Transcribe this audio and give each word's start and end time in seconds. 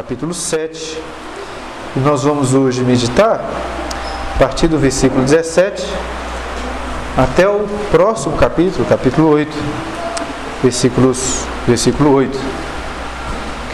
capítulo 0.00 0.32
7. 0.32 0.98
E 1.94 2.00
nós 2.00 2.22
vamos 2.22 2.54
hoje 2.54 2.82
meditar 2.82 3.38
a 4.34 4.38
partir 4.38 4.66
do 4.66 4.78
versículo 4.78 5.22
17 5.22 5.86
até 7.18 7.46
o 7.46 7.66
próximo 7.90 8.34
capítulo, 8.38 8.86
capítulo 8.86 9.28
8, 9.28 9.52
versículos, 10.62 11.44
versículo 11.68 12.14
8. 12.14 12.38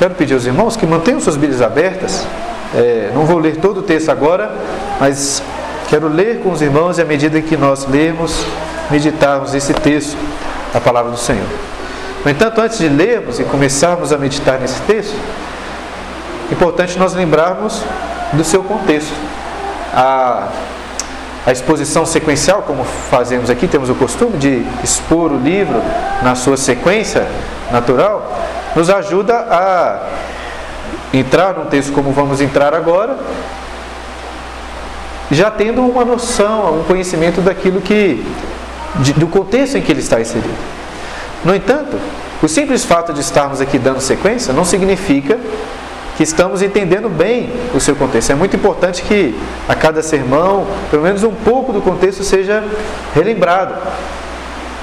Quero 0.01 0.15
pedir 0.15 0.35
aos 0.35 0.45
irmãos 0.45 0.77
que 0.77 0.85
mantenham 0.85 1.21
suas 1.21 1.37
Bíblias 1.37 1.63
abertas. 1.63 2.27
É, 2.75 3.13
não 3.15 3.25
vou 3.25 3.39
ler 3.39 3.59
todo 3.59 3.79
o 3.79 3.83
texto 3.85 4.09
agora, 4.09 4.53
mas 4.99 5.41
quero 5.89 6.09
ler 6.09 6.41
com 6.41 6.51
os 6.51 6.61
irmãos 6.61 6.99
e 6.99 7.03
à 7.03 7.05
medida 7.05 7.41
que 7.41 7.57
nós 7.57 7.87
lermos, 7.87 8.45
meditarmos 8.91 9.55
esse 9.55 9.73
texto, 9.73 10.17
a 10.75 10.81
palavra 10.81 11.13
do 11.13 11.19
Senhor. 11.19 11.47
No 12.25 12.31
entanto, 12.33 12.61
antes 12.61 12.79
de 12.79 12.89
lermos 12.89 13.39
e 13.39 13.45
começarmos 13.45 14.13
a 14.13 14.19
meditar 14.19 14.59
nesse 14.59 14.81
texto, 14.83 15.15
importante 16.51 16.99
nós 16.99 17.15
lembrarmos 17.15 17.83
do 18.33 18.45
seu 18.45 18.63
contexto. 18.63 19.15
A, 19.95 20.49
a 21.47 21.53
exposição 21.53 22.05
sequencial, 22.05 22.63
como 22.63 22.85
fazemos 22.85 23.49
aqui, 23.49 23.69
temos 23.69 23.89
o 23.89 23.95
costume 23.95 24.37
de 24.37 24.67
expor 24.83 25.31
o 25.31 25.39
livro 25.39 25.81
na 26.23 26.35
sua 26.35 26.57
sequência 26.57 27.27
natural, 27.71 28.37
nos 28.75 28.91
ajuda 28.91 29.47
a 29.49 30.07
entrar 31.15 31.55
num 31.55 31.67
texto 31.67 31.93
como 31.93 32.11
vamos 32.11 32.41
entrar 32.41 32.75
agora, 32.75 33.17
já 35.31 35.51
tendo 35.51 35.83
uma 35.83 36.05
noção, 36.05 36.81
um 36.81 36.85
conhecimento 36.85 37.41
daquilo 37.41 37.81
que, 37.81 38.25
de, 38.97 39.13
do 39.13 39.27
contexto 39.27 39.79
em 39.79 39.83
que 39.83 39.93
ele 39.93 40.01
está 40.01 40.21
inserido. 40.21 40.55
No 41.45 41.55
entanto, 41.55 41.97
o 42.43 42.49
simples 42.49 42.85
fato 42.85 43.13
de 43.13 43.21
estarmos 43.21 43.61
aqui 43.61 43.79
dando 43.79 44.01
sequência 44.01 44.53
não 44.53 44.65
significa 44.65 45.39
que 46.17 46.23
estamos 46.23 46.63
entendendo 46.63 47.09
bem 47.09 47.51
o 47.75 47.81
seu 47.81 47.95
contexto. 47.95 48.31
É 48.31 48.35
muito 48.35 48.57
importante 48.57 49.03
que 49.03 49.39
a 49.69 49.75
cada 49.75 50.03
sermão, 50.03 50.67
pelo 50.91 51.03
menos 51.03 51.23
um 51.23 51.33
pouco 51.33 51.73
do 51.73 51.83
contexto 51.83 52.25
seja 52.25 52.65
relembrado, 53.15 53.75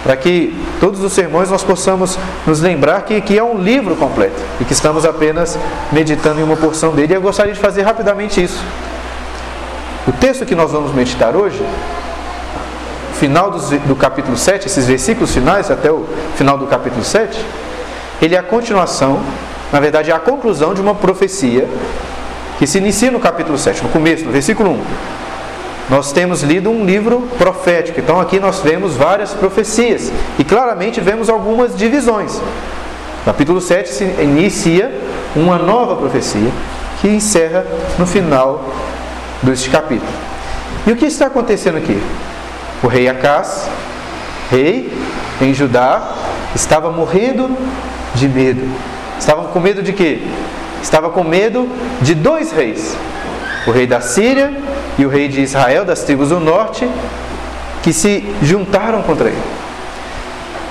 para 0.04 0.16
que 0.16 0.56
todos 0.80 1.02
os 1.02 1.14
sermões 1.14 1.50
nós 1.50 1.64
possamos 1.64 2.20
nos 2.46 2.60
lembrar 2.60 3.02
que, 3.04 3.20
que 3.22 3.38
é 3.38 3.44
um 3.44 3.58
livro 3.58 3.96
completo 3.96 4.40
e 4.60 4.66
que 4.66 4.74
estamos 4.74 5.06
apenas 5.06 5.58
meditando 5.92 6.40
em 6.40 6.44
uma 6.44 6.58
porção 6.58 6.92
dele. 6.92 7.14
E 7.14 7.16
eu 7.16 7.22
gostaria 7.22 7.54
de 7.54 7.60
fazer 7.60 7.82
rapidamente 7.82 8.44
isso. 8.44 8.64
O 10.06 10.12
texto 10.12 10.46
que 10.46 10.54
nós 10.54 10.72
vamos 10.72 10.94
meditar 10.94 11.36
hoje, 11.36 11.66
final 13.14 13.50
do, 13.50 13.60
do 13.88 13.96
capítulo 13.96 14.36
7, 14.38 14.68
esses 14.68 14.86
versículos 14.86 15.34
finais 15.34 15.72
até 15.72 15.90
o 15.90 16.06
final 16.36 16.58
do 16.58 16.68
capítulo 16.68 17.04
7, 17.04 17.40
ele 18.22 18.36
é 18.36 18.38
a 18.38 18.44
continuação 18.44 19.22
na 19.74 19.80
verdade, 19.80 20.12
é 20.12 20.14
a 20.14 20.20
conclusão 20.20 20.76
de 20.76 20.80
uma 20.80 20.94
profecia 20.94 21.68
que 22.60 22.68
se 22.68 22.78
inicia 22.78 23.10
no 23.10 23.20
capítulo 23.20 23.58
7, 23.58 23.82
no 23.82 23.90
começo, 23.90 24.24
no 24.24 24.32
versículo 24.32 24.70
1. 24.70 24.84
Nós 25.90 26.12
temos 26.12 26.44
lido 26.44 26.70
um 26.70 26.86
livro 26.86 27.28
profético, 27.40 28.00
então 28.00 28.20
aqui 28.20 28.40
nós 28.40 28.60
vemos 28.60 28.96
várias 28.96 29.34
profecias 29.34 30.12
e 30.38 30.44
claramente 30.44 31.02
vemos 31.02 31.28
algumas 31.28 31.76
divisões. 31.76 32.40
capítulo 33.26 33.60
7 33.60 33.90
se 33.90 34.04
inicia 34.22 34.96
uma 35.36 35.58
nova 35.58 35.96
profecia 35.96 36.52
que 37.02 37.08
encerra 37.08 37.66
no 37.98 38.06
final 38.06 38.70
deste 39.42 39.72
capítulo. 39.72 40.12
E 40.86 40.92
o 40.92 40.96
que 40.96 41.06
está 41.06 41.26
acontecendo 41.26 41.80
aqui? 41.80 42.00
O 42.84 42.88
rei 42.88 43.10
Acás, 43.10 43.68
rei 44.52 44.94
em 45.42 45.52
Judá, 45.52 46.14
estava 46.54 46.92
morrendo 46.92 47.50
de 48.14 48.30
medo 48.30 48.93
Estavam 49.24 49.46
com 49.46 49.60
medo 49.62 49.82
de 49.82 49.94
quê? 49.94 50.20
Estava 50.82 51.10
com 51.10 51.24
medo 51.24 51.70
de 52.02 52.14
dois 52.14 52.52
reis: 52.52 52.94
o 53.66 53.72
rei 53.72 53.88
da 53.88 54.02
Síria 54.02 54.54
e 55.00 55.06
o 55.06 55.10
rei 55.10 55.30
de 55.30 55.40
Israel, 55.40 55.86
das 55.86 56.04
tribos 56.04 56.28
do 56.28 56.42
norte, 56.42 56.86
que 57.82 57.94
se 57.94 58.22
juntaram 58.42 59.02
contra 59.02 59.30
ele. 59.30 59.42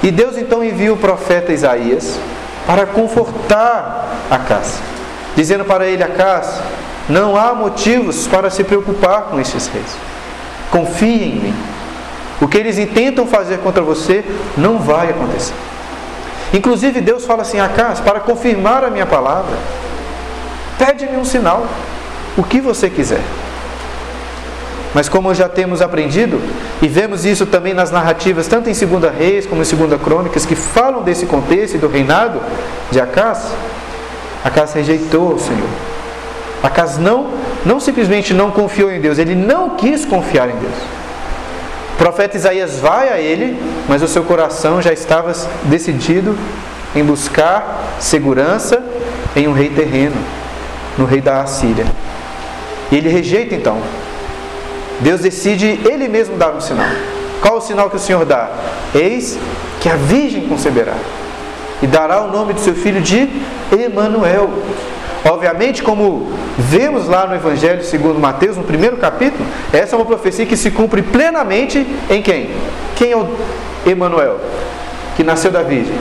E 0.02 0.10
Deus 0.10 0.36
então 0.36 0.62
envia 0.62 0.92
o 0.92 0.98
profeta 0.98 1.50
Isaías 1.50 2.20
para 2.66 2.84
confortar 2.84 4.18
Acás, 4.30 4.80
dizendo 5.34 5.64
para 5.64 5.86
ele: 5.86 6.02
Acás, 6.02 6.60
não 7.08 7.34
há 7.38 7.54
motivos 7.54 8.26
para 8.26 8.50
se 8.50 8.62
preocupar 8.64 9.22
com 9.30 9.40
estes 9.40 9.66
reis. 9.68 9.96
Confie 10.70 11.22
em 11.22 11.34
mim. 11.36 11.54
O 12.38 12.46
que 12.46 12.58
eles 12.58 12.76
intentam 12.76 13.26
fazer 13.26 13.60
contra 13.60 13.82
você 13.82 14.22
não 14.58 14.78
vai 14.78 15.08
acontecer. 15.08 15.54
Inclusive 16.52 17.00
Deus 17.00 17.24
fala 17.24 17.42
assim: 17.42 17.60
Acas, 17.60 18.00
para 18.00 18.20
confirmar 18.20 18.84
a 18.84 18.90
minha 18.90 19.06
palavra, 19.06 19.56
pede-me 20.78 21.16
um 21.16 21.24
sinal, 21.24 21.66
o 22.36 22.42
que 22.42 22.60
você 22.60 22.90
quiser. 22.90 23.22
Mas 24.94 25.08
como 25.08 25.32
já 25.32 25.48
temos 25.48 25.80
aprendido, 25.80 26.38
e 26.82 26.88
vemos 26.88 27.24
isso 27.24 27.46
também 27.46 27.72
nas 27.72 27.90
narrativas, 27.90 28.46
tanto 28.46 28.68
em 28.68 28.74
2 28.74 29.14
Reis 29.16 29.46
como 29.46 29.62
em 29.62 29.88
2 29.88 30.02
Crônicas, 30.02 30.44
que 30.44 30.54
falam 30.54 31.02
desse 31.02 31.24
contexto 31.24 31.76
e 31.76 31.78
do 31.78 31.88
reinado 31.88 32.40
de 32.90 33.00
Acas, 33.00 33.52
Acas 34.44 34.74
rejeitou 34.74 35.34
o 35.34 35.38
Senhor. 35.38 35.68
Acas 36.62 36.98
não, 36.98 37.30
não 37.64 37.80
simplesmente 37.80 38.34
não 38.34 38.50
confiou 38.50 38.90
em 38.90 39.00
Deus, 39.00 39.18
ele 39.18 39.34
não 39.34 39.70
quis 39.70 40.04
confiar 40.04 40.50
em 40.50 40.56
Deus. 40.56 40.74
Profeta 42.02 42.36
Isaías 42.36 42.80
vai 42.80 43.10
a 43.10 43.20
ele, 43.20 43.56
mas 43.88 44.02
o 44.02 44.08
seu 44.08 44.24
coração 44.24 44.82
já 44.82 44.92
estava 44.92 45.32
decidido 45.66 46.36
em 46.96 47.04
buscar 47.04 47.94
segurança 48.00 48.82
em 49.36 49.46
um 49.46 49.52
rei 49.52 49.70
terreno, 49.70 50.16
no 50.98 51.04
rei 51.04 51.20
da 51.20 51.42
Assíria. 51.42 51.86
E 52.90 52.96
ele 52.96 53.08
rejeita 53.08 53.54
então. 53.54 53.78
Deus 54.98 55.20
decide 55.20 55.78
ele 55.88 56.08
mesmo 56.08 56.36
dar 56.36 56.50
um 56.50 56.60
sinal. 56.60 56.88
Qual 57.40 57.58
o 57.58 57.60
sinal 57.60 57.88
que 57.88 57.94
o 57.94 58.00
Senhor 58.00 58.24
dá? 58.24 58.50
Eis 58.92 59.38
que 59.80 59.88
a 59.88 59.94
virgem 59.94 60.48
conceberá 60.48 60.96
e 61.80 61.86
dará 61.86 62.20
o 62.22 62.32
nome 62.32 62.52
do 62.52 62.58
seu 62.58 62.74
filho 62.74 63.00
de 63.00 63.28
Emanuel. 63.70 64.50
Obviamente, 65.24 65.82
como 65.82 66.32
vemos 66.58 67.06
lá 67.06 67.26
no 67.26 67.34
Evangelho 67.34 67.84
segundo 67.84 68.18
Mateus, 68.18 68.56
no 68.56 68.64
primeiro 68.64 68.96
capítulo, 68.96 69.44
essa 69.72 69.94
é 69.94 69.98
uma 69.98 70.04
profecia 70.04 70.44
que 70.44 70.56
se 70.56 70.70
cumpre 70.70 71.00
plenamente 71.00 71.86
em 72.10 72.20
quem? 72.20 72.50
Quem 72.96 73.12
é 73.12 73.16
o 73.16 73.28
Emanuel? 73.86 74.40
Que 75.16 75.22
nasceu 75.22 75.50
da 75.50 75.62
Virgem? 75.62 75.94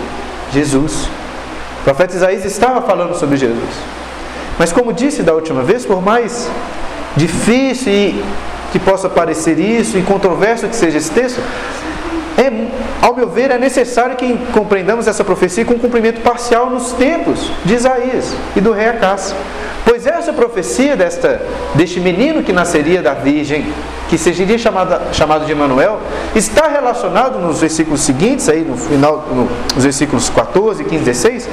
Jesus. 0.51 1.07
O 1.81 1.83
profeta 1.83 2.15
Isaías 2.15 2.45
estava 2.45 2.81
falando 2.81 3.15
sobre 3.15 3.37
Jesus. 3.37 3.69
Mas 4.57 4.71
como 4.71 4.91
disse 4.91 5.23
da 5.23 5.33
última 5.33 5.61
vez, 5.61 5.85
por 5.85 6.01
mais 6.01 6.49
difícil 7.15 8.23
que 8.71 8.79
possa 8.79 9.09
parecer 9.09 9.59
isso 9.59 9.97
e 9.97 10.01
controverso 10.01 10.67
que 10.67 10.75
seja 10.75 10.97
esse 10.97 11.11
texto, 11.11 11.41
é, 12.37 12.51
ao 13.01 13.15
meu 13.15 13.29
ver, 13.29 13.51
é 13.51 13.57
necessário 13.57 14.15
que 14.15 14.37
compreendamos 14.53 15.07
essa 15.07 15.23
profecia 15.23 15.65
com 15.65 15.73
um 15.73 15.79
cumprimento 15.79 16.21
parcial 16.21 16.69
nos 16.69 16.93
tempos 16.93 17.51
de 17.65 17.73
Isaías 17.73 18.33
e 18.55 18.61
do 18.61 18.71
rei 18.71 18.87
Acás. 18.87 19.35
Pois 19.83 20.05
essa 20.05 20.31
profecia 20.31 20.95
desta, 20.95 21.41
deste 21.73 21.99
menino 21.99 22.43
que 22.43 22.53
nasceria 22.53 23.01
da 23.01 23.13
Virgem, 23.13 23.65
que 24.09 24.17
seria 24.17 24.57
chamado, 24.57 25.13
chamado 25.13 25.45
de 25.45 25.51
Emanuel, 25.51 25.99
está 26.35 26.67
relacionado 26.67 27.39
nos 27.39 27.59
versículos 27.59 28.01
seguintes, 28.01 28.47
aí 28.47 28.61
no 28.61 28.77
final, 28.77 29.27
no, 29.31 29.49
nos 29.75 29.83
versículos 29.83 30.29
14, 30.29 30.83
15, 30.83 31.03
16, 31.03 31.49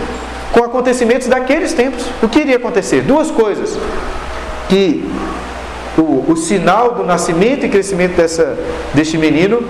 com 0.52 0.62
acontecimentos 0.62 1.26
daqueles 1.26 1.72
tempos. 1.72 2.04
O 2.22 2.28
que 2.28 2.40
iria 2.40 2.56
acontecer? 2.56 3.02
Duas 3.02 3.30
coisas. 3.30 3.78
Que 4.68 5.10
o, 5.96 6.24
o 6.28 6.36
sinal 6.36 6.92
do 6.92 7.04
nascimento 7.04 7.64
e 7.64 7.68
crescimento 7.68 8.14
dessa, 8.14 8.56
deste 8.94 9.16
menino 9.16 9.62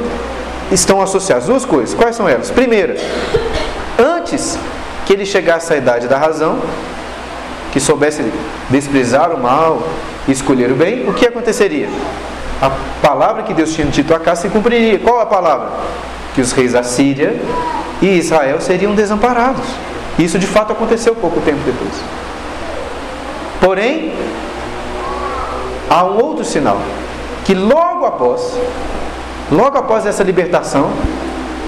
estão 0.71 1.01
associadas 1.01 1.47
duas 1.47 1.65
coisas. 1.65 1.95
Quais 1.95 2.17
são 2.17 2.29
elas? 2.29 2.51
Primeira, 2.51 2.97
antes 3.99 4.59
que 5.07 5.13
ele 5.13 5.25
chegasse 5.25 5.73
à 5.73 5.77
idade 5.77 6.07
da 6.09 6.19
razão, 6.19 6.59
que 7.73 7.81
soubesse 7.81 8.23
desprezar 8.69 9.31
o 9.33 9.39
mal 9.39 9.83
e 10.27 10.33
escolher 10.33 10.71
o 10.71 10.75
bem, 10.75 11.09
o 11.09 11.15
que 11.15 11.27
aconteceria? 11.27 11.89
A 12.61 12.71
palavra 13.01 13.43
que 13.43 13.55
Deus 13.55 13.73
tinha 13.73 13.87
dito 13.87 14.15
a 14.15 14.19
cá 14.19 14.35
se 14.35 14.49
cumpriria. 14.49 14.99
Qual 14.99 15.21
a 15.21 15.27
palavra? 15.27 15.69
Que 16.35 16.41
os 16.41 16.53
reis 16.53 16.73
da 16.73 16.83
Síria 16.83 17.41
e 18.03 18.07
Israel 18.19 18.61
seriam 18.61 18.95
desamparados. 18.95 19.65
Isso 20.19 20.39
de 20.39 20.47
fato 20.47 20.73
aconteceu 20.73 21.15
pouco 21.15 21.41
tempo 21.41 21.61
depois. 21.65 21.95
Porém, 23.61 24.13
há 25.89 26.05
um 26.05 26.23
outro 26.23 26.45
sinal, 26.45 26.81
que 27.45 27.55
logo 27.55 28.05
após 28.05 28.57
Logo 29.51 29.79
após 29.79 30.05
essa 30.07 30.23
libertação, 30.23 30.91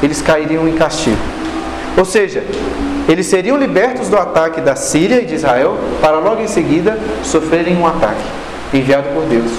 eles 0.03 0.21
cairiam 0.21 0.69
em 0.69 0.75
castigo. 0.75 1.17
Ou 1.97 2.05
seja, 2.05 2.45
eles 3.09 3.27
seriam 3.27 3.57
libertos 3.57 4.09
do 4.09 4.17
ataque 4.17 4.61
da 4.61 4.77
Síria 4.77 5.21
e 5.23 5.27
de 5.27 5.35
Israel 5.35 5.77
para 6.01 6.19
logo 6.19 6.41
em 6.41 6.47
seguida 6.47 6.99
sofrerem 7.25 7.77
um 7.77 7.87
ataque 7.87 8.23
enviado 8.73 9.09
por 9.15 9.25
Deus. 9.25 9.51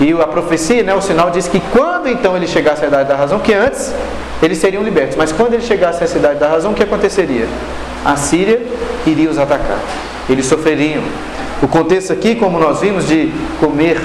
E 0.00 0.12
a 0.12 0.26
profecia, 0.26 0.82
né, 0.82 0.94
o 0.94 1.00
sinal 1.00 1.30
diz 1.30 1.46
que 1.46 1.60
quando 1.72 2.08
então 2.08 2.36
ele 2.36 2.46
chegasse 2.46 2.84
à 2.84 2.88
idade 2.88 3.08
da 3.08 3.16
razão, 3.16 3.38
que 3.38 3.54
antes 3.54 3.94
eles 4.42 4.58
seriam 4.58 4.82
libertos, 4.82 5.16
mas 5.16 5.30
quando 5.30 5.54
ele 5.54 5.62
chegasse 5.62 6.02
à 6.02 6.06
cidade 6.06 6.40
da 6.40 6.48
razão, 6.48 6.72
o 6.72 6.74
que 6.74 6.82
aconteceria? 6.82 7.46
A 8.04 8.16
Síria 8.16 8.60
iria 9.06 9.30
os 9.30 9.38
atacar. 9.38 9.78
eles 10.28 10.46
sofreriam. 10.46 11.02
O 11.62 11.68
contexto 11.68 12.12
aqui, 12.12 12.34
como 12.34 12.58
nós 12.58 12.80
vimos, 12.80 13.06
de 13.06 13.32
comer 13.60 14.00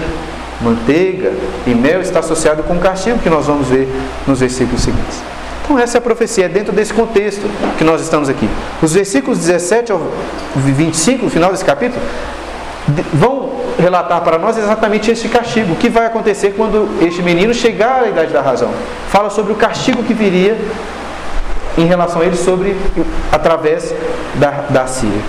manteiga 0.61 1.31
e 1.65 1.73
mel 1.73 2.01
está 2.01 2.19
associado 2.19 2.63
com 2.63 2.75
o 2.75 2.79
castigo 2.79 3.19
que 3.19 3.29
nós 3.29 3.45
vamos 3.45 3.67
ver 3.67 3.87
nos 4.25 4.39
versículos 4.39 4.81
seguintes. 4.81 5.21
Então, 5.63 5.77
essa 5.77 5.97
é 5.97 5.99
a 5.99 6.01
profecia, 6.01 6.45
é 6.45 6.49
dentro 6.49 6.71
desse 6.71 6.93
contexto 6.93 7.45
que 7.77 7.83
nós 7.83 8.01
estamos 8.01 8.29
aqui. 8.29 8.49
Os 8.81 8.93
versículos 8.93 9.39
17 9.39 9.91
ao 9.91 10.01
25, 10.55 11.25
no 11.25 11.29
final 11.29 11.51
desse 11.51 11.65
capítulo, 11.65 12.01
vão 13.13 13.57
relatar 13.77 14.21
para 14.21 14.37
nós 14.37 14.57
exatamente 14.57 15.11
este 15.11 15.27
castigo. 15.27 15.73
O 15.73 15.75
que 15.75 15.89
vai 15.89 16.05
acontecer 16.05 16.53
quando 16.55 16.89
este 17.05 17.21
menino 17.21 17.53
chegar 17.53 18.03
à 18.03 18.07
idade 18.07 18.31
da 18.31 18.41
razão? 18.41 18.71
Fala 19.09 19.29
sobre 19.29 19.51
o 19.51 19.55
castigo 19.55 20.03
que 20.03 20.13
viria 20.13 20.57
em 21.77 21.85
relação 21.85 22.21
a 22.21 22.25
ele 22.25 22.37
sobre 22.37 22.75
através 23.31 23.93
da, 24.35 24.51
da 24.69 24.87
Síria. 24.87 25.21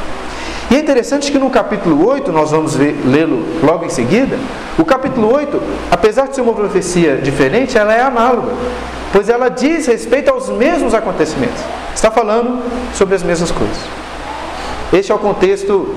E 0.70 0.76
é 0.76 0.79
interessante 0.79 1.32
que 1.32 1.38
no 1.38 1.49
capítulo 1.49 2.06
8, 2.06 2.31
nós 2.31 2.50
vamos 2.50 2.76
lê-lo 2.76 3.43
logo 3.62 3.87
em 3.87 3.88
seguida, 3.88 4.37
o 4.79 4.85
capítulo 4.85 5.32
8, 5.32 5.61
apesar 5.91 6.29
de 6.29 6.35
ser 6.35 6.43
uma 6.43 6.53
profecia 6.53 7.17
diferente, 7.17 7.79
ela 7.79 7.94
é 7.94 8.03
análoga, 8.03 8.53
pois 9.11 9.31
ela 9.31 9.49
diz 9.49 9.87
respeito 9.87 10.31
aos 10.31 10.50
mesmos 10.50 10.93
acontecimentos. 10.93 11.62
Está 11.94 12.11
falando 12.11 12.62
sobre 12.94 13.15
as 13.15 13.23
mesmas 13.23 13.50
coisas. 13.50 13.79
Este 14.93 15.11
é 15.11 15.15
o 15.15 15.19
contexto 15.19 15.94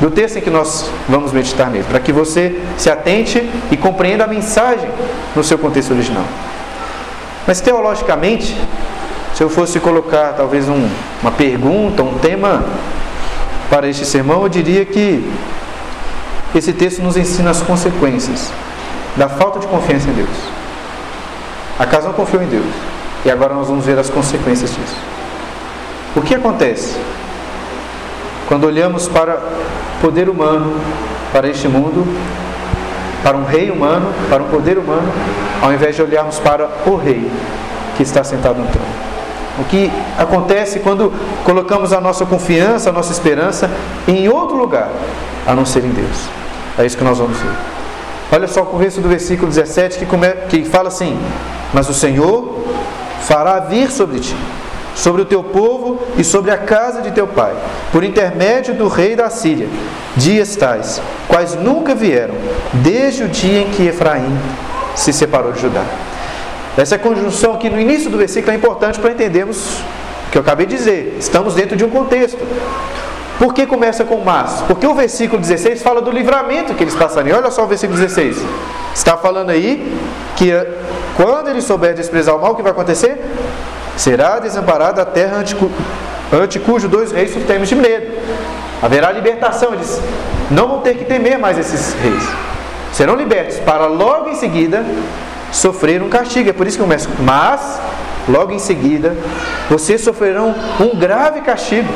do 0.00 0.10
texto 0.10 0.38
em 0.38 0.40
que 0.40 0.50
nós 0.50 0.90
vamos 1.08 1.32
meditar 1.32 1.70
nele, 1.70 1.84
para 1.88 2.00
que 2.00 2.12
você 2.12 2.60
se 2.76 2.90
atente 2.90 3.48
e 3.70 3.76
compreenda 3.76 4.24
a 4.24 4.26
mensagem 4.26 4.88
no 5.36 5.44
seu 5.44 5.56
contexto 5.56 5.92
original. 5.92 6.24
Mas 7.46 7.60
teologicamente, 7.60 8.56
se 9.34 9.42
eu 9.42 9.48
fosse 9.48 9.78
colocar 9.78 10.32
talvez 10.32 10.68
um, 10.68 10.88
uma 11.22 11.30
pergunta, 11.30 12.02
um 12.02 12.18
tema 12.18 12.64
para 13.70 13.88
este 13.88 14.04
sermão, 14.04 14.42
eu 14.42 14.48
diria 14.48 14.84
que 14.84 15.30
esse 16.54 16.72
texto 16.72 17.02
nos 17.02 17.16
ensina 17.16 17.50
as 17.50 17.62
consequências 17.62 18.52
da 19.16 19.28
falta 19.28 19.58
de 19.58 19.66
confiança 19.66 20.08
em 20.08 20.12
Deus. 20.12 20.28
A 21.78 21.86
casa 21.86 22.08
não 22.08 22.14
confiou 22.14 22.42
em 22.42 22.46
Deus. 22.46 22.66
E 23.24 23.30
agora 23.30 23.54
nós 23.54 23.68
vamos 23.68 23.84
ver 23.84 23.98
as 23.98 24.10
consequências 24.10 24.70
disso. 24.70 24.96
O 26.14 26.20
que 26.20 26.34
acontece 26.34 26.94
quando 28.46 28.64
olhamos 28.64 29.08
para 29.08 29.36
o 29.36 30.00
poder 30.00 30.28
humano, 30.28 30.78
para 31.32 31.48
este 31.48 31.66
mundo, 31.66 32.06
para 33.22 33.36
um 33.36 33.44
rei 33.44 33.70
humano, 33.70 34.12
para 34.28 34.42
um 34.42 34.48
poder 34.48 34.78
humano, 34.78 35.10
ao 35.62 35.72
invés 35.72 35.96
de 35.96 36.02
olharmos 36.02 36.38
para 36.38 36.68
o 36.86 36.96
rei 36.96 37.30
que 37.96 38.02
está 38.02 38.22
sentado 38.22 38.58
no 38.58 38.66
trono? 38.66 39.13
O 39.58 39.64
que 39.64 39.90
acontece 40.18 40.80
quando 40.80 41.12
colocamos 41.44 41.92
a 41.92 42.00
nossa 42.00 42.26
confiança, 42.26 42.90
a 42.90 42.92
nossa 42.92 43.12
esperança 43.12 43.70
em 44.08 44.28
outro 44.28 44.56
lugar, 44.56 44.90
a 45.46 45.54
não 45.54 45.64
ser 45.64 45.84
em 45.84 45.90
Deus. 45.90 46.28
É 46.76 46.84
isso 46.84 46.96
que 46.96 47.04
nós 47.04 47.18
vamos 47.18 47.38
ver. 47.38 47.52
Olha 48.32 48.48
só 48.48 48.62
o 48.62 48.66
começo 48.66 49.00
do 49.00 49.08
versículo 49.08 49.48
17 49.48 49.98
que, 49.98 50.06
come, 50.06 50.28
que 50.48 50.64
fala 50.64 50.88
assim: 50.88 51.16
Mas 51.72 51.88
o 51.88 51.94
Senhor 51.94 52.64
fará 53.20 53.60
vir 53.60 53.92
sobre 53.92 54.18
ti, 54.18 54.36
sobre 54.94 55.22
o 55.22 55.24
teu 55.24 55.42
povo 55.44 56.00
e 56.18 56.24
sobre 56.24 56.50
a 56.50 56.58
casa 56.58 57.00
de 57.00 57.12
teu 57.12 57.28
pai, 57.28 57.54
por 57.92 58.02
intermédio 58.02 58.74
do 58.74 58.88
rei 58.88 59.14
da 59.14 59.30
Síria, 59.30 59.68
dias 60.16 60.56
tais, 60.56 61.00
quais 61.28 61.54
nunca 61.54 61.94
vieram, 61.94 62.34
desde 62.72 63.22
o 63.22 63.28
dia 63.28 63.60
em 63.60 63.70
que 63.70 63.86
Efraim 63.86 64.36
se 64.96 65.12
separou 65.12 65.52
de 65.52 65.60
Judá. 65.60 65.84
Essa 66.76 66.98
conjunção 66.98 67.54
aqui 67.54 67.70
no 67.70 67.80
início 67.80 68.10
do 68.10 68.18
versículo 68.18 68.52
é 68.52 68.56
importante 68.56 68.98
para 68.98 69.12
entendermos 69.12 69.80
o 70.26 70.30
que 70.32 70.38
eu 70.38 70.42
acabei 70.42 70.66
de 70.66 70.76
dizer. 70.76 71.16
Estamos 71.20 71.54
dentro 71.54 71.76
de 71.76 71.84
um 71.84 71.90
contexto. 71.90 72.38
Por 73.38 73.54
que 73.54 73.64
começa 73.64 74.04
com 74.04 74.16
mas? 74.18 74.62
Porque 74.66 74.86
o 74.86 74.94
versículo 74.94 75.40
16 75.40 75.82
fala 75.82 76.00
do 76.00 76.10
livramento 76.10 76.74
que 76.74 76.82
eles 76.82 76.94
passariam. 76.94 77.38
Olha 77.38 77.50
só 77.50 77.64
o 77.64 77.66
versículo 77.68 77.98
16. 77.98 78.38
Está 78.92 79.16
falando 79.16 79.50
aí 79.50 79.96
que 80.36 80.50
eh, 80.50 80.66
quando 81.16 81.48
eles 81.48 81.64
souberem 81.64 81.94
desprezar 81.94 82.34
o 82.34 82.40
mal, 82.40 82.52
o 82.52 82.54
que 82.56 82.62
vai 82.62 82.72
acontecer? 82.72 83.24
Será 83.96 84.40
desamparada 84.40 85.02
a 85.02 85.04
terra 85.04 85.36
ante, 85.36 85.56
ante 86.32 86.58
cujo 86.58 86.88
dois 86.88 87.12
reis 87.12 87.32
sofremos 87.32 87.68
de 87.68 87.76
medo. 87.76 88.18
Haverá 88.82 89.12
libertação. 89.12 89.72
Eles 89.72 90.00
não 90.50 90.66
vão 90.66 90.80
ter 90.80 90.94
que 90.94 91.04
temer 91.04 91.38
mais 91.38 91.56
esses 91.56 91.94
reis. 91.94 92.24
Serão 92.92 93.14
libertos 93.14 93.58
para 93.58 93.86
logo 93.86 94.28
em 94.28 94.34
seguida 94.36 94.84
sofrer 95.54 96.02
um 96.02 96.08
castigo. 96.08 96.50
É 96.50 96.52
por 96.52 96.66
isso 96.66 96.76
que 96.76 96.82
começa. 96.82 97.08
Mas, 97.20 97.80
logo 98.28 98.52
em 98.52 98.58
seguida, 98.58 99.16
vocês 99.70 100.02
sofrerão 100.02 100.54
um 100.80 100.98
grave 100.98 101.40
castigo. 101.40 101.88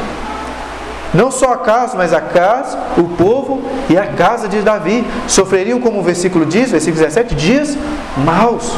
Não 1.12 1.31
só 1.31 1.55
a 1.55 1.58
casa, 1.58 1.96
mas 1.96 2.12
a 2.12 2.20
casa, 2.20 2.78
o 2.96 3.05
povo 3.05 3.62
e 3.88 3.96
a 3.96 4.06
casa 4.06 4.46
de 4.46 4.60
Davi 4.60 5.06
sofreriam, 5.26 5.81
como 5.81 6.00
o 6.00 6.02
versículo 6.02 6.44
diz, 6.44 6.70
versículo 6.70 7.02
17, 7.02 7.34
dias 7.34 7.76
maus. 8.16 8.72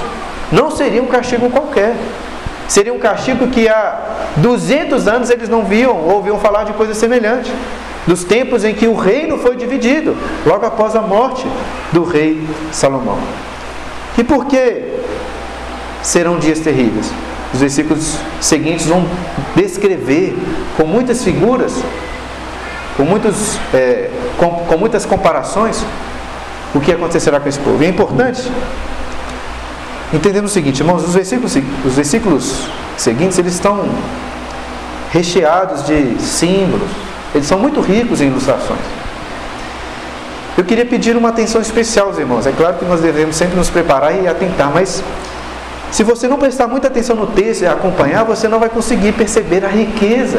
Não 0.50 0.70
seria 0.70 1.02
um 1.02 1.06
castigo 1.06 1.50
qualquer. 1.50 1.94
Seria 2.68 2.94
um 2.94 3.00
castigo 3.00 3.48
que 3.48 3.68
há 3.68 4.30
200 4.36 5.08
anos 5.08 5.28
eles 5.28 5.48
não 5.48 5.64
viam 5.64 5.96
ou 5.96 6.14
ouviam 6.14 6.38
falar 6.38 6.64
de 6.64 6.72
coisa 6.72 6.94
semelhante. 6.94 7.52
Dos 8.06 8.22
tempos 8.22 8.64
em 8.64 8.74
que 8.74 8.86
o 8.86 8.94
reino 8.94 9.36
foi 9.38 9.56
dividido, 9.56 10.16
logo 10.46 10.64
após 10.64 10.94
a 10.94 11.00
morte 11.00 11.44
do 11.92 12.04
rei 12.04 12.46
Salomão. 12.72 13.18
E 14.20 14.24
por 14.24 14.44
que 14.44 14.82
serão 16.02 16.38
dias 16.38 16.58
terríveis? 16.60 17.10
Os 17.54 17.60
versículos 17.60 18.18
seguintes 18.38 18.84
vão 18.84 19.02
descrever 19.56 20.36
com 20.76 20.84
muitas 20.84 21.24
figuras, 21.24 21.72
com, 22.98 23.04
muitos, 23.04 23.58
é, 23.72 24.10
com, 24.36 24.50
com 24.50 24.76
muitas 24.76 25.06
comparações, 25.06 25.82
o 26.74 26.80
que 26.80 26.92
acontecerá 26.92 27.40
com 27.40 27.48
esse 27.48 27.58
povo. 27.60 27.82
E 27.82 27.86
é 27.86 27.88
importante 27.88 28.42
entendemos 30.12 30.50
o 30.50 30.54
seguinte, 30.54 30.80
irmãos, 30.80 31.02
os 31.02 31.14
versículos, 31.14 31.56
os 31.82 31.94
versículos 31.94 32.68
seguintes 32.98 33.38
eles 33.38 33.54
estão 33.54 33.88
recheados 35.10 35.86
de 35.86 36.20
símbolos, 36.20 36.90
eles 37.34 37.46
são 37.46 37.58
muito 37.58 37.80
ricos 37.80 38.20
em 38.20 38.26
ilustrações. 38.26 38.80
Eu 40.60 40.64
queria 40.64 40.84
pedir 40.84 41.16
uma 41.16 41.30
atenção 41.30 41.58
especial 41.58 42.08
aos 42.08 42.18
irmãos. 42.18 42.46
É 42.46 42.52
claro 42.52 42.76
que 42.76 42.84
nós 42.84 43.00
devemos 43.00 43.34
sempre 43.34 43.56
nos 43.56 43.70
preparar 43.70 44.14
e 44.14 44.28
atentar, 44.28 44.70
mas 44.70 45.02
se 45.90 46.02
você 46.02 46.28
não 46.28 46.36
prestar 46.36 46.66
muita 46.66 46.88
atenção 46.88 47.16
no 47.16 47.28
texto 47.28 47.62
e 47.62 47.66
acompanhar, 47.66 48.24
você 48.24 48.46
não 48.46 48.60
vai 48.60 48.68
conseguir 48.68 49.12
perceber 49.12 49.64
a 49.64 49.68
riqueza 49.68 50.38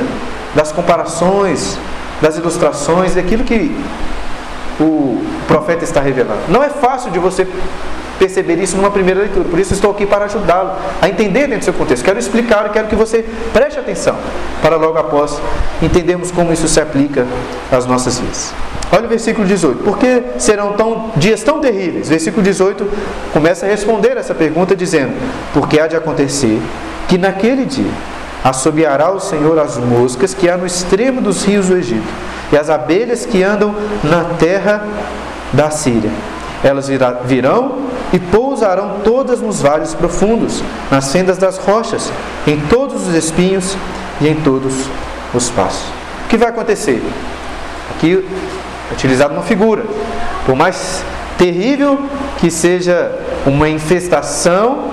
das 0.54 0.72
comparações, 0.72 1.76
das 2.22 2.38
ilustrações, 2.38 3.16
daquilo 3.16 3.44
que 3.44 3.76
o 4.80 5.26
profeta 5.48 5.84
está 5.84 6.00
revelando. 6.00 6.42
Não 6.50 6.62
é 6.62 6.70
fácil 6.70 7.10
de 7.10 7.18
você 7.18 7.48
perceber 8.20 8.60
isso 8.62 8.78
numa 8.78 8.92
primeira 8.92 9.22
leitura, 9.22 9.50
por 9.50 9.58
isso 9.58 9.74
estou 9.74 9.90
aqui 9.90 10.06
para 10.06 10.26
ajudá-lo 10.26 10.74
a 11.02 11.10
entender 11.10 11.48
dentro 11.48 11.62
do 11.62 11.66
seu 11.66 11.74
contexto. 11.74 12.06
Quero 12.06 12.20
explicar 12.20 12.72
quero 12.72 12.88
que 12.88 12.96
você 12.96 13.26
preste 13.52 13.80
atenção 13.80 14.16
para 14.62 14.76
logo 14.76 15.00
após 15.00 15.42
entendermos 15.82 16.30
como 16.30 16.54
isso 16.54 16.68
se 16.68 16.80
aplica 16.80 17.26
às 17.72 17.88
nossas 17.88 18.20
vidas. 18.20 18.54
Olha 18.92 19.06
o 19.06 19.10
versículo 19.10 19.48
18. 19.48 19.84
Por 19.84 19.98
que 19.98 20.24
serão 20.38 20.74
tão, 20.74 21.12
dias 21.16 21.42
tão 21.42 21.62
terríveis? 21.62 22.10
Versículo 22.10 22.44
18 22.44 22.86
começa 23.32 23.66
a 23.66 23.70
responder 23.70 24.18
essa 24.18 24.36
pergunta 24.36 24.76
dizendo: 24.76 25.14
Porque 25.54 25.80
há 25.80 25.88
de 25.88 25.96
acontecer 25.96 26.62
que 27.08 27.18
naquele 27.18 27.66
dia 27.66 27.92
assobiará 28.44 29.12
o 29.12 29.20
Senhor 29.20 29.58
as 29.60 29.78
moscas 29.78 30.34
que 30.34 30.50
há 30.50 30.58
no 30.58 30.66
extremo 30.66 31.22
dos 31.22 31.44
rios 31.44 31.68
do 31.68 31.78
Egito 31.78 32.08
e 32.52 32.58
as 32.58 32.70
abelhas 32.70 33.26
que 33.26 33.42
andam 33.44 33.74
na 34.04 34.26
terra 34.38 34.84
da 35.54 35.70
Síria. 35.70 36.12
Elas 36.64 36.90
virão 37.26 37.78
e 38.14 38.20
pousarão 38.20 39.00
todas 39.04 39.42
nos 39.42 39.62
vales 39.62 39.94
profundos, 39.96 40.62
nas 40.92 41.12
fendas 41.12 41.38
das 41.38 41.58
rochas, 41.58 42.12
em 42.46 42.60
todos 42.68 43.08
os 43.08 43.16
espinhos 43.16 43.76
e 44.20 44.28
em 44.28 44.36
todos 44.36 44.74
os 45.34 45.50
passos. 45.50 45.88
O 46.26 46.30
que 46.30 46.38
vai 46.38 46.50
acontecer? 46.50 47.02
Aqui 47.96 48.24
utilizado 48.92 49.34
uma 49.34 49.44
figura. 49.44 49.84
Por 50.46 50.56
mais 50.56 51.04
terrível 51.38 52.00
que 52.38 52.52
seja 52.52 53.12
uma 53.46 53.70
infestação 53.70 54.90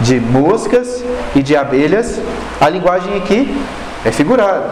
de 0.00 0.20
moscas 0.20 1.04
e 1.34 1.42
de 1.42 1.56
abelhas, 1.56 2.20
a 2.60 2.68
linguagem 2.68 3.16
aqui 3.16 3.54
é 4.04 4.10
figurada. 4.10 4.70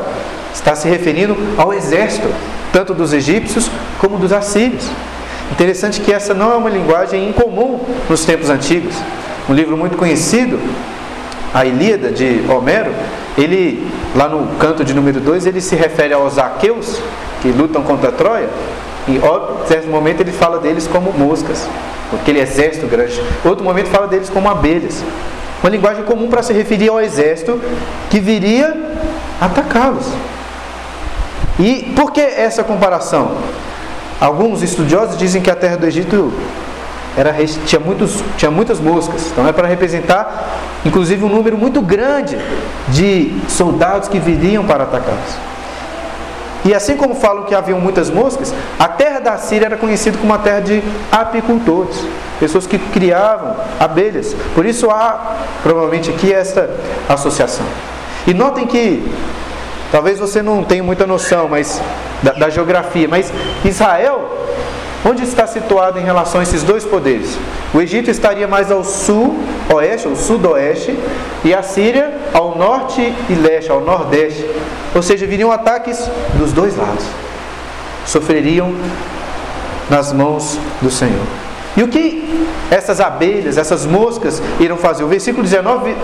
Está 0.52 0.75
se 0.75 0.88
referindo 0.88 1.37
ao 1.57 1.73
exército, 1.73 2.29
tanto 2.73 2.93
dos 2.95 3.12
egípcios 3.12 3.71
como 3.99 4.19
dos 4.19 4.33
assírios. 4.33 4.87
Interessante 5.50 6.00
que 6.00 6.12
essa 6.12 6.35
não 6.35 6.52
é 6.52 6.57
uma 6.57 6.71
linguagem 6.71 7.29
incomum 7.29 7.81
nos 8.09 8.25
tempos 8.25 8.50
antigos. 8.50 8.95
Um 9.49 9.55
livro 9.55 9.76
muito 9.76 9.97
conhecido, 9.97 10.61
a 11.52 11.64
Ilíada 11.64 12.11
de 12.11 12.45
Homero, 12.49 12.93
ele, 13.37 13.85
lá 14.14 14.29
no 14.29 14.47
canto 14.57 14.85
de 14.85 14.95
número 14.95 15.21
2, 15.21 15.47
ele 15.47 15.61
se 15.61 15.75
refere 15.75 16.14
aos 16.14 16.38
aqueus, 16.38 17.00
que 17.40 17.49
lutam 17.49 17.82
contra 17.82 18.12
Troia, 18.12 18.49
e 19.09 19.16
em 19.16 19.66
certo 19.66 19.88
momento 19.88 20.20
ele 20.20 20.32
fala 20.32 20.59
deles 20.59 20.87
como 20.87 21.12
moscas, 21.12 21.66
aquele 22.12 22.40
exército 22.40 22.87
grande. 22.87 23.20
Outro 23.44 23.64
momento 23.64 23.88
fala 23.88 24.06
deles 24.06 24.28
como 24.28 24.49
abelhas. 24.49 25.02
Uma 25.62 25.70
linguagem 25.70 26.04
comum 26.04 26.28
para 26.28 26.42
se 26.42 26.52
referir 26.52 26.88
ao 26.88 27.00
exército 27.00 27.61
que 28.09 28.18
viria 28.18 28.75
atacá-los. 29.40 30.06
E 31.59 31.92
por 31.94 32.12
que 32.12 32.20
essa 32.20 32.64
comparação? 32.64 33.32
Alguns 34.20 34.62
estudiosos 34.62 35.18
dizem 35.18 35.42
que 35.42 35.50
a 35.50 35.56
terra 35.56 35.76
do 35.76 35.87
Egito 35.87 36.32
era, 37.16 37.35
tinha, 37.66 37.80
muitos, 37.80 38.23
tinha 38.37 38.50
muitas 38.50 38.78
moscas, 38.78 39.28
então 39.32 39.47
é 39.47 39.52
para 39.52 39.66
representar, 39.66 40.59
inclusive, 40.85 41.25
um 41.25 41.28
número 41.28 41.59
muito 41.59 41.82
grande 41.82 42.38
de 42.88 43.32
soldados 43.49 44.09
que 44.09 44.18
viriam 44.18 44.64
para 44.64 44.85
atacá-los. 44.85 45.50
E 46.64 46.75
assim 46.75 46.97
como 46.97 47.14
falam 47.14 47.45
que 47.45 47.55
haviam 47.55 47.81
muitas 47.81 48.11
moscas, 48.11 48.55
a 48.79 48.87
terra 48.87 49.19
da 49.19 49.38
Síria 49.38 49.67
era 49.67 49.76
conhecida 49.76 50.19
como 50.19 50.33
uma 50.33 50.38
terra 50.38 50.61
de 50.61 50.83
apicultores, 51.11 51.97
pessoas 52.38 52.67
que 52.67 52.79
criavam 52.79 53.57
abelhas. 53.79 54.37
Por 54.55 54.67
isso 54.67 54.90
há 54.90 55.37
provavelmente 55.62 56.11
aqui 56.11 56.33
esta 56.33 56.69
associação. 57.09 57.64
E 58.26 58.35
notem 58.35 58.67
que 58.67 59.11
talvez 59.90 60.19
você 60.19 60.43
não 60.43 60.62
tenha 60.62 60.83
muita 60.83 61.07
noção, 61.07 61.49
mas 61.49 61.81
da, 62.23 62.33
da 62.33 62.50
geografia, 62.50 63.09
mas 63.09 63.33
Israel 63.64 64.31
Onde 65.04 65.25
está 65.25 65.47
situado 65.47 65.99
em 65.99 66.02
relação 66.02 66.40
a 66.40 66.42
esses 66.42 66.62
dois 66.62 66.85
poderes? 66.85 67.38
O 67.73 67.80
Egito 67.80 68.11
estaria 68.11 68.47
mais 68.47 68.71
ao 68.71 68.85
sul, 68.85 69.38
oeste, 69.73 70.07
ou 70.07 70.14
sudoeste, 70.14 70.99
e 71.42 71.54
a 71.54 71.62
Síria 71.62 72.12
ao 72.35 72.59
norte 72.59 73.00
e 73.28 73.35
leste, 73.35 73.71
ao 73.71 73.80
nordeste. 73.80 74.45
Ou 74.95 75.02
seja, 75.02 75.26
viriam 75.26 75.50
ataques 75.50 76.07
dos 76.35 76.52
dois 76.52 76.76
lados. 76.76 77.04
Sofreriam 78.04 78.75
nas 79.88 80.12
mãos 80.12 80.59
do 80.83 80.90
Senhor. 80.90 81.26
E 81.76 81.83
o 81.83 81.88
que 81.88 82.47
essas 82.71 83.00
abelhas, 83.00 83.57
essas 83.57 83.87
moscas 83.87 84.42
irão 84.59 84.76
fazer? 84.76 85.02
O 85.02 85.09
versículo 85.09 85.42
19 85.42 85.97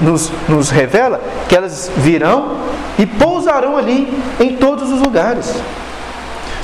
nos, 0.00 0.32
nos 0.48 0.70
revela 0.70 1.20
que 1.48 1.54
elas 1.54 1.90
virão 1.96 2.56
e 2.98 3.04
pousarão 3.04 3.76
ali 3.76 4.08
em 4.40 4.56
todos 4.56 4.90
os 4.90 5.00
lugares. 5.00 5.54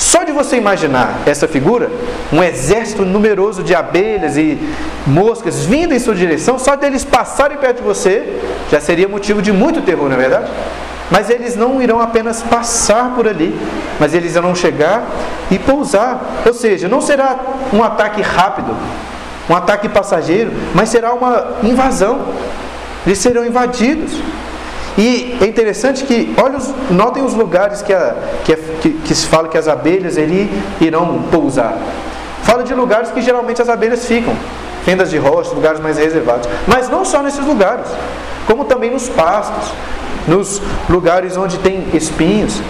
Só 0.02 0.24
de 0.24 0.32
você 0.32 0.56
imaginar 0.56 1.20
essa 1.24 1.46
figura, 1.46 1.88
um 2.32 2.42
exército 2.42 3.04
numeroso 3.04 3.62
de 3.62 3.72
abelhas 3.72 4.36
e 4.36 4.58
moscas 5.06 5.64
vindo 5.64 5.94
em 5.94 5.98
sua 6.00 6.12
direção, 6.12 6.58
só 6.58 6.74
deles 6.74 7.04
passarem 7.04 7.56
perto 7.56 7.76
de 7.76 7.82
você, 7.84 8.40
já 8.68 8.80
seria 8.80 9.06
motivo 9.06 9.40
de 9.40 9.52
muito 9.52 9.80
terror, 9.80 10.08
não 10.08 10.16
é 10.16 10.18
verdade? 10.18 10.50
Mas 11.08 11.30
eles 11.30 11.54
não 11.54 11.80
irão 11.80 12.00
apenas 12.00 12.42
passar 12.42 13.14
por 13.14 13.28
ali, 13.28 13.56
mas 14.00 14.12
eles 14.12 14.34
irão 14.34 14.56
chegar 14.56 15.06
e 15.52 15.58
pousar. 15.58 16.20
Ou 16.44 16.52
seja, 16.52 16.88
não 16.88 17.00
será 17.00 17.36
um 17.72 17.80
ataque 17.80 18.20
rápido, 18.22 18.76
um 19.48 19.54
ataque 19.54 19.88
passageiro, 19.88 20.50
mas 20.74 20.88
será 20.88 21.12
uma 21.12 21.58
invasão. 21.62 22.26
Eles 23.06 23.18
serão 23.18 23.46
invadidos. 23.46 24.12
E 24.96 25.38
é 25.40 25.46
interessante 25.46 26.04
que, 26.04 26.34
olha, 26.36 26.58
os, 26.58 26.70
notem 26.90 27.22
os 27.22 27.34
lugares 27.34 27.80
que, 27.80 27.92
a, 27.92 28.14
que, 28.44 28.52
a, 28.52 28.56
que, 28.80 28.90
que, 28.90 29.14
se 29.14 29.26
fala 29.26 29.48
que 29.48 29.56
as 29.56 29.66
abelhas 29.66 30.18
ali 30.18 30.50
irão 30.80 31.22
pousar. 31.30 31.76
Fala 32.42 32.62
de 32.62 32.74
lugares 32.74 33.10
que 33.10 33.22
geralmente 33.22 33.62
as 33.62 33.68
abelhas 33.68 34.04
ficam, 34.04 34.34
fendas 34.84 35.10
de 35.10 35.16
rocha, 35.16 35.54
lugares 35.54 35.80
mais 35.80 35.96
reservados. 35.96 36.48
Mas 36.66 36.90
não 36.90 37.04
só 37.04 37.22
nesses 37.22 37.44
lugares, 37.44 37.86
como 38.46 38.64
também 38.64 38.90
nos 38.90 39.08
pastos, 39.08 39.72
nos 40.28 40.60
lugares 40.90 41.36
onde 41.36 41.58
tem 41.58 41.86
espinhos. 41.94 42.60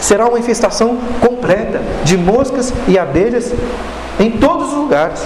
Será 0.00 0.26
uma 0.26 0.38
infestação 0.38 0.98
completa 1.20 1.82
de 2.04 2.16
moscas 2.16 2.72
e 2.88 2.98
abelhas 2.98 3.52
em 4.18 4.30
todos 4.30 4.68
os 4.68 4.74
lugares. 4.74 5.22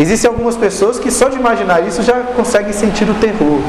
Existem 0.00 0.28
algumas 0.28 0.56
pessoas 0.56 0.98
que 0.98 1.12
só 1.12 1.28
de 1.28 1.36
imaginar 1.36 1.86
isso 1.86 2.02
já 2.02 2.14
conseguem 2.34 2.72
sentir 2.72 3.08
o 3.08 3.14
terror. 3.14 3.60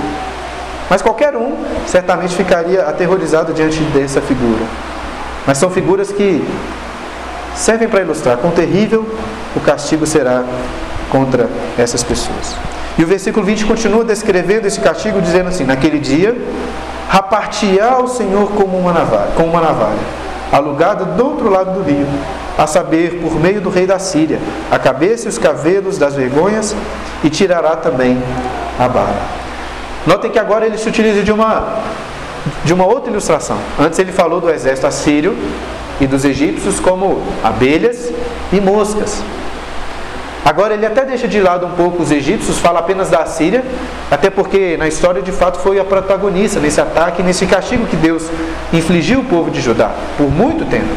Mas 0.89 1.01
qualquer 1.01 1.36
um 1.36 1.56
certamente 1.88 2.36
ficaria 2.36 2.84
aterrorizado 2.84 3.54
diante 3.54 3.80
dessa 3.86 4.22
figura. 4.22 4.63
Mas 5.46 5.58
são 5.58 5.70
figuras 5.70 6.12
que 6.12 6.44
servem 7.56 7.88
para 7.88 8.01
ilustrar 8.01 8.38
quão 8.38 8.51
terrível 8.51 9.08
o 9.56 9.60
castigo 9.60 10.06
será 10.06 10.44
contra 11.10 11.50
essas 11.77 12.04
pessoas. 12.04 12.56
E 12.98 13.04
o 13.04 13.08
versículo 13.08 13.46
20 13.46 13.65
continua 13.65 14.04
descrevendo 14.04 14.65
esse 14.68 14.80
castigo, 14.80 15.22
dizendo 15.22 15.50
assim: 15.50 15.63
Naquele 15.63 16.00
dia, 16.00 16.36
rapartiá 17.10 18.00
o 18.00 18.08
Senhor 18.08 18.51
como 18.51 18.77
uma 18.77 18.94
navalha, 18.94 19.32
como 19.36 19.50
uma 19.50 19.62
navalha, 19.62 20.00
alugada 20.51 21.04
do 21.06 21.25
outro 21.25 21.50
lado 21.50 21.74
do 21.74 21.84
rio, 21.84 22.08
a 22.58 22.65
saber, 22.65 23.20
por 23.22 23.39
meio 23.39 23.60
do 23.60 23.70
rei 23.70 23.86
da 23.86 24.00
Síria, 24.00 24.39
a 24.72 24.80
cabeça 24.80 25.25
e 25.25 25.30
os 25.30 25.38
cabelos 25.38 25.98
das 25.98 26.15
vergonhas, 26.15 26.75
e 27.24 27.30
tirará 27.30 27.75
também 27.75 28.18
a 28.80 28.88
barba. 28.88 29.46
Notem 30.05 30.29
que 30.29 30.39
agora 30.39 30.65
ele 30.65 30.77
se 30.77 30.88
utiliza 30.88 31.24
de 31.24 31.31
uma, 31.31 31.81
de 32.63 32.74
uma 32.74 32.85
outra 32.85 33.09
ilustração. 33.09 33.57
Antes 33.79 33.97
ele 34.00 34.12
falou 34.12 34.39
do 34.39 34.50
exército 34.50 34.88
assírio 34.88 35.35
e 36.00 36.05
dos 36.05 36.24
egípcios 36.25 36.79
como 36.79 37.21
abelhas 37.43 38.12
e 38.51 38.62
moscas. 38.62 39.24
Agora 40.45 40.75
ele 40.75 40.85
até 40.85 41.03
deixa 41.03 41.27
de 41.27 41.41
lado 41.41 41.65
um 41.65 41.71
pouco 41.71 42.03
os 42.03 42.12
egípcios, 42.12 42.59
fala 42.59 42.77
apenas 42.79 43.09
da 43.09 43.25
Síria, 43.25 43.63
até 44.12 44.29
porque 44.29 44.77
na 44.77 44.88
história 44.88 45.19
de 45.19 45.31
fato 45.31 45.57
foi 45.57 45.79
a 45.79 45.83
protagonista 45.83 46.59
nesse 46.59 46.79
ataque, 46.79 47.24
nesse 47.24 47.47
castigo 47.47 47.88
que 47.88 47.95
Deus 47.95 48.29
infligiu 48.71 49.21
o 49.21 49.24
povo 49.24 49.50
de 49.50 49.59
Judá 49.59 49.89
por 50.15 50.29
muito 50.29 50.63
tempo. 50.65 50.93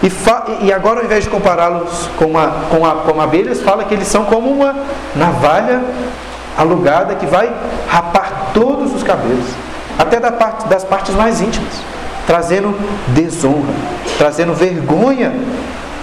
E, 0.00 0.66
e 0.66 0.72
agora, 0.72 1.00
ao 1.00 1.06
invés 1.06 1.24
de 1.24 1.30
compará-los 1.30 2.08
com, 2.16 2.32
com, 2.70 3.12
com 3.12 3.20
abelhas, 3.20 3.60
fala 3.60 3.82
que 3.82 3.94
eles 3.94 4.06
são 4.06 4.26
como 4.26 4.48
uma 4.48 4.76
navalha 5.16 5.80
alugada 6.56 7.14
que 7.14 7.26
vai 7.26 7.52
rapar 7.88 8.50
todos 8.54 8.94
os 8.94 9.02
cabelos, 9.02 9.46
até 9.98 10.20
da 10.20 10.32
parte, 10.32 10.66
das 10.68 10.84
partes 10.84 11.14
mais 11.14 11.40
íntimas, 11.40 11.72
trazendo 12.26 12.74
desonra, 13.08 13.72
trazendo 14.18 14.54
vergonha 14.54 15.32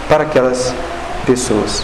para 0.07 0.23
aquelas 0.23 0.73
pessoas. 1.25 1.83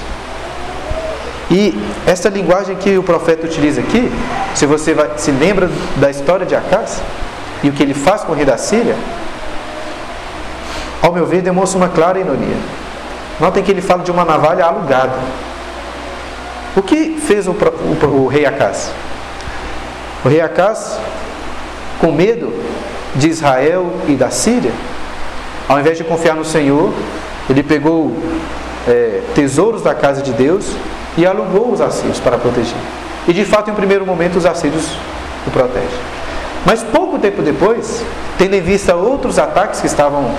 E 1.50 1.80
essa 2.08 2.28
linguagem 2.30 2.76
que 2.76 2.98
o 2.98 3.04
profeta 3.04 3.46
utiliza 3.46 3.82
aqui, 3.82 4.12
se 4.56 4.66
você 4.66 4.94
vai, 4.94 5.12
se 5.18 5.32
lembra 5.32 5.70
da 5.98 6.10
história 6.10 6.46
de 6.46 6.56
Acas 6.56 7.02
e 7.64 7.70
o 7.70 7.72
que 7.72 7.84
ele 7.84 7.94
faz 7.94 8.24
com 8.24 8.32
o 8.32 8.36
rei 8.36 8.46
da 8.46 8.58
Síria, 8.58 8.96
ao 11.02 11.14
meu 11.14 11.26
ver, 11.26 11.42
demonstra 11.42 11.78
uma 11.78 11.90
clara 11.90 12.20
ironia. 12.20 12.58
Notem 13.40 13.62
que 13.62 13.70
ele 13.70 13.82
fala 13.82 14.04
de 14.04 14.10
uma 14.10 14.26
navalha 14.26 14.66
alugada. 14.66 15.14
O 16.76 16.82
que 16.82 17.18
fez 17.22 17.48
o, 17.48 17.52
o, 17.52 18.24
o 18.24 18.28
rei 18.28 18.46
Acas? 18.46 18.92
O 20.26 20.28
rei 20.28 20.42
Acas, 20.42 21.00
com 22.02 22.12
medo 22.12 22.54
de 23.16 23.30
Israel 23.30 23.94
e 24.10 24.16
da 24.16 24.30
Síria, 24.30 24.74
ao 25.70 25.80
invés 25.80 25.98
de 25.98 26.04
confiar 26.04 26.36
no 26.36 26.44
Senhor, 26.44 26.92
ele 27.50 27.64
pegou 27.64 28.12
é, 28.88 29.22
tesouros 29.34 29.82
da 29.82 29.96
casa 29.96 30.22
de 30.22 30.34
Deus 30.34 30.70
e 31.18 31.26
alugou 31.26 31.72
os 31.72 31.80
assírios 31.80 32.20
para 32.20 32.38
proteger. 32.38 32.76
E 33.26 33.32
de 33.32 33.46
fato, 33.46 33.72
em 33.72 33.74
primeiro 33.74 34.06
momento, 34.06 34.38
os 34.38 34.46
assírios 34.46 34.86
o 35.48 35.52
protegem. 35.52 35.88
Mas 36.66 36.84
pouco 36.84 37.18
tempo 37.20 37.42
depois, 37.42 38.04
tendo 38.38 38.54
em 38.54 38.62
vista 38.62 38.96
outros 38.96 39.40
ataques 39.40 39.80
que 39.80 39.88
estavam, 39.88 40.36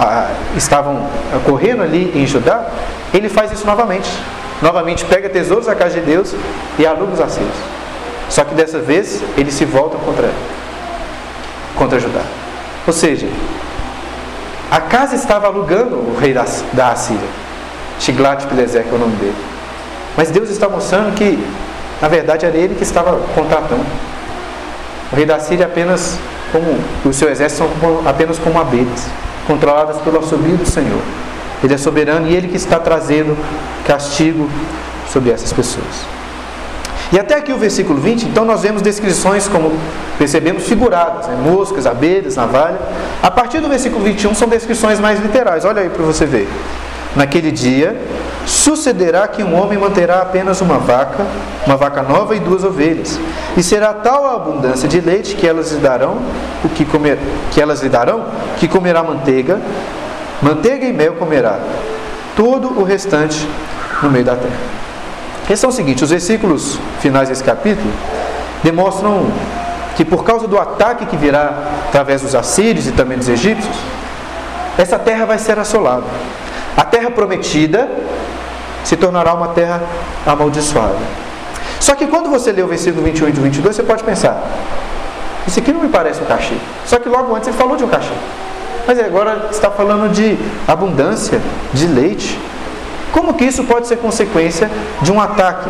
ah, 0.00 0.28
estavam 0.56 1.08
ocorrendo 1.36 1.82
ali 1.82 2.10
em 2.16 2.26
Judá, 2.26 2.68
ele 3.14 3.28
faz 3.28 3.52
isso 3.52 3.64
novamente 3.64 4.10
novamente 4.62 5.04
pega 5.04 5.28
tesouros 5.28 5.66
da 5.66 5.74
casa 5.74 6.00
de 6.00 6.06
Deus 6.06 6.34
e 6.78 6.86
aluga 6.86 7.12
os 7.12 7.20
assírios. 7.20 7.56
Só 8.28 8.44
que 8.44 8.54
dessa 8.54 8.78
vez 8.78 9.22
eles 9.36 9.54
se 9.54 9.64
voltam 9.64 10.00
contra, 10.00 10.30
contra 11.76 12.00
Judá. 12.00 12.22
Ou 12.86 12.92
seja, 12.92 13.28
a 14.70 14.80
casa 14.80 15.14
estava 15.14 15.46
alugando 15.46 15.96
o 15.96 16.16
rei 16.18 16.32
da, 16.32 16.44
da 16.72 16.90
Assíria. 16.90 17.28
Tiglat-Pileser, 17.98 18.84
que 18.84 18.90
é 18.90 18.94
o 18.94 18.98
nome 18.98 19.16
dele. 19.16 19.36
Mas 20.16 20.30
Deus 20.30 20.50
está 20.50 20.68
mostrando 20.68 21.14
que, 21.14 21.38
na 22.00 22.08
verdade, 22.08 22.46
era 22.46 22.56
ele 22.56 22.74
que 22.74 22.82
estava 22.82 23.18
contratando. 23.34 23.84
O 25.12 25.16
rei 25.16 25.24
da 25.24 25.38
Síria 25.38 25.64
é 25.64 25.66
apenas 25.66 26.18
como, 26.50 26.78
o 27.04 27.12
seu 27.12 27.30
exército 27.30 27.64
são 27.80 28.08
apenas 28.08 28.38
como 28.38 28.58
abelhas, 28.58 29.06
controladas 29.46 29.98
pelo 29.98 30.18
assobio 30.18 30.56
do 30.56 30.66
Senhor. 30.66 31.00
Ele 31.62 31.74
é 31.74 31.78
soberano 31.78 32.28
e 32.28 32.34
ele 32.34 32.48
que 32.48 32.56
está 32.56 32.78
trazendo 32.78 33.36
castigo 33.86 34.48
sobre 35.12 35.30
essas 35.30 35.52
pessoas. 35.52 36.16
E 37.12 37.18
até 37.18 37.36
aqui 37.36 37.52
o 37.52 37.58
versículo 37.58 38.00
20, 38.00 38.24
então 38.24 38.44
nós 38.44 38.62
vemos 38.62 38.82
descrições, 38.82 39.46
como 39.46 39.72
percebemos, 40.18 40.64
figuradas, 40.64 41.28
né? 41.28 41.36
moscas, 41.40 41.86
abelhas, 41.86 42.34
navalha. 42.34 42.78
A 43.22 43.30
partir 43.30 43.60
do 43.60 43.68
versículo 43.68 44.02
21 44.04 44.34
são 44.34 44.48
descrições 44.48 44.98
mais 44.98 45.20
literais, 45.20 45.64
olha 45.64 45.82
aí 45.82 45.88
para 45.88 46.04
você 46.04 46.26
ver. 46.26 46.48
Naquele 47.14 47.50
dia, 47.50 47.96
sucederá 48.44 49.26
que 49.28 49.42
um 49.42 49.58
homem 49.58 49.78
manterá 49.78 50.20
apenas 50.20 50.60
uma 50.60 50.78
vaca, 50.78 51.24
uma 51.64 51.76
vaca 51.76 52.02
nova 52.02 52.34
e 52.34 52.40
duas 52.40 52.64
ovelhas, 52.64 53.18
e 53.56 53.62
será 53.62 53.94
tal 53.94 54.26
a 54.26 54.34
abundância 54.34 54.88
de 54.88 55.00
leite 55.00 55.36
que 55.36 55.46
elas 55.46 55.72
lhe 55.72 55.80
darão, 55.80 56.18
o 56.64 56.68
que 56.68 56.84
comer, 56.84 57.18
que 57.52 57.60
elas 57.60 57.82
lhe 57.82 57.88
darão, 57.88 58.26
que 58.58 58.68
comerá 58.68 59.02
manteiga, 59.02 59.60
Manteiga 60.42 60.86
e 60.86 60.92
mel 60.92 61.14
comerá, 61.14 61.58
todo 62.36 62.78
o 62.78 62.82
restante 62.82 63.48
no 64.02 64.10
meio 64.10 64.24
da 64.24 64.36
terra. 64.36 64.56
A 65.44 65.46
questão 65.46 65.70
é 65.70 65.72
o 65.72 65.76
seguinte: 65.76 66.04
os 66.04 66.10
versículos 66.10 66.78
finais 67.00 67.28
desse 67.28 67.42
capítulo 67.42 67.90
demonstram 68.62 69.26
que 69.96 70.04
por 70.04 70.24
causa 70.24 70.46
do 70.46 70.58
ataque 70.58 71.06
que 71.06 71.16
virá 71.16 71.54
através 71.88 72.20
dos 72.20 72.34
assírios 72.34 72.86
e 72.86 72.92
também 72.92 73.16
dos 73.16 73.28
egípcios, 73.28 73.76
essa 74.76 74.98
terra 74.98 75.24
vai 75.24 75.38
ser 75.38 75.58
assolada. 75.58 76.04
A 76.76 76.84
terra 76.84 77.10
prometida 77.10 77.88
se 78.84 78.96
tornará 78.96 79.32
uma 79.32 79.48
terra 79.48 79.80
amaldiçoada. 80.26 80.98
Só 81.80 81.94
que 81.94 82.06
quando 82.06 82.28
você 82.28 82.52
lê 82.52 82.62
o 82.62 82.66
versículo 82.66 83.02
21 83.04 83.28
e 83.28 83.32
22, 83.32 83.76
você 83.76 83.82
pode 83.82 84.04
pensar: 84.04 84.42
isso 85.46 85.58
aqui 85.58 85.72
não 85.72 85.80
me 85.80 85.88
parece 85.88 86.20
um 86.20 86.26
cachê. 86.26 86.56
Só 86.84 86.98
que 86.98 87.08
logo 87.08 87.34
antes 87.34 87.48
ele 87.48 87.56
falou 87.56 87.76
de 87.76 87.84
um 87.84 87.88
cachê. 87.88 88.12
Mas 88.86 88.98
agora 88.98 89.48
está 89.50 89.70
falando 89.70 90.12
de 90.12 90.36
abundância 90.66 91.40
de 91.72 91.86
leite. 91.86 92.38
Como 93.12 93.34
que 93.34 93.44
isso 93.44 93.64
pode 93.64 93.86
ser 93.86 93.96
consequência 93.96 94.70
de 95.02 95.10
um 95.10 95.20
ataque? 95.20 95.68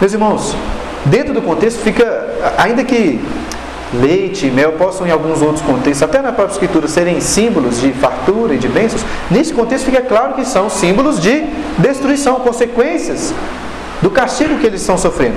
Meus 0.00 0.12
irmãos, 0.12 0.56
dentro 1.04 1.34
do 1.34 1.42
contexto 1.42 1.80
fica, 1.80 2.54
ainda 2.56 2.82
que 2.82 3.20
leite 3.92 4.46
e 4.46 4.50
mel 4.50 4.72
possam 4.72 5.06
em 5.06 5.10
alguns 5.10 5.42
outros 5.42 5.60
contextos, 5.62 6.02
até 6.02 6.22
na 6.22 6.32
própria 6.32 6.54
escritura, 6.54 6.88
serem 6.88 7.20
símbolos 7.20 7.80
de 7.80 7.92
fartura 7.92 8.54
e 8.54 8.58
de 8.58 8.68
bênçãos, 8.68 9.04
nesse 9.30 9.52
contexto 9.52 9.86
fica 9.86 10.00
claro 10.00 10.34
que 10.34 10.44
são 10.44 10.70
símbolos 10.70 11.20
de 11.20 11.44
destruição, 11.78 12.36
consequências 12.36 13.34
do 14.00 14.10
castigo 14.10 14.58
que 14.58 14.66
eles 14.66 14.80
estão 14.80 14.96
sofrendo. 14.96 15.36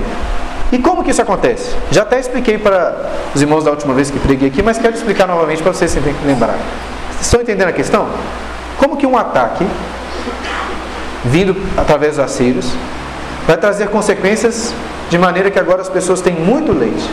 E 0.73 0.79
como 0.79 1.03
que 1.03 1.11
isso 1.11 1.21
acontece? 1.21 1.75
Já 1.91 2.01
até 2.01 2.19
expliquei 2.19 2.57
para 2.57 3.11
os 3.35 3.39
irmãos 3.39 3.63
da 3.63 3.69
última 3.69 3.93
vez 3.93 4.09
que 4.09 4.17
preguei 4.17 4.47
aqui, 4.47 4.63
mas 4.63 4.79
quero 4.79 4.95
explicar 4.95 5.27
novamente 5.27 5.61
para 5.61 5.71
vocês 5.71 5.91
se 5.91 5.99
lembrar. 6.25 6.57
Estão 7.21 7.39
entendendo 7.39 7.67
a 7.67 7.71
questão? 7.71 8.09
Como 8.79 8.97
que 8.97 9.05
um 9.05 9.15
ataque 9.15 9.67
vindo 11.25 11.55
através 11.77 12.15
dos 12.15 12.25
assírios 12.25 12.71
vai 13.45 13.55
trazer 13.55 13.89
consequências 13.89 14.73
de 15.11 15.17
maneira 15.19 15.51
que 15.51 15.59
agora 15.59 15.79
as 15.79 15.89
pessoas 15.89 16.21
têm 16.21 16.33
muito 16.33 16.71
leite. 16.73 17.07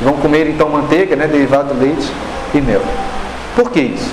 Vão 0.00 0.14
comer 0.14 0.48
então 0.48 0.70
manteiga, 0.70 1.14
né, 1.14 1.26
derivado 1.26 1.74
do 1.74 1.80
leite 1.80 2.10
e 2.54 2.62
mel. 2.62 2.80
Por 3.54 3.70
que 3.70 3.80
isso? 3.80 4.10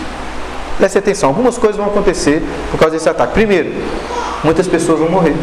Preste 0.78 0.98
atenção, 0.98 1.30
algumas 1.30 1.58
coisas 1.58 1.78
vão 1.78 1.86
acontecer 1.86 2.44
por 2.70 2.78
causa 2.78 2.96
desse 2.96 3.08
ataque. 3.08 3.32
Primeiro, 3.32 3.72
muitas 4.44 4.68
pessoas 4.68 5.00
vão 5.00 5.10
morrer. 5.10 5.36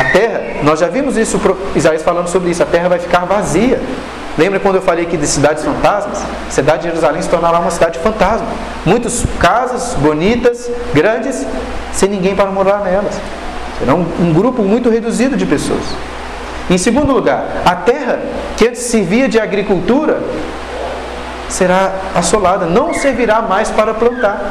A 0.00 0.04
terra, 0.04 0.40
nós 0.62 0.80
já 0.80 0.88
vimos 0.88 1.18
isso, 1.18 1.38
Isaías 1.76 2.02
falando 2.02 2.26
sobre 2.26 2.50
isso, 2.50 2.62
a 2.62 2.66
terra 2.66 2.88
vai 2.88 2.98
ficar 2.98 3.26
vazia. 3.26 3.78
Lembra 4.38 4.58
quando 4.58 4.76
eu 4.76 4.80
falei 4.80 5.04
aqui 5.04 5.14
de 5.14 5.26
cidades 5.26 5.62
fantasmas? 5.62 6.22
A 6.48 6.50
cidade 6.50 6.78
de 6.78 6.88
Jerusalém 6.88 7.20
se 7.20 7.28
tornará 7.28 7.58
uma 7.58 7.70
cidade 7.70 7.98
fantasma. 7.98 8.46
Muitas 8.86 9.26
casas 9.38 9.92
bonitas, 9.98 10.70
grandes, 10.94 11.46
sem 11.92 12.08
ninguém 12.08 12.34
para 12.34 12.50
morar 12.50 12.78
nelas. 12.78 13.14
Será 13.78 13.94
um, 13.94 14.06
um 14.18 14.32
grupo 14.32 14.62
muito 14.62 14.88
reduzido 14.88 15.36
de 15.36 15.44
pessoas. 15.44 15.84
Em 16.70 16.78
segundo 16.78 17.12
lugar, 17.12 17.44
a 17.66 17.74
terra 17.74 18.20
que 18.56 18.68
antes 18.68 18.80
servia 18.80 19.28
de 19.28 19.38
agricultura 19.38 20.18
será 21.46 21.92
assolada, 22.14 22.64
não 22.64 22.94
servirá 22.94 23.42
mais 23.42 23.70
para 23.70 23.92
plantar. 23.92 24.50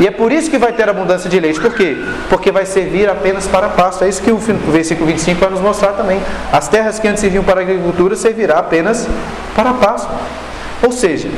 E 0.00 0.06
é 0.06 0.10
por 0.10 0.32
isso 0.32 0.50
que 0.50 0.58
vai 0.58 0.72
ter 0.72 0.88
abundância 0.88 1.30
de 1.30 1.38
leite. 1.38 1.60
Por 1.60 1.72
quê? 1.74 1.96
Porque 2.28 2.50
vai 2.50 2.66
servir 2.66 3.08
apenas 3.08 3.46
para 3.46 3.68
pasto. 3.68 4.04
É 4.04 4.08
isso 4.08 4.20
que 4.22 4.32
o 4.32 4.38
versículo 4.38 5.06
25 5.06 5.40
vai 5.40 5.50
nos 5.50 5.60
mostrar 5.60 5.92
também. 5.92 6.20
As 6.52 6.68
terras 6.68 6.98
que 6.98 7.06
antes 7.06 7.20
serviam 7.20 7.44
para 7.44 7.60
agricultura 7.60 8.16
servirá 8.16 8.58
apenas 8.58 9.06
para 9.54 9.72
pasto. 9.74 10.10
Ou 10.82 10.90
seja, 10.90 11.28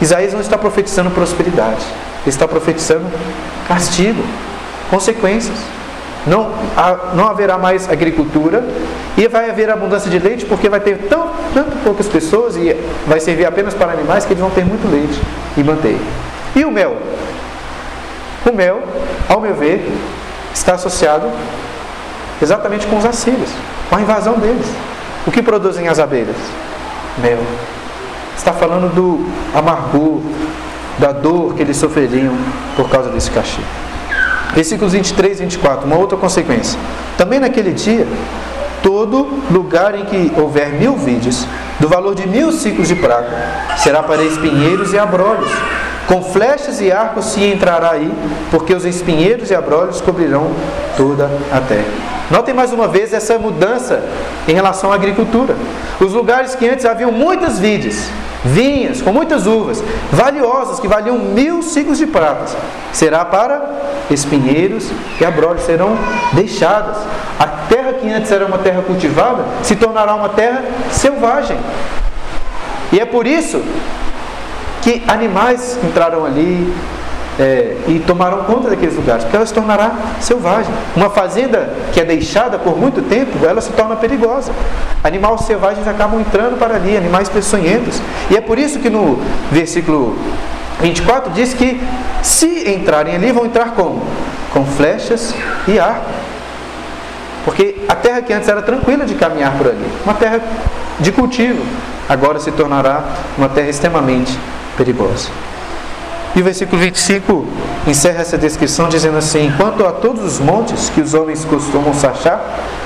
Isaías 0.00 0.32
não 0.32 0.40
está 0.40 0.58
profetizando 0.58 1.10
prosperidade, 1.10 1.84
ele 2.22 2.28
está 2.28 2.46
profetizando 2.46 3.06
castigo, 3.66 4.22
consequências. 4.90 5.56
Não, 6.26 6.50
não 7.14 7.28
haverá 7.28 7.56
mais 7.56 7.88
agricultura 7.88 8.64
e 9.16 9.28
vai 9.28 9.48
haver 9.48 9.70
abundância 9.70 10.10
de 10.10 10.18
leite 10.18 10.44
porque 10.44 10.68
vai 10.68 10.80
ter 10.80 10.98
tão, 11.08 11.30
tanto 11.54 11.76
poucas 11.84 12.08
pessoas 12.08 12.56
e 12.56 12.76
vai 13.06 13.20
servir 13.20 13.46
apenas 13.46 13.74
para 13.74 13.92
animais 13.92 14.24
que 14.24 14.32
eles 14.32 14.40
vão 14.40 14.50
ter 14.50 14.64
muito 14.64 14.90
leite 14.90 15.20
e 15.56 15.62
manteiga. 15.62 16.25
E 16.56 16.64
o 16.64 16.70
mel? 16.70 16.96
O 18.50 18.52
mel, 18.52 18.82
ao 19.28 19.42
meu 19.42 19.54
ver, 19.54 19.86
está 20.54 20.72
associado 20.72 21.30
exatamente 22.40 22.86
com 22.86 22.96
os 22.96 23.04
assírios, 23.04 23.50
com 23.90 23.96
a 23.96 24.00
invasão 24.00 24.38
deles. 24.38 24.66
O 25.26 25.30
que 25.30 25.42
produzem 25.42 25.86
as 25.86 25.98
abelhas? 25.98 26.36
Mel. 27.18 27.38
Está 28.34 28.54
falando 28.54 28.92
do 28.94 29.26
amargor, 29.54 30.20
da 30.98 31.12
dor 31.12 31.54
que 31.54 31.60
eles 31.60 31.76
sofreriam 31.76 32.34
por 32.74 32.88
causa 32.88 33.10
desse 33.10 33.30
castigo. 33.30 33.66
Versículos 34.54 34.94
23 34.94 35.40
e 35.40 35.42
24, 35.42 35.86
uma 35.86 35.96
outra 35.96 36.16
consequência. 36.16 36.78
Também 37.18 37.38
naquele 37.38 37.72
dia, 37.72 38.06
todo 38.86 39.26
lugar 39.50 39.96
em 39.98 40.04
que 40.04 40.32
houver 40.40 40.68
mil 40.74 40.94
vídeos, 40.94 41.44
do 41.80 41.88
valor 41.88 42.14
de 42.14 42.24
mil 42.28 42.52
ciclos 42.52 42.86
de 42.86 42.94
prata, 42.94 43.28
será 43.78 44.00
para 44.00 44.22
espinheiros 44.22 44.92
e 44.92 44.98
abrolhos, 44.98 45.50
com 46.06 46.22
flechas 46.22 46.80
e 46.80 46.92
arcos 46.92 47.24
se 47.24 47.42
entrará 47.42 47.90
aí, 47.90 48.12
porque 48.48 48.72
os 48.72 48.84
espinheiros 48.84 49.50
e 49.50 49.56
abrolhos 49.56 50.00
cobrirão 50.00 50.52
toda 50.96 51.28
a 51.52 51.60
terra. 51.60 51.90
Notem 52.30 52.54
mais 52.54 52.72
uma 52.72 52.86
vez 52.86 53.12
essa 53.12 53.36
mudança 53.40 54.04
em 54.46 54.52
relação 54.52 54.92
à 54.92 54.94
agricultura. 54.94 55.56
Os 55.98 56.12
lugares 56.12 56.54
que 56.54 56.68
antes 56.68 56.84
haviam 56.84 57.10
muitas 57.10 57.58
vides, 57.58 58.08
vinhas 58.46 59.02
com 59.02 59.12
muitas 59.12 59.46
uvas, 59.46 59.82
valiosas, 60.12 60.80
que 60.80 60.88
valiam 60.88 61.18
mil 61.18 61.62
ciclos 61.62 61.98
de 61.98 62.06
prata, 62.06 62.46
será 62.92 63.24
para 63.24 63.60
espinheiros 64.10 64.88
e 65.20 65.24
abrolhos, 65.24 65.62
serão 65.62 65.96
deixadas. 66.32 66.96
A 67.38 67.46
terra 67.46 67.92
que 67.94 68.10
antes 68.10 68.30
era 68.30 68.46
uma 68.46 68.58
terra 68.58 68.82
cultivada 68.82 69.44
se 69.62 69.76
tornará 69.76 70.14
uma 70.14 70.28
terra 70.28 70.62
selvagem. 70.90 71.58
E 72.92 73.00
é 73.00 73.04
por 73.04 73.26
isso 73.26 73.62
que 74.82 75.02
animais 75.08 75.78
entraram 75.82 76.24
ali 76.24 76.72
é, 77.38 77.76
e 77.86 77.98
tomaram 78.06 78.44
conta 78.44 78.70
daqueles 78.70 78.96
lugares, 78.96 79.24
porque 79.24 79.36
ela 79.36 79.46
se 79.46 79.52
tornará 79.52 79.92
selvagem. 80.20 80.72
Uma 80.94 81.10
fazenda 81.10 81.70
que 81.92 82.00
é 82.00 82.04
deixada 82.04 82.58
por 82.58 82.78
muito 82.78 83.02
tempo, 83.02 83.44
ela 83.44 83.60
se 83.60 83.70
torna 83.72 83.96
perigosa. 83.96 84.52
Animais 85.04 85.42
selvagens 85.42 85.86
acabam 85.86 86.20
entrando 86.20 86.58
para 86.58 86.74
ali, 86.74 86.96
animais 86.96 87.28
peçonhentos. 87.28 88.00
E 88.30 88.36
é 88.36 88.40
por 88.40 88.58
isso 88.58 88.78
que 88.78 88.88
no 88.88 89.20
versículo 89.50 90.16
24 90.80 91.32
diz 91.32 91.54
que 91.54 91.80
se 92.22 92.70
entrarem 92.70 93.14
ali, 93.14 93.32
vão 93.32 93.46
entrar 93.46 93.72
como? 93.72 94.02
Com 94.52 94.64
flechas 94.64 95.34
e 95.68 95.78
arco. 95.78 96.10
Porque 97.44 97.76
a 97.88 97.94
terra 97.94 98.22
que 98.22 98.32
antes 98.32 98.48
era 98.48 98.60
tranquila 98.60 99.04
de 99.04 99.14
caminhar 99.14 99.56
por 99.56 99.68
ali, 99.68 99.86
uma 100.04 100.14
terra 100.14 100.40
de 100.98 101.12
cultivo, 101.12 101.64
agora 102.08 102.40
se 102.40 102.50
tornará 102.50 103.04
uma 103.38 103.48
terra 103.48 103.68
extremamente 103.68 104.36
perigosa. 104.76 105.28
E 106.36 106.40
o 106.42 106.44
versículo 106.44 106.82
25 106.82 107.46
encerra 107.86 108.20
essa 108.20 108.36
descrição 108.36 108.90
dizendo 108.90 109.16
assim: 109.16 109.50
Quanto 109.56 109.86
a 109.86 109.90
todos 109.90 110.22
os 110.22 110.38
montes 110.38 110.90
que 110.90 111.00
os 111.00 111.14
homens 111.14 111.46
costumam 111.46 111.94
sachar, 111.94 112.38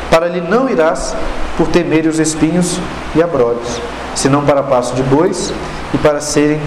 para 0.08 0.26
ali 0.26 0.40
não 0.40 0.70
irás 0.70 1.16
por 1.56 1.66
temer 1.66 2.06
os 2.06 2.20
espinhos 2.20 2.78
e 3.12 3.20
abrolhos, 3.20 3.80
senão 4.14 4.44
para 4.44 4.62
passo 4.62 4.94
de 4.94 5.02
bois 5.02 5.52
e 5.92 5.98
para 5.98 6.20
serem 6.20 6.60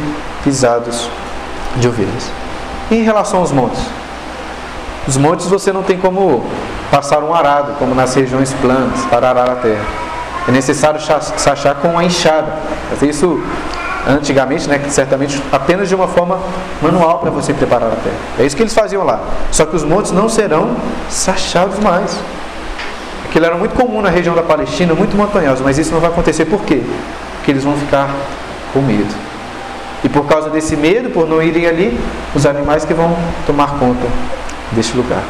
pisados 0.43 1.09
de 1.77 1.87
ovelhas. 1.87 2.29
E 2.91 2.95
em 2.95 3.03
relação 3.03 3.39
aos 3.39 3.53
montes? 3.53 3.81
Os 5.07 5.15
montes 5.15 5.45
você 5.47 5.71
não 5.71 5.83
tem 5.83 5.97
como 5.97 6.45
passar 6.91 7.23
um 7.23 7.33
arado, 7.33 7.75
como 7.79 7.95
nas 7.95 8.13
regiões 8.13 8.53
planas, 8.61 9.05
para 9.05 9.29
arar 9.29 9.49
a 9.49 9.55
terra. 9.55 9.85
É 10.49 10.51
necessário 10.51 10.99
sachar 10.99 11.75
com 11.75 11.97
a 11.97 12.03
enxada. 12.03 12.53
Fazer 12.89 13.09
isso 13.09 13.41
antigamente, 14.07 14.67
né, 14.67 14.81
certamente 14.89 15.41
apenas 15.51 15.87
de 15.87 15.95
uma 15.95 16.07
forma 16.07 16.39
manual 16.81 17.19
para 17.19 17.31
você 17.31 17.53
preparar 17.53 17.89
a 17.89 17.95
terra. 17.95 18.15
É 18.39 18.45
isso 18.45 18.55
que 18.55 18.63
eles 18.63 18.73
faziam 18.73 19.03
lá. 19.03 19.19
Só 19.51 19.65
que 19.65 19.75
os 19.75 19.83
montes 19.83 20.11
não 20.11 20.27
serão 20.27 20.75
sachados 21.09 21.79
mais. 21.79 22.17
Aquilo 23.25 23.45
era 23.45 23.55
muito 23.55 23.75
comum 23.75 24.01
na 24.01 24.09
região 24.09 24.35
da 24.35 24.43
Palestina, 24.43 24.93
muito 24.93 25.15
montanhoso, 25.15 25.63
mas 25.63 25.77
isso 25.77 25.91
não 25.91 25.99
vai 25.99 26.09
acontecer 26.09 26.45
por 26.45 26.61
quê? 26.63 26.83
Porque 27.37 27.51
eles 27.51 27.63
vão 27.63 27.75
ficar 27.75 28.09
com 28.71 28.79
medo. 28.81 29.13
E 30.03 30.09
por 30.09 30.25
causa 30.25 30.49
desse 30.49 30.75
medo, 30.75 31.09
por 31.09 31.27
não 31.27 31.41
irem 31.41 31.65
ali, 31.65 31.97
os 32.35 32.45
animais 32.45 32.83
que 32.83 32.93
vão 32.93 33.15
tomar 33.47 33.79
conta 33.79 34.05
deste 34.73 34.95
lugar. 34.97 35.23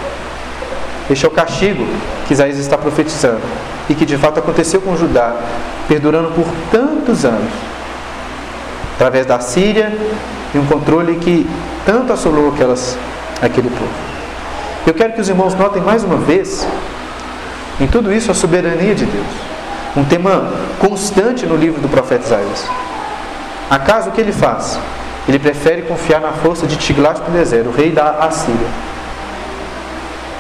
Este 1.10 1.26
é 1.26 1.28
o 1.28 1.32
castigo 1.32 1.86
que 2.28 2.34
Isaías 2.34 2.58
está 2.58 2.78
profetizando 2.78 3.42
e 3.90 3.94
que 3.94 4.06
de 4.06 4.18
fato 4.18 4.40
aconteceu 4.40 4.82
com 4.82 4.96
Judá, 4.98 5.36
perdurando 5.88 6.32
por 6.32 6.46
tantos 6.72 7.24
anos 7.24 7.52
através 9.04 9.26
da 9.26 9.38
Síria 9.42 9.92
e 10.56 10.58
um 10.58 10.66
controle 10.66 11.18
que 11.18 11.46
tanto 11.86 12.14
assolou 12.14 12.54
aquelas, 12.54 12.98
aquele 13.42 13.70
povo. 13.70 13.92
Eu 14.88 14.94
quero 14.94 15.12
que 15.12 15.20
os 15.20 15.28
irmãos 15.28 15.54
notem 15.56 15.82
mais 15.82 16.06
uma 16.06 16.16
vez, 16.16 16.66
em 17.82 17.88
tudo 17.88 18.14
isso, 18.14 18.32
a 18.32 18.34
soberania 18.34 18.96
de 18.96 19.04
Deus. 19.06 19.26
Um 19.98 20.06
tema 20.06 20.54
constante 20.80 21.46
no 21.46 21.58
livro 21.58 21.82
do 21.82 21.90
profeta 21.90 22.26
Isaías. 22.26 22.66
Acaso 23.70 24.10
o 24.10 24.14
que 24.14 24.22
ele 24.22 24.32
faz? 24.32 24.80
Ele 25.28 25.38
prefere 25.38 25.82
confiar 25.82 26.22
na 26.22 26.32
força 26.32 26.66
de 26.66 26.78
Tiglat-Pileser, 26.78 27.68
o 27.68 27.72
rei 27.72 27.92
da 27.92 28.10
Assíria. 28.12 28.68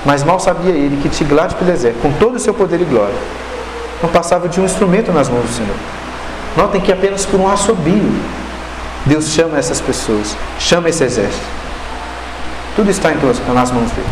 Mas 0.06 0.23
mal 0.23 0.39
sabia 0.39 0.71
ele 0.71 1.02
que 1.02 1.10
Tiglat-Pileser, 1.10 1.95
com 2.02 2.13
todo 2.13 2.36
o 2.36 2.39
seu 2.39 2.54
poder 2.54 2.80
e 2.80 2.86
glória, 2.86 3.15
não 4.02 4.10
passava 4.10 4.47
de 4.47 4.62
um 4.62 4.63
instrumento 4.63 5.12
nas 5.12 5.28
mãos 5.28 5.43
do 5.43 5.49
Senhor. 5.49 5.76
Notem 6.56 6.80
que 6.80 6.93
apenas 6.93 7.26
por 7.26 7.39
um 7.39 7.52
assobio 7.52 8.10
Deus 9.06 9.30
chama 9.30 9.58
essas 9.58 9.82
pessoas, 9.82 10.36
chama 10.60 10.89
esse 10.89 11.04
exército. 11.04 11.46
Tudo 12.76 12.89
está 12.89 13.12
em 13.12 13.18
tuas, 13.18 13.38
nas 13.54 13.72
mãos 13.72 13.92
dele. 13.92 14.08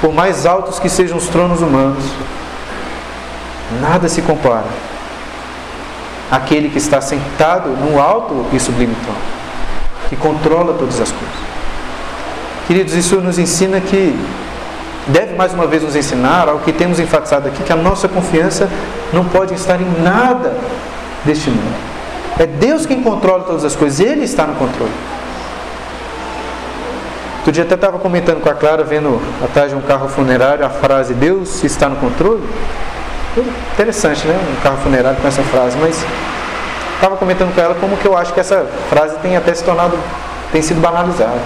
Por 0.00 0.12
mais 0.12 0.46
altos 0.46 0.78
que 0.78 0.88
sejam 0.88 1.16
os 1.16 1.28
tronos 1.28 1.60
humanos, 1.60 2.04
nada 3.80 4.08
se 4.08 4.22
compara 4.22 4.66
àquele 6.30 6.68
que 6.68 6.78
está 6.78 7.00
sentado 7.00 7.70
no 7.70 8.00
alto 8.00 8.46
e 8.52 8.60
sublime 8.60 8.94
trono, 9.02 9.18
que 10.08 10.16
controla 10.16 10.74
todas 10.74 11.00
as 11.00 11.10
coisas. 11.10 11.36
Queridos, 12.66 12.94
isso 12.94 13.16
nos 13.16 13.38
ensina 13.38 13.80
que 13.80 14.14
deve 15.06 15.34
mais 15.34 15.54
uma 15.54 15.66
vez 15.66 15.82
nos 15.82 15.96
ensinar 15.96 16.48
ao 16.48 16.58
que 16.58 16.72
temos 16.72 17.00
enfatizado 17.00 17.48
aqui, 17.48 17.62
que 17.62 17.72
a 17.72 17.76
nossa 17.76 18.06
confiança 18.08 18.68
não 19.12 19.24
pode 19.24 19.54
estar 19.54 19.80
em 19.80 20.02
nada 20.02 20.54
deste 21.24 21.48
mundo. 21.48 21.87
É 22.38 22.46
Deus 22.46 22.86
quem 22.86 23.02
controla 23.02 23.44
todas 23.44 23.64
as 23.64 23.74
coisas, 23.74 24.00
Ele 24.00 24.24
está 24.24 24.46
no 24.46 24.54
controle. 24.54 24.92
Outro 27.38 27.52
dia 27.52 27.64
até 27.64 27.74
estava 27.74 27.98
comentando 27.98 28.40
com 28.42 28.48
a 28.48 28.54
Clara, 28.54 28.84
vendo 28.84 29.20
atrás 29.42 29.70
de 29.70 29.76
um 29.76 29.80
carro 29.80 30.08
funerário 30.08 30.66
a 30.66 30.68
frase 30.68 31.14
Deus 31.14 31.64
está 31.64 31.88
no 31.88 31.96
controle. 31.96 32.42
Interessante, 33.72 34.26
né? 34.26 34.38
Um 34.52 34.62
carro 34.62 34.76
funerário 34.78 35.18
com 35.20 35.26
essa 35.26 35.42
frase, 35.42 35.76
mas 35.78 36.04
estava 36.94 37.16
comentando 37.16 37.54
com 37.54 37.60
ela 37.60 37.74
como 37.76 37.96
que 37.96 38.06
eu 38.06 38.16
acho 38.16 38.34
que 38.34 38.40
essa 38.40 38.66
frase 38.90 39.16
tem 39.22 39.36
até 39.36 39.54
se 39.54 39.64
tornado, 39.64 39.96
tem 40.52 40.60
sido 40.60 40.80
banalizada. 40.80 41.40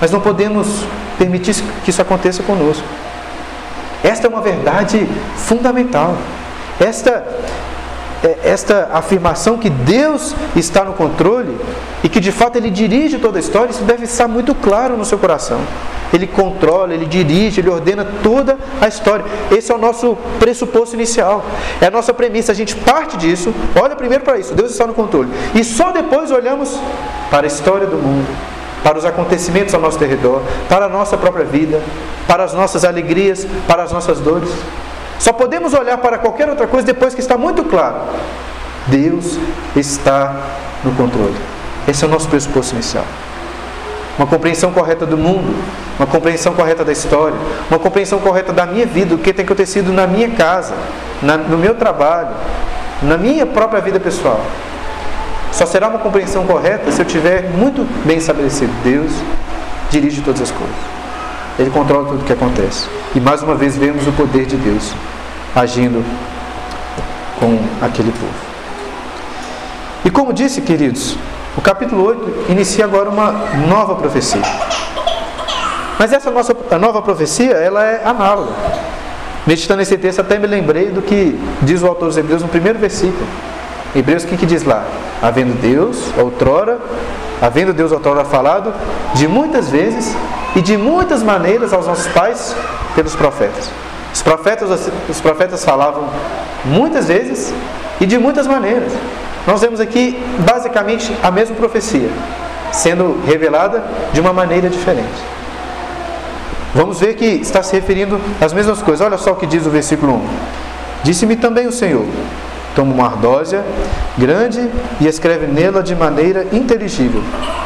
Mas 0.00 0.10
não 0.10 0.20
podemos 0.20 0.84
permitir 1.18 1.54
que 1.84 1.90
isso 1.90 2.02
aconteça 2.02 2.42
conosco. 2.42 2.84
Esta 4.02 4.26
é 4.26 4.28
uma 4.28 4.40
verdade 4.40 5.06
fundamental. 5.36 6.16
Esta 6.80 7.24
esta 8.44 8.90
afirmação 8.92 9.58
que 9.58 9.70
Deus 9.70 10.34
está 10.54 10.84
no 10.84 10.94
controle 10.94 11.56
e 12.02 12.08
que 12.08 12.20
de 12.20 12.32
fato 12.32 12.56
Ele 12.56 12.70
dirige 12.70 13.18
toda 13.18 13.38
a 13.38 13.40
história, 13.40 13.70
isso 13.70 13.84
deve 13.84 14.04
estar 14.04 14.28
muito 14.28 14.54
claro 14.54 14.96
no 14.96 15.04
seu 15.04 15.18
coração. 15.18 15.60
Ele 16.12 16.26
controla, 16.26 16.94
ele 16.94 17.04
dirige, 17.04 17.60
ele 17.60 17.68
ordena 17.68 18.06
toda 18.22 18.56
a 18.80 18.86
história. 18.86 19.24
Esse 19.50 19.72
é 19.72 19.74
o 19.74 19.78
nosso 19.78 20.16
pressuposto 20.38 20.94
inicial. 20.94 21.44
É 21.80 21.86
a 21.86 21.90
nossa 21.90 22.14
premissa. 22.14 22.52
A 22.52 22.54
gente 22.54 22.76
parte 22.76 23.16
disso, 23.16 23.52
olha 23.80 23.96
primeiro 23.96 24.24
para 24.24 24.38
isso, 24.38 24.54
Deus 24.54 24.70
está 24.70 24.86
no 24.86 24.94
controle. 24.94 25.28
E 25.54 25.64
só 25.64 25.90
depois 25.90 26.30
olhamos 26.30 26.78
para 27.30 27.44
a 27.44 27.48
história 27.48 27.86
do 27.86 27.96
mundo, 27.96 28.26
para 28.82 28.98
os 28.98 29.04
acontecimentos 29.04 29.74
ao 29.74 29.80
nosso 29.80 29.98
redor, 29.98 30.42
para 30.68 30.86
a 30.86 30.88
nossa 30.88 31.16
própria 31.16 31.44
vida, 31.44 31.82
para 32.26 32.44
as 32.44 32.54
nossas 32.54 32.84
alegrias, 32.84 33.46
para 33.66 33.82
as 33.82 33.92
nossas 33.92 34.20
dores. 34.20 34.50
Só 35.18 35.32
podemos 35.32 35.72
olhar 35.74 35.98
para 35.98 36.18
qualquer 36.18 36.48
outra 36.48 36.66
coisa 36.66 36.86
depois 36.86 37.14
que 37.14 37.20
está 37.20 37.36
muito 37.36 37.64
claro. 37.64 37.96
Deus 38.86 39.38
está 39.74 40.34
no 40.84 40.92
controle. 40.92 41.36
Esse 41.88 42.04
é 42.04 42.08
o 42.08 42.10
nosso 42.10 42.28
pressuposto 42.28 42.74
inicial. 42.74 43.04
Uma 44.18 44.26
compreensão 44.26 44.72
correta 44.72 45.04
do 45.04 45.16
mundo, 45.16 45.54
uma 45.98 46.06
compreensão 46.06 46.54
correta 46.54 46.84
da 46.84 46.92
história, 46.92 47.36
uma 47.70 47.78
compreensão 47.78 48.18
correta 48.18 48.52
da 48.52 48.64
minha 48.64 48.86
vida, 48.86 49.14
o 49.14 49.18
que 49.18 49.32
tem 49.32 49.44
acontecido 49.44 49.92
na 49.92 50.06
minha 50.06 50.30
casa, 50.30 50.74
na, 51.22 51.36
no 51.36 51.58
meu 51.58 51.74
trabalho, 51.74 52.30
na 53.02 53.18
minha 53.18 53.44
própria 53.44 53.80
vida 53.80 54.00
pessoal. 54.00 54.40
Só 55.52 55.66
será 55.66 55.88
uma 55.88 55.98
compreensão 55.98 56.46
correta 56.46 56.90
se 56.90 57.00
eu 57.00 57.04
tiver 57.04 57.50
muito 57.50 57.86
bem 58.06 58.18
estabelecido. 58.18 58.72
Deus 58.82 59.12
dirige 59.90 60.20
todas 60.22 60.42
as 60.42 60.50
coisas. 60.50 60.76
Ele 61.58 61.70
controla 61.70 62.06
tudo 62.06 62.22
o 62.22 62.24
que 62.24 62.32
acontece. 62.32 62.86
E 63.14 63.20
mais 63.20 63.42
uma 63.42 63.54
vez 63.54 63.76
vemos 63.76 64.06
o 64.06 64.12
poder 64.12 64.46
de 64.46 64.56
Deus 64.56 64.92
agindo 65.54 66.04
com 67.40 67.58
aquele 67.84 68.12
povo. 68.12 68.34
E 70.04 70.10
como 70.10 70.32
disse, 70.32 70.60
queridos, 70.60 71.16
o 71.56 71.60
capítulo 71.60 72.04
8 72.04 72.52
inicia 72.52 72.84
agora 72.84 73.08
uma 73.08 73.32
nova 73.68 73.94
profecia. 73.94 74.42
Mas 75.98 76.12
essa 76.12 76.30
nossa, 76.30 76.54
nova 76.78 77.00
profecia, 77.00 77.52
ela 77.52 77.82
é 77.82 78.02
análoga. 78.04 78.52
Meditando 79.46 79.80
esse 79.80 79.96
texto, 79.96 80.20
até 80.20 80.38
me 80.38 80.46
lembrei 80.46 80.90
do 80.90 81.00
que 81.00 81.38
diz 81.62 81.82
o 81.82 81.86
autor 81.86 82.08
dos 82.08 82.16
Hebreus 82.16 82.42
no 82.42 82.48
primeiro 82.48 82.78
versículo. 82.78 83.26
Hebreus, 83.94 84.24
o 84.24 84.26
que, 84.26 84.36
que 84.36 84.44
diz 84.44 84.64
lá? 84.64 84.84
Havendo 85.22 85.58
Deus, 85.60 86.12
outrora, 86.18 86.78
havendo 87.40 87.72
Deus 87.72 87.92
outrora 87.92 88.24
falado, 88.24 88.72
de 89.14 89.28
muitas 89.28 89.68
vezes 89.68 90.14
e 90.54 90.62
de 90.62 90.76
muitas 90.76 91.22
maneiras 91.22 91.72
aos 91.72 91.86
nossos 91.86 92.06
pais 92.08 92.54
pelos 92.94 93.14
profetas. 93.14 93.70
Os 94.12 94.22
profetas, 94.22 94.88
os 95.08 95.20
profetas 95.20 95.64
falavam 95.64 96.08
muitas 96.64 97.08
vezes 97.08 97.52
e 98.00 98.06
de 98.06 98.18
muitas 98.18 98.46
maneiras. 98.46 98.92
Nós 99.46 99.60
vemos 99.60 99.78
aqui 99.78 100.18
basicamente 100.38 101.14
a 101.22 101.30
mesma 101.30 101.54
profecia, 101.54 102.08
sendo 102.72 103.20
revelada 103.26 103.84
de 104.12 104.20
uma 104.20 104.32
maneira 104.32 104.68
diferente. 104.68 105.36
Vamos 106.74 106.98
ver 107.00 107.14
que 107.14 107.24
está 107.24 107.62
se 107.62 107.74
referindo 107.74 108.20
às 108.40 108.52
mesmas 108.52 108.82
coisas. 108.82 109.06
Olha 109.06 109.16
só 109.16 109.32
o 109.32 109.36
que 109.36 109.46
diz 109.46 109.66
o 109.66 109.70
versículo 109.70 110.14
1. 110.14 110.28
Disse-me 111.04 111.36
também 111.36 111.66
o 111.66 111.72
Senhor: 111.72 112.04
toma 112.76 112.92
uma 112.92 113.06
ardósia 113.06 113.64
grande 114.16 114.70
e 115.00 115.08
escreve 115.08 115.46
nela 115.46 115.82
de 115.82 115.96
maneira 115.96 116.46
inteligível: 116.52 117.22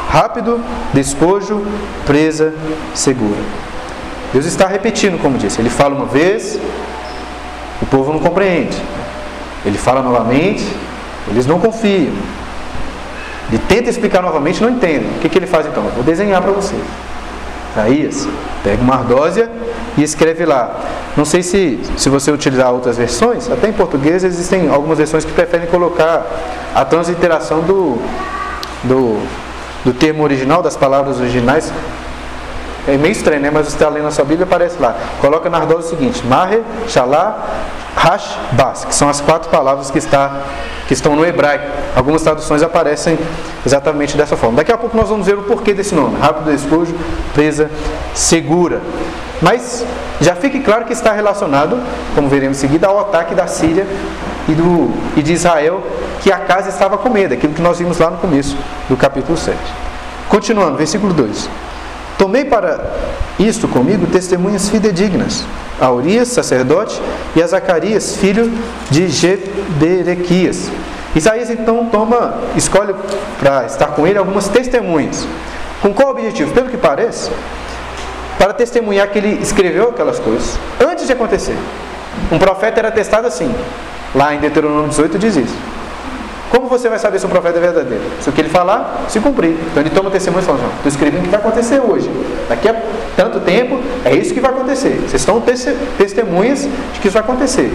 rápido, 0.08 0.60
despojo, 0.94 1.66
presa, 2.06 2.54
segura. 2.94 3.40
Deus 4.32 4.46
está 4.46 4.66
repetindo, 4.66 5.20
como 5.20 5.36
disse. 5.36 5.60
Ele 5.60 5.68
fala 5.68 5.96
uma 5.96 6.06
vez, 6.06 6.58
o 7.82 7.86
povo 7.86 8.12
não 8.12 8.20
compreende. 8.20 8.80
Ele 9.66 9.76
fala 9.76 10.00
novamente, 10.00 10.64
eles 11.28 11.46
não 11.46 11.58
confiam. 11.58 12.12
Ele 13.48 13.60
tenta 13.68 13.90
explicar 13.90 14.22
novamente, 14.22 14.62
não 14.62 14.70
entendem. 14.70 15.10
O 15.16 15.18
que, 15.20 15.28
que 15.28 15.36
ele 15.36 15.48
faz 15.48 15.66
então? 15.66 15.84
Eu 15.84 15.90
vou 15.90 16.04
desenhar 16.04 16.40
para 16.40 16.52
vocês. 16.52 16.80
Isaías, 17.72 18.28
pega 18.62 18.82
uma 18.82 18.94
ardósia 18.94 19.50
e 19.96 20.02
escreve 20.02 20.44
lá. 20.44 20.80
Não 21.16 21.24
sei 21.24 21.42
se, 21.42 21.80
se 21.96 22.08
você 22.08 22.30
utilizar 22.30 22.72
outras 22.72 22.96
versões, 22.96 23.50
até 23.50 23.68
em 23.68 23.72
português 23.72 24.24
existem 24.24 24.68
algumas 24.68 24.98
versões 24.98 25.24
que 25.24 25.32
preferem 25.32 25.66
colocar 25.66 26.26
a 26.74 26.84
transliteração 26.84 27.60
do, 27.60 27.98
do, 28.84 29.20
do 29.84 29.92
termo 29.92 30.22
original, 30.22 30.62
das 30.62 30.76
palavras 30.76 31.18
originais, 31.18 31.72
é 32.88 32.96
meio 32.96 33.12
estranho, 33.12 33.40
né? 33.40 33.50
Mas 33.52 33.66
você 33.66 33.76
está 33.76 33.88
lendo 33.88 34.06
a 34.06 34.10
sua 34.10 34.24
Bíblia 34.24 34.44
aparece 34.44 34.76
lá. 34.80 34.94
Coloca 35.20 35.50
na 35.50 35.58
ardósia 35.58 35.86
o 35.86 35.98
seguinte: 35.98 36.24
Mahe, 36.26 36.62
Shalá, 36.88 37.44
Hash, 37.94 38.36
Bas, 38.52 38.84
que 38.84 38.94
são 38.94 39.08
as 39.08 39.20
quatro 39.20 39.50
palavras 39.50 39.90
que, 39.90 39.98
está, 39.98 40.42
que 40.86 40.94
estão 40.94 41.14
no 41.14 41.24
hebraico. 41.24 41.66
Algumas 41.94 42.22
traduções 42.22 42.62
aparecem 42.62 43.18
exatamente 43.64 44.16
dessa 44.16 44.36
forma. 44.36 44.56
Daqui 44.56 44.72
a 44.72 44.78
pouco 44.78 44.96
nós 44.96 45.08
vamos 45.08 45.26
ver 45.26 45.38
o 45.38 45.42
porquê 45.42 45.74
desse 45.74 45.94
nome: 45.94 46.18
rápido 46.18 46.50
despojo, 46.50 46.94
presa, 47.34 47.70
segura. 48.14 48.80
Mas 49.42 49.84
já 50.20 50.34
fique 50.34 50.60
claro 50.60 50.84
que 50.84 50.92
está 50.92 51.12
relacionado, 51.12 51.78
como 52.14 52.28
veremos 52.28 52.58
em 52.58 52.60
seguida, 52.60 52.86
ao 52.86 53.00
ataque 53.00 53.34
da 53.34 53.46
Síria 53.46 53.86
e, 54.48 54.52
do, 54.52 54.92
e 55.16 55.22
de 55.22 55.32
Israel, 55.32 55.82
que 56.22 56.30
a 56.30 56.38
casa 56.38 56.68
estava 56.68 56.98
com 56.98 57.08
medo, 57.08 57.32
aquilo 57.32 57.54
que 57.54 57.62
nós 57.62 57.78
vimos 57.78 57.98
lá 57.98 58.10
no 58.10 58.18
começo 58.18 58.56
do 58.88 58.96
capítulo 58.96 59.38
7. 59.38 59.56
Continuando, 60.28 60.76
versículo 60.76 61.14
2. 61.14 61.48
Tomei 62.20 62.44
para 62.44 62.78
isto 63.38 63.66
comigo 63.66 64.06
testemunhas 64.06 64.68
fidedignas, 64.68 65.42
a 65.80 65.90
Urias, 65.90 66.28
sacerdote, 66.28 67.00
e 67.34 67.42
a 67.42 67.46
Zacarias, 67.46 68.16
filho 68.16 68.52
de 68.90 69.08
Geberequias. 69.08 70.70
Isaías 71.16 71.48
então 71.48 71.86
toma, 71.86 72.34
escolhe 72.54 72.94
para 73.38 73.64
estar 73.64 73.86
com 73.86 74.06
ele 74.06 74.18
algumas 74.18 74.48
testemunhas. 74.48 75.26
Com 75.80 75.94
qual 75.94 76.10
objetivo? 76.10 76.52
Pelo 76.52 76.68
que 76.68 76.76
parece, 76.76 77.30
para 78.36 78.52
testemunhar 78.52 79.08
que 79.08 79.16
ele 79.16 79.42
escreveu 79.42 79.88
aquelas 79.88 80.18
coisas 80.18 80.58
antes 80.78 81.06
de 81.06 81.14
acontecer. 81.14 81.56
Um 82.30 82.38
profeta 82.38 82.80
era 82.80 82.90
testado 82.90 83.28
assim. 83.28 83.50
Lá 84.14 84.34
em 84.34 84.40
Deuteronômio 84.40 84.90
18 84.90 85.18
diz 85.18 85.36
isso. 85.36 85.56
Como 86.50 86.66
você 86.66 86.88
vai 86.88 86.98
saber 86.98 87.20
se 87.20 87.26
um 87.26 87.28
profeta 87.28 87.58
é 87.58 87.60
verdadeiro? 87.60 88.02
Se 88.20 88.28
o 88.28 88.32
que 88.32 88.40
ele 88.40 88.48
falar, 88.48 89.04
se 89.08 89.20
cumprir. 89.20 89.56
Então 89.70 89.80
ele 89.80 89.90
toma 89.90 90.10
testemunho 90.10 90.42
e 90.42 90.44
fala: 90.44 90.58
estou 90.58 90.88
escrevendo 90.88 91.20
o 91.20 91.24
que 91.24 91.30
vai 91.30 91.38
acontecer 91.38 91.80
hoje. 91.80 92.10
Daqui 92.48 92.68
a 92.68 92.74
tanto 93.16 93.38
tempo, 93.40 93.78
é 94.04 94.14
isso 94.14 94.34
que 94.34 94.40
vai 94.40 94.50
acontecer. 94.50 94.96
Vocês 95.00 95.22
estão 95.22 95.40
testemunhas 95.96 96.68
de 96.92 97.00
que 97.00 97.06
isso 97.06 97.14
vai 97.14 97.22
acontecer. 97.22 97.72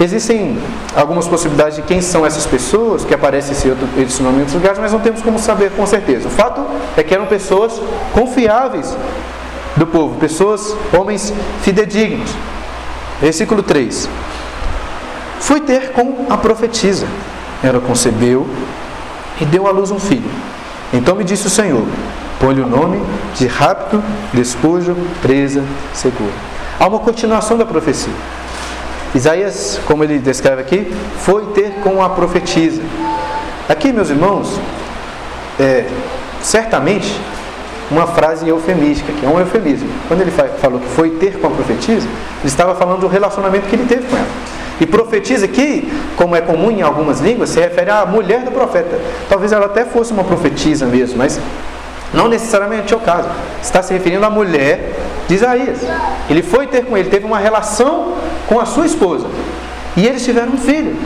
Existem 0.00 0.58
algumas 0.94 1.26
possibilidades 1.26 1.76
de 1.76 1.82
quem 1.82 2.00
são 2.00 2.24
essas 2.24 2.46
pessoas 2.46 3.04
que 3.04 3.14
aparecem 3.14 3.52
esse, 3.52 3.68
outro, 3.68 3.88
esse 3.98 4.22
nome 4.22 4.36
em 4.36 4.40
outros 4.40 4.54
lugares, 4.54 4.78
mas 4.78 4.92
não 4.92 5.00
temos 5.00 5.22
como 5.22 5.38
saber 5.38 5.70
com 5.72 5.86
certeza. 5.86 6.28
O 6.28 6.30
fato 6.30 6.64
é 6.96 7.02
que 7.02 7.14
eram 7.14 7.26
pessoas 7.26 7.80
confiáveis 8.12 8.96
do 9.76 9.86
povo, 9.86 10.18
pessoas, 10.18 10.76
homens 10.96 11.32
fidedignos. 11.62 12.30
Versículo 13.20 13.62
3. 13.62 14.08
Fui 15.40 15.60
ter 15.60 15.92
com 15.92 16.26
a 16.28 16.36
profetisa 16.36 17.06
ela 17.64 17.80
concebeu 17.80 18.46
e 19.40 19.44
deu 19.44 19.66
à 19.66 19.70
luz 19.70 19.90
um 19.90 19.98
filho. 19.98 20.30
Então 20.92 21.16
me 21.16 21.24
disse 21.24 21.46
o 21.46 21.50
Senhor: 21.50 21.84
põe-lhe 22.38 22.60
o 22.60 22.66
nome 22.66 23.02
de 23.36 23.46
rapto, 23.46 24.02
despojo, 24.32 24.96
presa, 25.22 25.64
segura. 25.92 26.32
Há 26.78 26.86
uma 26.86 26.98
continuação 26.98 27.56
da 27.56 27.64
profecia. 27.64 28.12
Isaías, 29.14 29.80
como 29.86 30.02
ele 30.02 30.18
descreve 30.18 30.60
aqui, 30.60 30.92
foi 31.20 31.46
ter 31.46 31.74
com 31.82 32.02
a 32.02 32.10
profetisa. 32.10 32.82
Aqui, 33.68 33.92
meus 33.92 34.10
irmãos, 34.10 34.60
é, 35.58 35.86
certamente 36.42 37.18
uma 37.90 38.06
frase 38.06 38.48
eufemística, 38.48 39.12
que 39.12 39.24
é 39.24 39.28
um 39.28 39.38
eufemismo. 39.38 39.88
Quando 40.08 40.20
ele 40.20 40.32
falou 40.32 40.80
que 40.80 40.88
foi 40.88 41.10
ter 41.10 41.38
com 41.38 41.46
a 41.46 41.50
profetisa, 41.50 42.06
ele 42.06 42.46
estava 42.46 42.74
falando 42.74 43.00
do 43.00 43.06
relacionamento 43.06 43.68
que 43.68 43.76
ele 43.76 43.86
teve 43.86 44.06
com 44.08 44.16
ela. 44.16 44.26
E 44.80 44.86
profetiza 44.86 45.46
aqui, 45.46 45.92
como 46.16 46.34
é 46.34 46.40
comum 46.40 46.70
em 46.70 46.82
algumas 46.82 47.20
línguas, 47.20 47.50
se 47.50 47.60
refere 47.60 47.90
à 47.90 48.04
mulher 48.04 48.40
do 48.40 48.50
profeta. 48.50 49.00
Talvez 49.28 49.52
ela 49.52 49.66
até 49.66 49.84
fosse 49.84 50.12
uma 50.12 50.24
profetisa 50.24 50.86
mesmo, 50.86 51.18
mas 51.18 51.40
não 52.12 52.28
necessariamente 52.28 52.92
é 52.92 52.96
o 52.96 53.00
caso. 53.00 53.28
Está 53.62 53.82
se 53.82 53.92
referindo 53.92 54.24
à 54.24 54.30
mulher 54.30 54.94
de 55.28 55.34
Isaías. 55.34 55.78
Ele 56.28 56.42
foi 56.42 56.66
ter 56.66 56.84
com 56.84 56.96
ele, 56.96 57.08
teve 57.08 57.24
uma 57.24 57.38
relação 57.38 58.14
com 58.48 58.60
a 58.60 58.66
sua 58.66 58.86
esposa. 58.86 59.26
E 59.96 60.06
eles 60.06 60.24
tiveram 60.24 60.52
um 60.52 60.58
filho. 60.58 60.96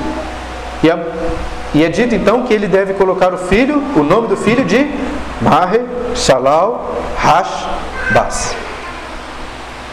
E, 0.83 0.91
a, 0.91 0.99
e 1.75 1.85
é 1.85 1.89
dito 1.89 2.15
então 2.15 2.45
que 2.45 2.55
ele 2.55 2.67
deve 2.67 2.95
colocar 2.95 3.35
o 3.35 3.39
filho, 3.39 3.83
o 3.97 4.03
nome 4.03 4.29
do 4.29 4.37
filho 4.37 4.65
de 4.65 4.91
Mahe 5.43 5.81
Shalal 6.15 6.95
Hash 7.17 7.67
Bas. 8.13 8.55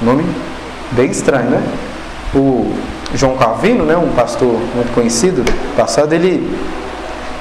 Nome 0.01 0.23
bem 0.91 1.09
estranho, 1.09 1.49
né? 1.49 1.63
O 2.33 2.73
João 3.13 3.37
Calvino, 3.37 3.85
né, 3.85 3.95
um 3.95 4.09
pastor 4.09 4.49
muito 4.75 4.93
conhecido 4.93 5.43
passado, 5.75 6.13
ele 6.13 6.49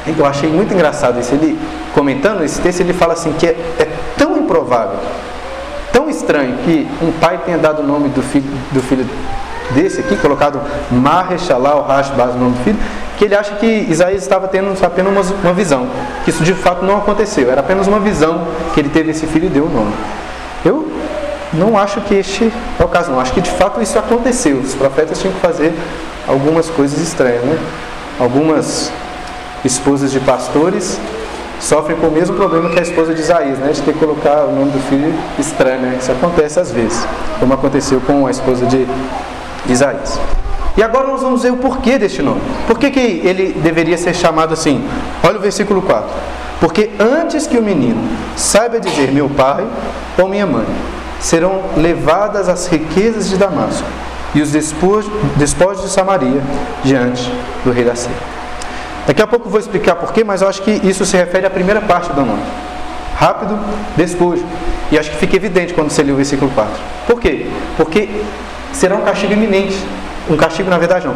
eu 0.06 0.26
achei 0.26 0.50
muito 0.50 0.74
engraçado 0.74 1.18
isso. 1.18 1.32
Ele 1.34 1.58
comentando 1.94 2.42
esse 2.44 2.60
texto, 2.60 2.80
ele 2.80 2.92
fala 2.92 3.14
assim 3.14 3.32
que 3.32 3.46
é, 3.46 3.56
é 3.78 3.88
tão 4.18 4.36
improvável, 4.36 4.98
tão 5.92 6.10
estranho 6.10 6.58
que 6.64 6.86
um 7.02 7.10
pai 7.12 7.40
tenha 7.44 7.56
dado 7.56 7.80
o 7.82 7.86
nome 7.86 8.08
do 8.10 8.22
filho, 8.22 8.44
do 8.72 8.82
filho 8.82 9.06
desse 9.70 10.00
aqui, 10.00 10.16
colocado 10.16 10.60
Marechalal 10.90 11.82
Rashbaz, 11.86 12.34
o 12.34 12.38
nome 12.38 12.52
do 12.52 12.64
filho, 12.64 12.78
que 13.16 13.24
ele 13.24 13.34
acha 13.34 13.54
que 13.54 13.66
Isaías 13.66 14.22
estava 14.22 14.46
tendo 14.46 14.76
apenas 14.84 15.30
uma, 15.30 15.36
uma 15.42 15.52
visão, 15.54 15.86
que 16.24 16.30
isso 16.30 16.44
de 16.44 16.52
fato 16.52 16.84
não 16.84 16.98
aconteceu, 16.98 17.50
era 17.50 17.60
apenas 17.60 17.86
uma 17.86 17.98
visão 17.98 18.46
que 18.74 18.80
ele 18.80 18.90
teve 18.90 19.12
esse 19.12 19.26
filho 19.26 19.46
e 19.46 19.48
deu 19.48 19.64
o 19.64 19.70
nome. 19.70 19.92
Eu 20.64 20.92
não 21.58 21.78
acho 21.78 22.00
que 22.02 22.14
este 22.14 22.52
é 22.78 22.84
o 22.84 22.88
caso, 22.88 23.10
não. 23.10 23.20
Acho 23.20 23.32
que 23.32 23.40
de 23.40 23.50
fato 23.50 23.80
isso 23.80 23.98
aconteceu. 23.98 24.58
Os 24.58 24.74
profetas 24.74 25.18
tinham 25.20 25.32
que 25.34 25.40
fazer 25.40 25.72
algumas 26.26 26.68
coisas 26.70 26.98
estranhas, 27.00 27.42
né? 27.42 27.58
Algumas 28.18 28.90
esposas 29.64 30.12
de 30.12 30.20
pastores 30.20 30.98
sofrem 31.60 31.96
com 31.96 32.08
o 32.08 32.10
mesmo 32.10 32.36
problema 32.36 32.68
que 32.70 32.78
a 32.78 32.82
esposa 32.82 33.14
de 33.14 33.20
Isaías, 33.20 33.58
né? 33.58 33.72
De 33.72 33.82
ter 33.82 33.92
que 33.92 33.98
colocar 33.98 34.44
o 34.44 34.52
nome 34.54 34.70
do 34.70 34.80
filho 34.88 35.14
estranho, 35.38 35.80
né? 35.80 35.98
Isso 36.00 36.12
acontece 36.12 36.60
às 36.60 36.70
vezes, 36.70 37.06
como 37.40 37.54
aconteceu 37.54 38.00
com 38.00 38.26
a 38.26 38.30
esposa 38.30 38.66
de 38.66 38.86
Isaías. 39.68 40.18
E 40.76 40.82
agora 40.82 41.06
nós 41.06 41.22
vamos 41.22 41.42
ver 41.42 41.52
o 41.52 41.56
porquê 41.56 41.98
deste 41.98 42.20
nome. 42.20 42.40
Por 42.66 42.78
que, 42.78 42.90
que 42.90 43.00
ele 43.00 43.52
deveria 43.62 43.96
ser 43.96 44.12
chamado 44.12 44.52
assim? 44.52 44.84
Olha 45.22 45.38
o 45.38 45.40
versículo 45.40 45.80
4. 45.80 46.08
Porque 46.60 46.90
antes 46.98 47.46
que 47.46 47.56
o 47.56 47.62
menino 47.62 48.02
saiba 48.36 48.80
dizer 48.80 49.12
meu 49.12 49.28
pai 49.28 49.64
ou 50.18 50.28
minha 50.28 50.46
mãe, 50.46 50.66
serão 51.24 51.62
levadas 51.78 52.50
as 52.50 52.66
riquezas 52.66 53.30
de 53.30 53.38
Damasco 53.38 53.86
e 54.34 54.42
os 54.42 54.50
despojos, 54.52 55.10
de 55.82 55.88
Samaria 55.88 56.42
diante 56.84 57.32
do 57.64 57.72
rei 57.72 57.82
da 57.82 57.94
Síria. 57.94 58.16
Daqui 59.06 59.22
a 59.22 59.26
pouco 59.26 59.46
eu 59.46 59.50
vou 59.50 59.58
explicar 59.58 59.94
porquê, 59.94 60.22
mas 60.22 60.42
eu 60.42 60.48
acho 60.48 60.60
que 60.60 60.70
isso 60.70 61.06
se 61.06 61.16
refere 61.16 61.46
à 61.46 61.50
primeira 61.50 61.80
parte 61.80 62.12
do 62.12 62.20
nome. 62.20 62.42
Rápido, 63.16 63.58
despojo. 63.96 64.44
E 64.92 64.98
acho 64.98 65.10
que 65.12 65.16
fica 65.16 65.34
evidente 65.36 65.72
quando 65.72 65.88
você 65.88 66.02
lê 66.02 66.12
o 66.12 66.16
versículo 66.16 66.50
4. 66.50 66.70
Por 67.06 67.18
quê? 67.18 67.46
Porque 67.78 68.06
será 68.74 68.94
um 68.94 69.00
castigo 69.00 69.32
iminente. 69.32 69.78
Um 70.28 70.36
castigo, 70.36 70.68
na 70.68 70.76
verdade, 70.76 71.06
não. 71.06 71.14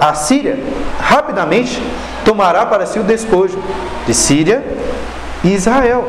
A 0.00 0.14
Síria 0.14 0.58
rapidamente 0.98 1.80
tomará 2.24 2.66
para 2.66 2.84
si 2.84 2.98
o 2.98 3.04
despojo 3.04 3.62
de 4.08 4.14
Síria 4.14 4.64
e 5.44 5.52
Israel. 5.52 6.04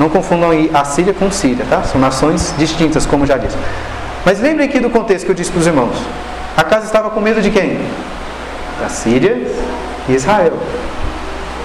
Não 0.00 0.08
confundam 0.08 0.48
a 0.72 0.82
Síria 0.82 1.12
com 1.12 1.30
Síria, 1.30 1.66
tá? 1.68 1.82
São 1.82 2.00
nações 2.00 2.54
distintas, 2.56 3.04
como 3.04 3.26
já 3.26 3.36
disse. 3.36 3.58
Mas 4.24 4.40
lembrem 4.40 4.66
aqui 4.66 4.80
do 4.80 4.88
contexto 4.88 5.26
que 5.26 5.30
eu 5.30 5.34
disse 5.34 5.50
para 5.50 5.60
os 5.60 5.66
irmãos. 5.66 5.94
A 6.56 6.64
casa 6.64 6.86
estava 6.86 7.10
com 7.10 7.20
medo 7.20 7.42
de 7.42 7.50
quem? 7.50 7.78
Da 8.80 8.88
Síria 8.88 9.46
e 10.08 10.12
Israel. 10.14 10.54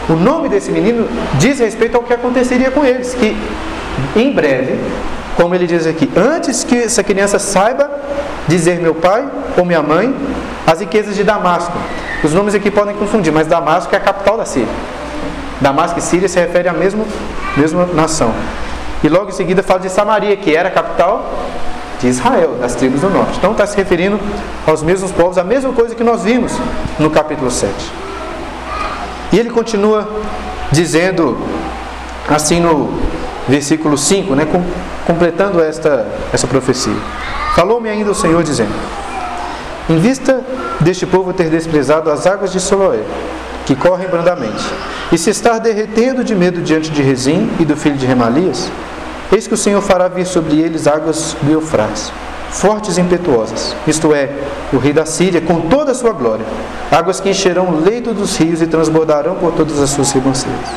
O 0.09 0.13
nome 0.13 0.49
desse 0.49 0.69
menino 0.69 1.07
diz 1.35 1.59
respeito 1.59 1.95
ao 1.95 2.03
que 2.03 2.13
aconteceria 2.13 2.69
com 2.71 2.83
eles, 2.83 3.13
que 3.13 3.37
em 4.17 4.33
breve, 4.33 4.81
como 5.37 5.55
ele 5.55 5.65
diz 5.65 5.87
aqui, 5.87 6.11
antes 6.13 6.65
que 6.65 6.75
essa 6.75 7.01
criança 7.01 7.39
saiba 7.39 7.89
dizer 8.49 8.81
meu 8.81 8.93
pai 8.93 9.25
ou 9.57 9.63
minha 9.63 9.81
mãe, 9.81 10.13
as 10.67 10.81
riquezas 10.81 11.15
de 11.15 11.23
Damasco. 11.23 11.71
Os 12.21 12.33
nomes 12.33 12.53
aqui 12.53 12.69
podem 12.69 12.97
confundir, 12.97 13.31
mas 13.31 13.47
Damasco 13.47 13.95
é 13.95 13.97
a 13.97 14.01
capital 14.01 14.35
da 14.35 14.43
Síria. 14.43 14.67
Damasco 15.61 15.99
e 15.99 16.01
Síria 16.01 16.27
se 16.27 16.39
refere 16.39 16.67
à 16.67 16.73
mesma, 16.73 17.05
mesma 17.55 17.85
nação. 17.93 18.33
E 19.03 19.09
logo 19.09 19.29
em 19.29 19.33
seguida 19.33 19.61
fala 19.63 19.79
de 19.79 19.89
Samaria, 19.89 20.35
que 20.35 20.55
era 20.55 20.69
a 20.69 20.71
capital 20.71 21.31
de 21.99 22.07
Israel, 22.07 22.57
das 22.59 22.75
tribos 22.75 23.01
do 23.01 23.09
norte. 23.09 23.37
Então 23.37 23.51
está 23.51 23.65
se 23.65 23.77
referindo 23.77 24.19
aos 24.65 24.83
mesmos 24.83 25.11
povos, 25.11 25.37
a 25.37 25.43
mesma 25.43 25.71
coisa 25.73 25.95
que 25.95 26.03
nós 26.03 26.23
vimos 26.23 26.51
no 26.99 27.09
capítulo 27.09 27.49
7. 27.49 27.73
E 29.31 29.39
ele 29.39 29.49
continua 29.49 30.07
dizendo, 30.71 31.37
assim 32.29 32.59
no 32.59 32.99
versículo 33.47 33.97
5, 33.97 34.35
né, 34.35 34.47
completando 35.05 35.61
esta, 35.61 36.07
essa 36.33 36.47
profecia. 36.47 36.95
Falou-me 37.55 37.89
ainda 37.89 38.11
o 38.11 38.15
Senhor 38.15 38.43
dizendo: 38.43 38.73
Em 39.89 39.97
vista 39.97 40.43
deste 40.79 41.05
povo 41.05 41.31
ter 41.31 41.49
desprezado 41.49 42.11
as 42.11 42.25
águas 42.25 42.51
de 42.51 42.59
Soloé, 42.59 43.03
que 43.65 43.75
correm 43.75 44.07
brandamente, 44.07 44.63
e 45.11 45.17
se 45.17 45.29
estar 45.29 45.59
derretendo 45.59 46.23
de 46.23 46.35
medo 46.35 46.61
diante 46.61 46.91
de 46.91 47.01
Rezim 47.01 47.49
e 47.59 47.65
do 47.65 47.75
filho 47.75 47.97
de 47.97 48.05
Remalias, 48.05 48.69
eis 49.31 49.47
que 49.47 49.53
o 49.53 49.57
Senhor 49.57 49.81
fará 49.81 50.07
vir 50.07 50.25
sobre 50.25 50.59
eles 50.59 50.87
águas 50.87 51.35
do 51.41 51.51
Eufrates, 51.51 52.11
fortes 52.51 52.97
e 52.97 53.01
impetuosas, 53.01 53.75
isto 53.87 54.13
é, 54.13 54.29
o 54.71 54.77
rei 54.77 54.93
da 54.93 55.05
Síria, 55.05 55.41
com 55.41 55.61
toda 55.61 55.91
a 55.91 55.95
sua 55.95 56.11
glória, 56.11 56.45
águas 56.91 57.19
que 57.19 57.29
encherão 57.29 57.67
o 57.67 57.83
leito 57.83 58.13
dos 58.13 58.37
rios 58.37 58.61
e 58.61 58.67
transbordarão 58.67 59.35
por 59.35 59.51
todas 59.53 59.81
as 59.81 59.89
suas 59.89 60.11
ribanceiras. 60.11 60.69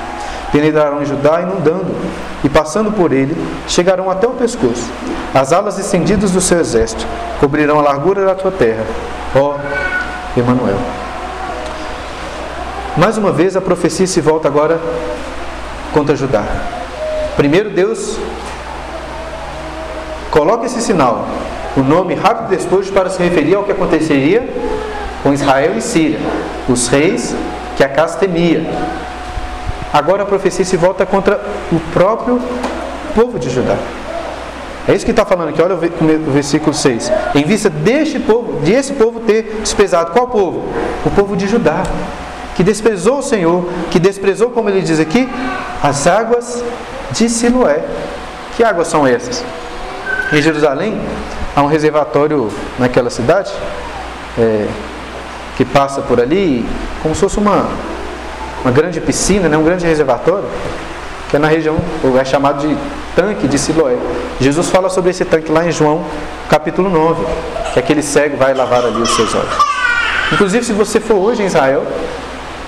Penetrarão 0.51 1.03
em 1.03 1.05
Judá, 1.05 1.42
inundando, 1.42 1.94
e 2.42 2.48
passando 2.48 2.90
por 2.90 3.12
ele, 3.12 3.37
chegarão 3.66 4.11
até 4.11 4.27
o 4.27 4.31
pescoço. 4.31 4.90
As 5.35 5.53
alas 5.53 5.79
estendidas 5.79 6.31
do 6.31 6.40
seu 6.40 6.59
exército 6.59 7.07
cobrirão 7.38 7.79
a 7.79 7.83
largura 7.83 8.24
da 8.24 8.35
tua 8.35 8.51
terra, 8.51 8.85
ó 9.37 9.57
Emanuel. 10.37 11.08
Mais 12.98 13.16
uma 13.16 13.30
vez 13.30 13.54
a 13.54 13.61
profecia 13.61 14.08
se 14.08 14.20
volta 14.20 14.48
agora 14.48 14.80
contra 15.92 16.16
Judá. 16.16 16.42
Primeiro 17.37 17.70
Deus 17.70 18.18
coloca 20.32 20.66
esse 20.66 20.82
sinal, 20.82 21.28
o 21.76 21.80
nome 21.80 22.16
rápido 22.16 22.48
despojo 22.48 22.92
para 22.92 23.08
se 23.08 23.22
referir 23.22 23.54
ao 23.54 23.62
que 23.62 23.70
aconteceria 23.70 24.52
com 25.22 25.32
Israel 25.32 25.74
e 25.76 25.80
Síria, 25.80 26.18
os 26.68 26.88
reis 26.88 27.37
que 27.76 27.84
a 27.84 27.88
casa 27.88 28.18
temia. 28.18 28.68
Agora 29.92 30.24
a 30.24 30.26
profecia 30.26 30.64
se 30.64 30.76
volta 30.76 31.06
contra 31.06 31.40
o 31.70 31.78
próprio 31.92 32.40
povo 33.14 33.38
de 33.38 33.48
Judá. 33.48 33.76
É 34.88 34.94
isso 34.94 35.04
que 35.04 35.12
está 35.12 35.24
falando 35.24 35.50
aqui, 35.50 35.62
olha 35.62 35.76
o 35.76 36.32
versículo 36.32 36.74
6. 36.74 37.12
Em 37.37 37.44
vista 37.44 37.70
deste 37.70 38.18
povo, 38.18 38.61
de 38.62 38.72
esse 38.72 38.94
povo 38.94 39.20
ter 39.20 39.61
desprezado, 39.61 40.11
qual 40.11 40.26
povo? 40.26 40.64
O 41.06 41.11
povo 41.11 41.37
de 41.37 41.46
Judá 41.46 41.84
que 42.59 42.64
desprezou 42.64 43.21
o 43.21 43.23
Senhor, 43.23 43.64
que 43.88 44.01
desprezou, 44.01 44.51
como 44.51 44.68
ele 44.68 44.81
diz 44.81 44.99
aqui, 44.99 45.29
as 45.81 46.09
águas 46.09 46.64
de 47.12 47.29
Siloé. 47.29 47.85
Que 48.57 48.64
águas 48.64 48.88
são 48.88 49.07
essas? 49.07 49.44
Em 50.33 50.42
Jerusalém, 50.42 51.01
há 51.55 51.62
um 51.62 51.68
reservatório 51.68 52.51
naquela 52.77 53.11
cidade, 53.11 53.53
é, 54.37 54.66
que 55.57 55.64
passa 55.64 56.01
por 56.01 56.21
ali, 56.21 56.68
como 57.01 57.14
se 57.14 57.21
fosse 57.21 57.38
uma, 57.38 57.68
uma 58.64 58.73
grande 58.73 59.01
piscina, 59.01 59.49
né, 59.49 59.57
um 59.57 59.62
grande 59.62 59.87
reservatório, 59.87 60.49
que 61.31 61.37
é 61.37 61.38
na 61.38 61.47
região, 61.47 61.77
é 62.21 62.25
chamado 62.25 62.66
de 62.66 62.77
tanque 63.14 63.47
de 63.47 63.57
Siloé. 63.57 63.97
Jesus 64.40 64.68
fala 64.68 64.90
sobre 64.90 65.12
esse 65.12 65.25
tanque 65.25 65.53
lá 65.53 65.64
em 65.64 65.71
João, 65.71 66.05
capítulo 66.51 66.90
9, 66.90 67.25
que 67.73 67.79
aquele 67.79 68.03
cego 68.03 68.37
vai 68.37 68.53
lavar 68.53 68.85
ali 68.85 69.01
os 69.01 69.14
seus 69.14 69.33
olhos. 69.33 69.55
Inclusive, 70.33 70.64
se 70.64 70.73
você 70.73 70.99
for 70.99 71.14
hoje 71.14 71.44
em 71.44 71.47
Israel, 71.47 71.87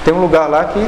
tem 0.05 0.15
um 0.15 0.21
lugar 0.21 0.49
lá 0.49 0.65
que 0.65 0.87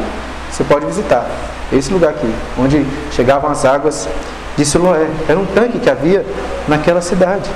você 0.51 0.65
pode 0.65 0.87
visitar. 0.87 1.27
Esse 1.73 1.93
lugar 1.93 2.11
aqui, 2.11 2.31
onde 2.59 2.85
chegavam 3.13 3.51
as 3.51 3.65
águas 3.65 4.09
de 4.57 4.65
Siloé. 4.65 5.09
Era 5.29 5.39
um 5.39 5.47
tanque 5.47 5.79
que 5.79 5.89
havia 5.89 6.25
naquela 6.69 7.01
cidade. 7.01 7.49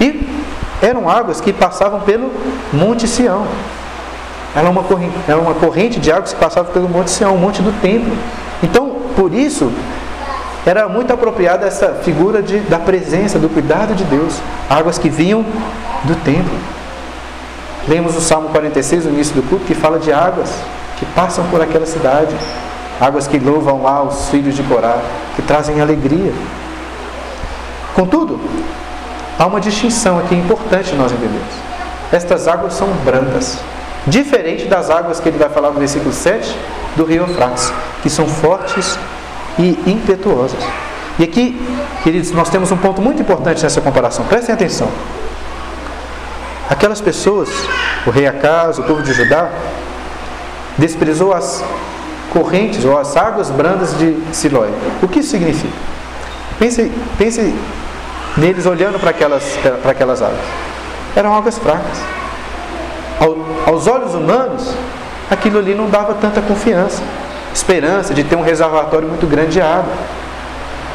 E 0.00 0.28
eram 0.80 1.08
águas 1.08 1.40
que 1.40 1.52
passavam 1.52 2.00
pelo 2.00 2.32
Monte 2.72 3.08
Sião. 3.08 3.46
Era 4.54 4.68
uma 4.68 4.82
corrente, 4.82 5.14
era 5.28 5.38
uma 5.38 5.54
corrente 5.54 6.00
de 6.00 6.10
águas 6.10 6.32
que 6.32 6.38
passava 6.38 6.70
pelo 6.70 6.88
Monte 6.88 7.10
Sião, 7.10 7.34
o 7.34 7.38
Monte 7.38 7.62
do 7.62 7.72
Templo. 7.80 8.16
Então, 8.62 8.96
por 9.16 9.34
isso, 9.34 9.72
era 10.64 10.88
muito 10.88 11.12
apropriada 11.12 11.66
essa 11.66 11.94
figura 12.02 12.42
de, 12.42 12.60
da 12.60 12.78
presença, 12.78 13.38
do 13.38 13.48
cuidado 13.48 13.94
de 13.94 14.04
Deus. 14.04 14.38
Águas 14.68 14.98
que 14.98 15.08
vinham 15.08 15.44
do 16.04 16.14
templo. 16.24 16.56
Lemos 17.88 18.16
o 18.16 18.20
Salmo 18.20 18.50
46 18.50 19.06
no 19.06 19.12
início 19.12 19.34
do 19.34 19.42
culto 19.42 19.64
que 19.64 19.74
fala 19.74 19.98
de 19.98 20.12
águas 20.12 20.54
que 21.00 21.06
passam 21.06 21.44
por 21.46 21.60
aquela 21.60 21.86
cidade, 21.86 22.36
águas 23.00 23.26
que 23.26 23.38
louvam 23.38 23.82
lá 23.82 24.02
os 24.02 24.28
filhos 24.28 24.54
de 24.54 24.62
Corá, 24.62 24.98
que 25.34 25.42
trazem 25.42 25.80
alegria. 25.80 26.32
Contudo, 27.94 28.38
há 29.38 29.46
uma 29.46 29.60
distinção 29.60 30.18
aqui 30.18 30.34
importante 30.34 30.94
nós 30.94 31.10
entendemos. 31.10 31.54
Estas 32.12 32.46
águas 32.46 32.74
são 32.74 32.88
brancas, 33.04 33.58
diferente 34.06 34.66
das 34.66 34.90
águas 34.90 35.18
que 35.18 35.28
ele 35.30 35.38
vai 35.38 35.48
falar 35.48 35.70
no 35.70 35.78
versículo 35.78 36.12
7 36.12 36.54
do 36.96 37.04
rio 37.04 37.22
Eufrates, 37.22 37.72
que 38.02 38.10
são 38.10 38.26
fortes 38.26 38.98
e 39.58 39.78
impetuosas. 39.86 40.62
E 41.18 41.24
aqui, 41.24 41.58
queridos, 42.02 42.30
nós 42.32 42.50
temos 42.50 42.70
um 42.70 42.76
ponto 42.76 43.00
muito 43.00 43.22
importante 43.22 43.62
nessa 43.62 43.80
comparação. 43.80 44.24
Prestem 44.26 44.54
atenção. 44.54 44.88
Aquelas 46.68 47.00
pessoas, 47.00 47.48
o 48.06 48.10
rei 48.10 48.26
Acas, 48.26 48.78
o 48.78 48.82
povo 48.82 49.02
de 49.02 49.12
Judá, 49.12 49.50
desprezou 50.78 51.32
as 51.32 51.62
correntes 52.32 52.84
ou 52.84 52.98
as 52.98 53.16
águas 53.16 53.50
brandas 53.50 53.96
de 53.98 54.16
Siloé. 54.32 54.70
O 55.02 55.08
que 55.08 55.20
isso 55.20 55.30
significa? 55.30 55.74
Pense, 56.58 56.90
pense 57.18 57.54
neles 58.36 58.66
olhando 58.66 58.98
para 58.98 59.10
aquelas, 59.10 59.42
para 59.82 59.92
aquelas 59.92 60.22
águas. 60.22 60.40
Eram 61.16 61.34
águas 61.34 61.58
fracas. 61.58 61.98
Ao, 63.18 63.36
aos 63.66 63.86
olhos 63.86 64.14
humanos, 64.14 64.72
aquilo 65.30 65.58
ali 65.58 65.74
não 65.74 65.88
dava 65.88 66.14
tanta 66.14 66.40
confiança, 66.40 67.02
esperança 67.52 68.14
de 68.14 68.24
ter 68.24 68.36
um 68.36 68.42
reservatório 68.42 69.08
muito 69.08 69.26
grande 69.26 69.52
de 69.52 69.60
água. 69.60 69.92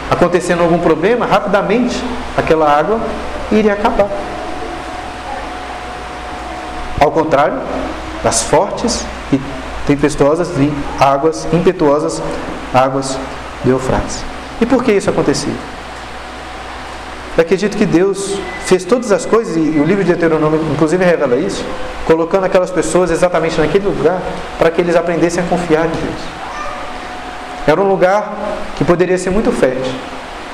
Acontecendo 0.09 0.61
algum 0.61 0.77
problema, 0.77 1.25
rapidamente 1.25 2.01
aquela 2.37 2.69
água 2.69 2.99
iria 3.51 3.73
acabar. 3.73 4.07
Ao 6.99 7.11
contrário 7.11 7.59
das 8.23 8.43
fortes 8.43 9.05
e 9.31 9.39
tempestuosas 9.85 10.49
e 10.57 10.71
águas 10.99 11.47
impetuosas, 11.53 12.21
águas 12.73 13.17
do 13.63 13.71
Eufrates. 13.71 14.23
E 14.61 14.65
por 14.65 14.83
que 14.83 14.91
isso 14.91 15.09
acontecia? 15.09 15.53
Eu 17.37 17.41
acredito 17.41 17.75
que 17.75 17.85
Deus 17.85 18.37
fez 18.65 18.85
todas 18.85 19.11
as 19.11 19.25
coisas, 19.25 19.57
e 19.57 19.59
o 19.59 19.83
livro 19.83 20.03
de 20.03 20.13
Deuteronômio 20.13 20.61
inclusive 20.71 21.03
revela 21.03 21.35
isso, 21.35 21.65
colocando 22.05 22.45
aquelas 22.45 22.71
pessoas 22.71 23.11
exatamente 23.11 23.59
naquele 23.59 23.85
lugar 23.85 24.21
para 24.57 24.71
que 24.71 24.79
eles 24.79 24.95
aprendessem 24.95 25.43
a 25.43 25.47
confiar 25.47 25.85
em 25.85 25.89
Deus. 25.89 26.21
Era 27.67 27.81
um 27.81 27.89
lugar 27.89 28.33
que 28.77 28.85
poderia 28.85 29.17
ser 29.17 29.31
muito 29.31 29.51
fértil, 29.51 29.91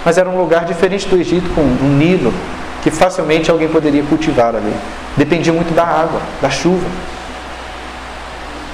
mas 0.03 0.17
era 0.17 0.27
um 0.27 0.37
lugar 0.37 0.65
diferente 0.65 1.07
do 1.07 1.17
Egito, 1.17 1.53
com 1.53 1.61
um 1.61 1.97
Nilo, 1.97 2.33
que 2.81 2.89
facilmente 2.89 3.51
alguém 3.51 3.67
poderia 3.67 4.01
cultivar 4.03 4.55
ali. 4.55 4.73
Dependia 5.15 5.53
muito 5.53 5.75
da 5.75 5.83
água, 5.83 6.19
da 6.41 6.49
chuva. 6.49 6.87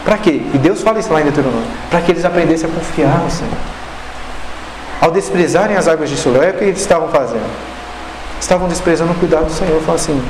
Para 0.08 0.18
quê? 0.20 0.42
E 0.54 0.58
Deus 0.58 0.82
fala 0.82 1.00
isso 1.00 1.12
lá 1.12 1.20
em 1.20 1.26
Deuteronômio. 1.26 1.68
Para 1.90 2.00
que 2.00 2.14
eles 2.14 2.24
aprendessem 2.24 2.70
a 2.70 2.74
confiar 2.74 3.20
no 3.20 3.30
Senhor. 3.30 3.58
Ao 5.02 5.12
desprezarem 5.12 5.76
as 5.76 5.86
águas 5.86 6.10
de 6.10 6.16
Siloé, 6.16 6.52
o 6.52 6.54
que 6.54 6.64
eles 6.64 6.80
estavam 6.80 7.10
fazendo? 7.10 7.44
Estavam 8.40 8.70
desprezando 8.70 9.12
o 9.12 9.16
cuidado 9.16 9.48
do 9.48 9.52
Senhor. 9.52 9.82
Falam 9.82 9.96
assim, 9.96 10.24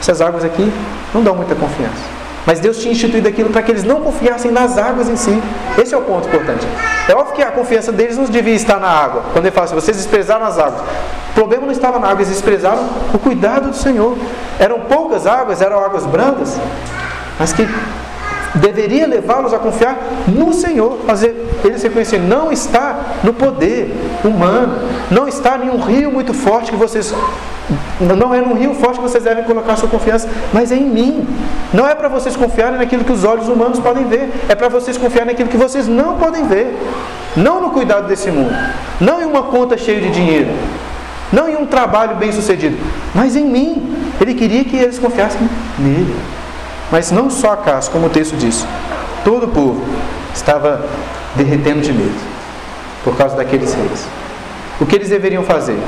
essas 0.00 0.22
águas 0.22 0.42
aqui 0.42 0.72
não 1.12 1.22
dão 1.22 1.34
muita 1.34 1.54
confiança. 1.54 2.00
Mas 2.46 2.60
Deus 2.60 2.78
tinha 2.78 2.92
instituído 2.92 3.28
aquilo 3.28 3.50
para 3.50 3.60
que 3.60 3.70
eles 3.70 3.84
não 3.84 4.00
confiassem 4.00 4.50
nas 4.50 4.78
águas 4.78 5.06
em 5.10 5.16
si. 5.16 5.38
Esse 5.76 5.94
é 5.94 5.98
o 5.98 6.00
ponto 6.00 6.26
importante. 6.26 6.66
É 7.06 7.14
óbvio 7.14 7.34
que 7.34 7.42
a 7.42 7.50
confiança 7.50 7.92
deles 7.92 8.16
não 8.16 8.24
devia 8.24 8.54
estar 8.54 8.80
na 8.80 8.88
água. 8.88 9.24
Quando 9.34 9.44
ele 9.44 9.54
fala 9.54 9.66
assim, 9.66 9.74
vocês 9.74 9.98
desprezaram 9.98 10.46
as 10.46 10.58
águas. 10.58 10.80
O 11.32 11.34
problema 11.34 11.66
não 11.66 11.72
estava 11.72 11.98
na 11.98 12.06
água, 12.06 12.22
eles 12.22 12.32
desprezaram 12.32 12.88
o 13.12 13.18
cuidado 13.18 13.68
do 13.68 13.76
Senhor. 13.76 14.16
Eram 14.58 14.80
poucas 14.80 15.26
águas, 15.26 15.60
eram 15.60 15.78
águas 15.78 16.06
brandas, 16.06 16.58
mas 17.38 17.52
que 17.52 17.68
deveria 18.54 19.06
levá-los 19.06 19.52
a 19.52 19.58
confiar 19.58 19.96
no 20.26 20.52
Senhor, 20.52 20.98
fazer 21.06 21.48
eles 21.64 21.82
reconhecerem, 21.82 22.26
não 22.26 22.50
está 22.50 23.18
no 23.22 23.32
poder 23.32 23.94
humano, 24.24 24.78
não 25.10 25.28
está 25.28 25.56
em 25.58 25.70
um 25.70 25.80
rio 25.80 26.10
muito 26.10 26.34
forte 26.34 26.70
que 26.70 26.76
vocês 26.76 27.14
não 28.00 28.34
é 28.34 28.40
num 28.40 28.54
rio 28.54 28.74
forte 28.74 28.96
que 28.96 29.02
vocês 29.02 29.22
devem 29.22 29.44
colocar 29.44 29.76
sua 29.76 29.88
confiança, 29.88 30.28
mas 30.52 30.72
é 30.72 30.76
em 30.76 30.88
mim. 30.88 31.24
Não 31.72 31.86
é 31.86 31.94
para 31.94 32.08
vocês 32.08 32.34
confiarem 32.34 32.78
naquilo 32.78 33.04
que 33.04 33.12
os 33.12 33.22
olhos 33.22 33.48
humanos 33.48 33.78
podem 33.78 34.04
ver, 34.04 34.28
é 34.48 34.56
para 34.56 34.68
vocês 34.68 34.98
confiarem 34.98 35.28
naquilo 35.28 35.48
que 35.48 35.56
vocês 35.56 35.86
não 35.86 36.16
podem 36.16 36.44
ver. 36.46 36.76
Não 37.36 37.60
no 37.60 37.70
cuidado 37.70 38.08
desse 38.08 38.28
mundo, 38.28 38.52
não 39.00 39.22
em 39.22 39.24
uma 39.24 39.44
conta 39.44 39.78
cheia 39.78 40.00
de 40.00 40.10
dinheiro, 40.10 40.50
não 41.32 41.48
em 41.48 41.54
um 41.54 41.64
trabalho 41.64 42.16
bem 42.16 42.32
sucedido, 42.32 42.76
mas 43.14 43.36
em 43.36 43.44
mim. 43.44 43.96
Ele 44.20 44.34
queria 44.34 44.64
que 44.64 44.76
eles 44.76 44.98
confiassem 44.98 45.40
nele. 45.78 46.14
Mas 46.90 47.10
não 47.10 47.30
só 47.30 47.52
acaso, 47.52 47.90
como 47.90 48.06
o 48.06 48.10
texto 48.10 48.36
diz, 48.36 48.66
todo 49.24 49.44
o 49.44 49.48
povo 49.48 49.82
estava 50.34 50.84
derretendo 51.36 51.80
de 51.80 51.92
medo 51.92 52.18
por 53.04 53.16
causa 53.16 53.36
daqueles 53.36 53.72
reis. 53.74 54.06
O 54.80 54.86
que 54.86 54.96
eles 54.96 55.08
deveriam 55.08 55.42
fazer? 55.44 55.78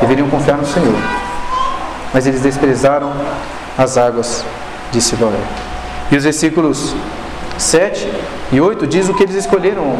Deveriam 0.00 0.28
confiar 0.28 0.56
no 0.56 0.66
Senhor. 0.66 0.94
Mas 2.14 2.26
eles 2.26 2.42
desprezaram 2.42 3.12
as 3.76 3.98
águas 3.98 4.44
de 4.92 5.00
Siloé. 5.00 5.38
E 6.10 6.16
os 6.16 6.24
versículos 6.24 6.94
7 7.58 8.08
e 8.52 8.60
8 8.60 8.86
diz 8.86 9.08
o 9.08 9.14
que 9.14 9.22
eles 9.22 9.34
escolheram 9.34 9.96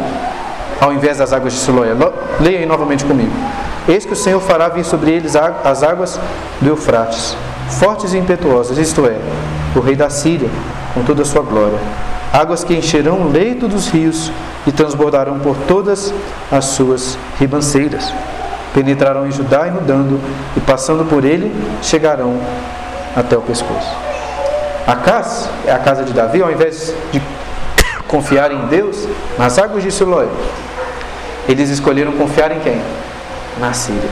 ao 0.81 0.93
invés 0.93 1.19
das 1.19 1.33
águas 1.33 1.53
de 1.53 1.59
Siloé. 1.59 1.93
Leia 2.41 2.61
aí 2.61 2.67
novamente 2.67 3.05
comigo. 3.05 3.33
Eis 3.89 4.05
que 4.05 4.13
o 4.13 4.17
Senhor 4.17 4.41
fará 4.41 4.69
vir 4.69 4.85
sobre 4.85 5.11
eles 5.11 5.35
as 5.37 5.83
águas 5.83 6.21
do 6.61 6.69
Eufrates 6.69 7.37
fortes 7.70 8.12
e 8.12 8.18
impetuosas, 8.18 8.78
isto 8.78 9.06
é, 9.06 9.16
o 9.74 9.80
rei 9.80 9.96
da 9.96 10.11
Síria, 10.11 10.48
com 10.94 11.02
toda 11.02 11.22
a 11.22 11.24
sua 11.24 11.42
glória. 11.42 11.78
Águas 12.33 12.62
que 12.62 12.74
encherão 12.74 13.22
o 13.22 13.30
leito 13.30 13.66
dos 13.66 13.88
rios 13.88 14.30
e 14.66 14.72
transbordarão 14.72 15.38
por 15.40 15.56
todas 15.66 16.12
as 16.50 16.66
suas 16.66 17.18
ribanceiras. 17.38 18.12
Penetrarão 18.72 19.26
em 19.26 19.33
Judá 19.33 19.66
e 19.66 19.70
mudando, 19.70 20.20
e 20.56 20.61
passando 20.61 21.04
por 21.04 21.24
ele, 21.24 21.52
chegarão 21.83 22.38
até 23.16 23.37
o 23.37 23.40
pescoço. 23.40 23.90
Acas 24.87 25.48
é 25.66 25.72
a 25.72 25.78
casa 25.78 26.04
de 26.04 26.12
Davi, 26.12 26.40
ao 26.42 26.50
invés 26.50 26.94
de 27.12 27.20
confiar 28.06 28.52
em 28.52 28.66
Deus, 28.66 29.09
nas 29.38 29.59
águas 29.59 29.83
de 29.83 29.90
Siloé, 29.90 30.28
eles 31.48 31.68
escolheram 31.70 32.12
confiar 32.12 32.52
em 32.52 32.61
quem? 32.61 32.80
Na 33.59 33.72
Síria. 33.72 34.09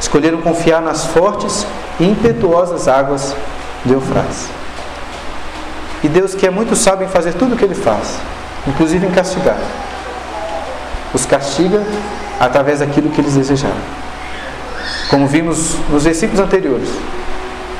Escolheram 0.00 0.40
confiar 0.40 0.82
nas 0.82 1.04
fortes 1.06 1.66
impetuosas 2.00 2.88
águas 2.88 3.34
do 3.84 3.94
Eufrates. 3.94 4.48
E 6.02 6.08
Deus, 6.08 6.34
que 6.34 6.46
é 6.46 6.50
muito 6.50 6.76
sábio 6.76 7.06
em 7.06 7.08
fazer 7.08 7.34
tudo 7.34 7.54
o 7.54 7.56
que 7.56 7.64
Ele 7.64 7.74
faz, 7.74 8.18
inclusive 8.66 9.06
em 9.06 9.10
castigar, 9.10 9.58
os 11.12 11.24
castiga 11.24 11.82
através 12.38 12.80
daquilo 12.80 13.10
que 13.10 13.20
eles 13.20 13.34
desejaram. 13.34 13.74
Como 15.10 15.26
vimos 15.26 15.76
nos 15.90 16.04
versículos 16.04 16.40
anteriores, 16.40 16.88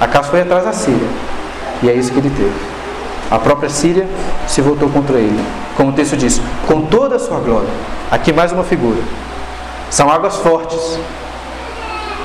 Acas 0.01 0.29
foi 0.29 0.43
atrás 0.43 0.65
da 0.65 0.73
Síria, 0.73 1.09
e 1.83 1.91
é 1.91 1.93
isso 1.93 2.13
que 2.13 2.19
ele 2.19 2.31
teve. 2.31 2.55
A 3.31 3.39
própria 3.39 3.69
Síria 3.69 4.09
se 4.47 4.63
voltou 4.63 4.89
contra 4.89 5.19
ele. 5.19 5.45
Como 5.77 5.91
o 5.91 5.93
texto 5.93 6.17
diz, 6.17 6.41
com 6.67 6.83
toda 6.83 7.17
a 7.17 7.19
sua 7.19 7.39
glória. 7.41 7.69
Aqui 8.11 8.33
mais 8.33 8.53
uma 8.53 8.65
figura. 8.65 9.01
São 9.91 10.11
águas 10.11 10.37
fortes, 10.37 10.99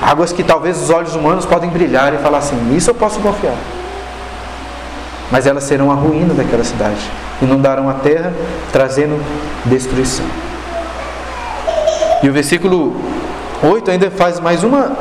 Águas 0.03 0.33
que 0.33 0.43
talvez 0.43 0.81
os 0.81 0.89
olhos 0.89 1.15
humanos 1.15 1.45
podem 1.45 1.69
brilhar 1.69 2.13
e 2.13 2.17
falar 2.17 2.39
assim: 2.39 2.75
isso 2.75 2.89
eu 2.89 2.95
posso 2.95 3.19
confiar. 3.21 3.55
Mas 5.31 5.47
elas 5.47 5.63
serão 5.63 5.89
a 5.89 5.95
ruína 5.95 6.33
daquela 6.33 6.63
cidade, 6.63 7.09
inundarão 7.41 7.89
a 7.89 7.93
terra, 7.93 8.33
trazendo 8.71 9.23
destruição. 9.65 10.25
E 12.21 12.29
o 12.29 12.33
versículo 12.33 12.95
8 13.63 13.91
ainda 13.91 14.11
faz 14.11 14.41
mais 14.41 14.63
uma. 14.63 14.91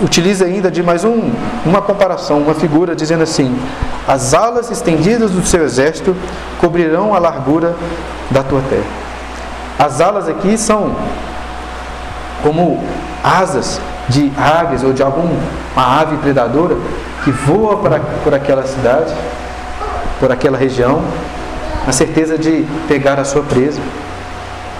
Utiliza 0.00 0.44
ainda 0.44 0.70
de 0.70 0.80
mais 0.80 1.02
um, 1.02 1.32
uma 1.66 1.82
comparação, 1.82 2.38
uma 2.38 2.54
figura, 2.54 2.94
dizendo 2.94 3.24
assim: 3.24 3.58
As 4.06 4.34
alas 4.34 4.70
estendidas 4.70 5.32
do 5.32 5.44
seu 5.44 5.64
exército 5.64 6.14
cobrirão 6.60 7.12
a 7.12 7.18
largura 7.18 7.74
da 8.30 8.44
tua 8.44 8.62
terra. 8.70 8.86
As 9.76 10.00
alas 10.00 10.28
aqui 10.28 10.56
são 10.56 10.94
como 12.42 12.84
asas 13.28 13.80
de 14.08 14.32
águias 14.36 14.82
ou 14.82 14.92
de 14.92 15.02
alguma 15.02 15.36
ave 15.76 16.16
predadora 16.18 16.76
que 17.24 17.30
voa 17.30 17.76
para, 17.76 18.00
por 18.24 18.34
aquela 18.34 18.66
cidade, 18.66 19.14
por 20.18 20.32
aquela 20.32 20.56
região, 20.56 21.02
na 21.86 21.92
certeza 21.92 22.38
de 22.38 22.66
pegar 22.86 23.18
a 23.20 23.24
sua 23.24 23.42
presa. 23.42 23.80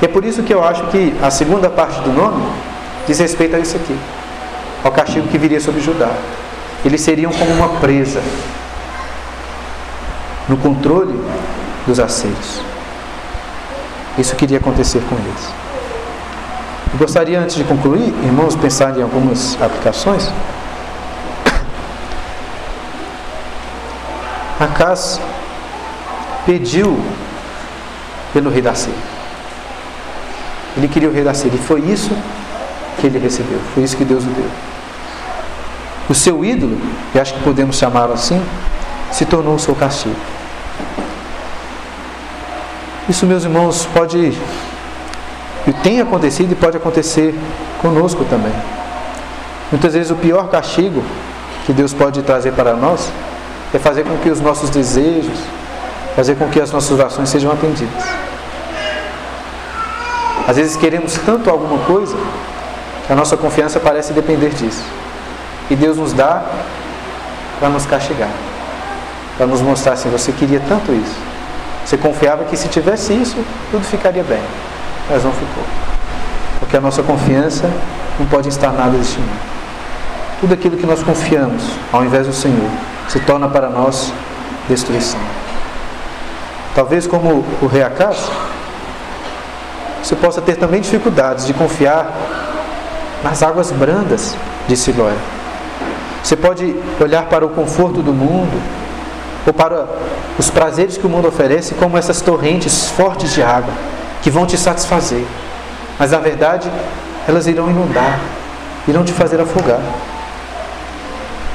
E 0.01 0.05
é 0.05 0.09
por 0.09 0.25
isso 0.25 0.43
que 0.43 0.55
eu 0.55 0.65
acho 0.65 0.87
que 0.87 1.15
a 1.23 1.31
segunda 1.31 1.69
parte 1.69 2.01
do 2.01 2.13
nome 2.13 2.43
diz 3.07 3.19
respeito 3.19 3.57
a 3.57 3.59
isso 3.59 3.77
aqui, 3.77 3.97
ao 4.83 4.93
castigo 4.93 5.29
que 5.29 5.37
viria 5.37 5.61
sobre 5.61 5.81
Judá. 5.81 6.11
Eles 6.85 7.01
seriam 7.01 7.33
como 7.33 7.51
uma 7.53 7.81
presa 7.81 8.23
no 10.49 10.57
controle 10.57 11.21
dos 11.87 11.99
aceiros. 11.99 12.61
Isso 14.17 14.35
queria 14.37 14.59
acontecer 14.59 15.03
com 15.09 15.17
eles. 15.17 15.68
Eu 16.93 16.99
gostaria, 16.99 17.39
antes 17.39 17.55
de 17.57 17.65
concluir, 17.65 18.09
irmãos, 18.25 18.57
pensar 18.57 18.97
em 18.99 19.03
algumas 19.03 19.61
aplicações. 19.61 20.31
Acas 24.59 25.21
pediu 26.47 26.99
pelo 28.33 28.51
rei 28.51 28.63
da 28.63 28.75
Síria. 28.75 28.99
Ele 30.77 30.89
queria 30.89 31.09
o 31.09 31.13
rei 31.13 31.23
da 31.23 31.35
Síria 31.35 31.57
e 31.57 31.63
foi 31.63 31.81
isso 31.81 32.11
que 32.99 33.07
ele 33.07 33.19
recebeu, 33.19 33.61
foi 33.75 33.83
isso 33.83 33.97
que 33.97 34.05
Deus 34.05 34.25
o 34.25 34.29
deu. 34.29 34.51
O 36.09 36.15
seu 36.15 36.45
ídolo, 36.45 36.81
e 37.15 37.21
acho 37.21 37.35
que 37.35 37.41
podemos 37.43 37.77
chamá-lo 37.77 38.15
assim, 38.15 38.43
se 39.13 39.27
tornou 39.27 39.55
o 39.55 39.59
seu 39.59 39.75
castigo. 39.75 40.17
Isso, 43.09 43.27
meus 43.27 43.45
irmãos, 43.45 43.87
pode 43.93 44.33
e 45.69 45.73
tem 45.75 46.01
acontecido 46.01 46.53
e 46.53 46.55
pode 46.55 46.79
acontecer 46.79 47.39
conosco 47.83 48.25
também. 48.25 48.53
Muitas 49.71 49.93
vezes 49.93 50.11
o 50.11 50.17
pior 50.17 50.49
castigo 50.49 51.05
que 51.67 51.75
Deus 51.75 51.93
pode 51.93 52.23
trazer 52.23 52.53
para 52.53 52.73
nós 52.73 53.11
é 53.75 53.79
fazer 53.79 54.05
com 54.05 54.17
que 54.17 54.31
os 54.31 54.41
nossos 54.41 54.71
desejos, 54.71 55.39
fazer 56.17 56.37
com 56.37 56.49
que 56.49 56.59
as 56.59 56.73
nossas 56.73 56.91
orações 56.99 57.29
sejam 57.29 57.53
atendidas. 57.53 58.03
Às 60.47 60.57
vezes 60.57 60.75
queremos 60.75 61.13
tanto 61.27 61.51
alguma 61.51 61.79
coisa 61.85 62.17
que 63.07 63.13
a 63.13 63.17
nossa 63.17 63.37
confiança 63.37 63.79
parece 63.79 64.15
depender 64.15 64.49
disso. 64.49 64.83
E 65.71 65.77
Deus 65.77 65.99
nos 65.99 66.15
dá 66.15 66.43
para 67.59 67.69
nos 67.69 67.85
castigar, 67.85 68.31
para 69.37 69.47
nos 69.47 69.61
mostrar 69.61 69.93
assim: 69.93 70.09
você 70.09 70.33
queria 70.33 70.63
tanto 70.67 70.93
isso, 70.93 71.17
você 71.85 71.99
confiava 71.99 72.45
que 72.45 72.57
se 72.57 72.69
tivesse 72.69 73.13
isso, 73.13 73.37
tudo 73.71 73.85
ficaria 73.85 74.25
bem, 74.25 74.41
mas 75.09 75.25
não 75.25 75.33
ficou, 75.33 75.65
porque 76.61 76.77
a 76.77 76.81
nossa 76.81 77.03
confiança 77.03 77.71
não 78.19 78.27
pode 78.27 78.49
estar 78.49 78.73
nada 78.73 78.97
deste 78.97 79.19
mundo. 79.19 79.59
Tudo 80.41 80.55
aquilo 80.55 80.77
que 80.77 80.87
nós 80.87 81.03
confiamos 81.03 81.63
ao 81.93 82.05
invés 82.05 82.27
do 82.27 82.33
Senhor 82.33 82.71
se 83.09 83.19
torna 83.21 83.49
para 83.49 83.69
nós 83.69 84.13
destruição. 84.69 85.21
Talvez 86.75 87.07
como 87.07 87.45
o 87.61 87.67
rei 87.67 87.83
Acas, 87.83 88.31
você 90.03 90.15
possa 90.15 90.41
ter 90.41 90.57
também 90.57 90.81
dificuldades 90.81 91.47
de 91.47 91.55
confiar 91.55 92.13
nas 93.25 93.43
águas 93.43 93.73
brandas 93.73 94.37
de 94.69 94.77
Siloé. 94.77 95.17
Você 96.23 96.37
pode 96.37 96.77
olhar 97.01 97.25
para 97.25 97.45
o 97.45 97.49
conforto 97.49 98.03
do 98.03 98.13
mundo 98.13 98.63
ou 99.47 99.53
para 99.53 99.87
os 100.39 100.51
prazeres 100.51 100.97
que 100.97 101.07
o 101.07 101.11
mundo 101.11 101.27
oferece 101.27 101.75
como 101.75 101.97
essas 101.97 102.21
torrentes 102.21 102.91
fortes 102.91 103.33
de 103.33 103.43
água 103.43 103.73
que 104.23 104.31
vão 104.31 104.47
te 104.47 104.57
satisfazer. 104.57 105.25
Mas 105.99 106.11
na 106.13 106.19
verdade, 106.19 106.71
elas 107.27 107.47
irão 107.47 107.71
inundar, 107.71 108.21
irão 108.87 109.05
te 109.05 109.13
fazer 109.13 109.41
afogar. 109.41 109.81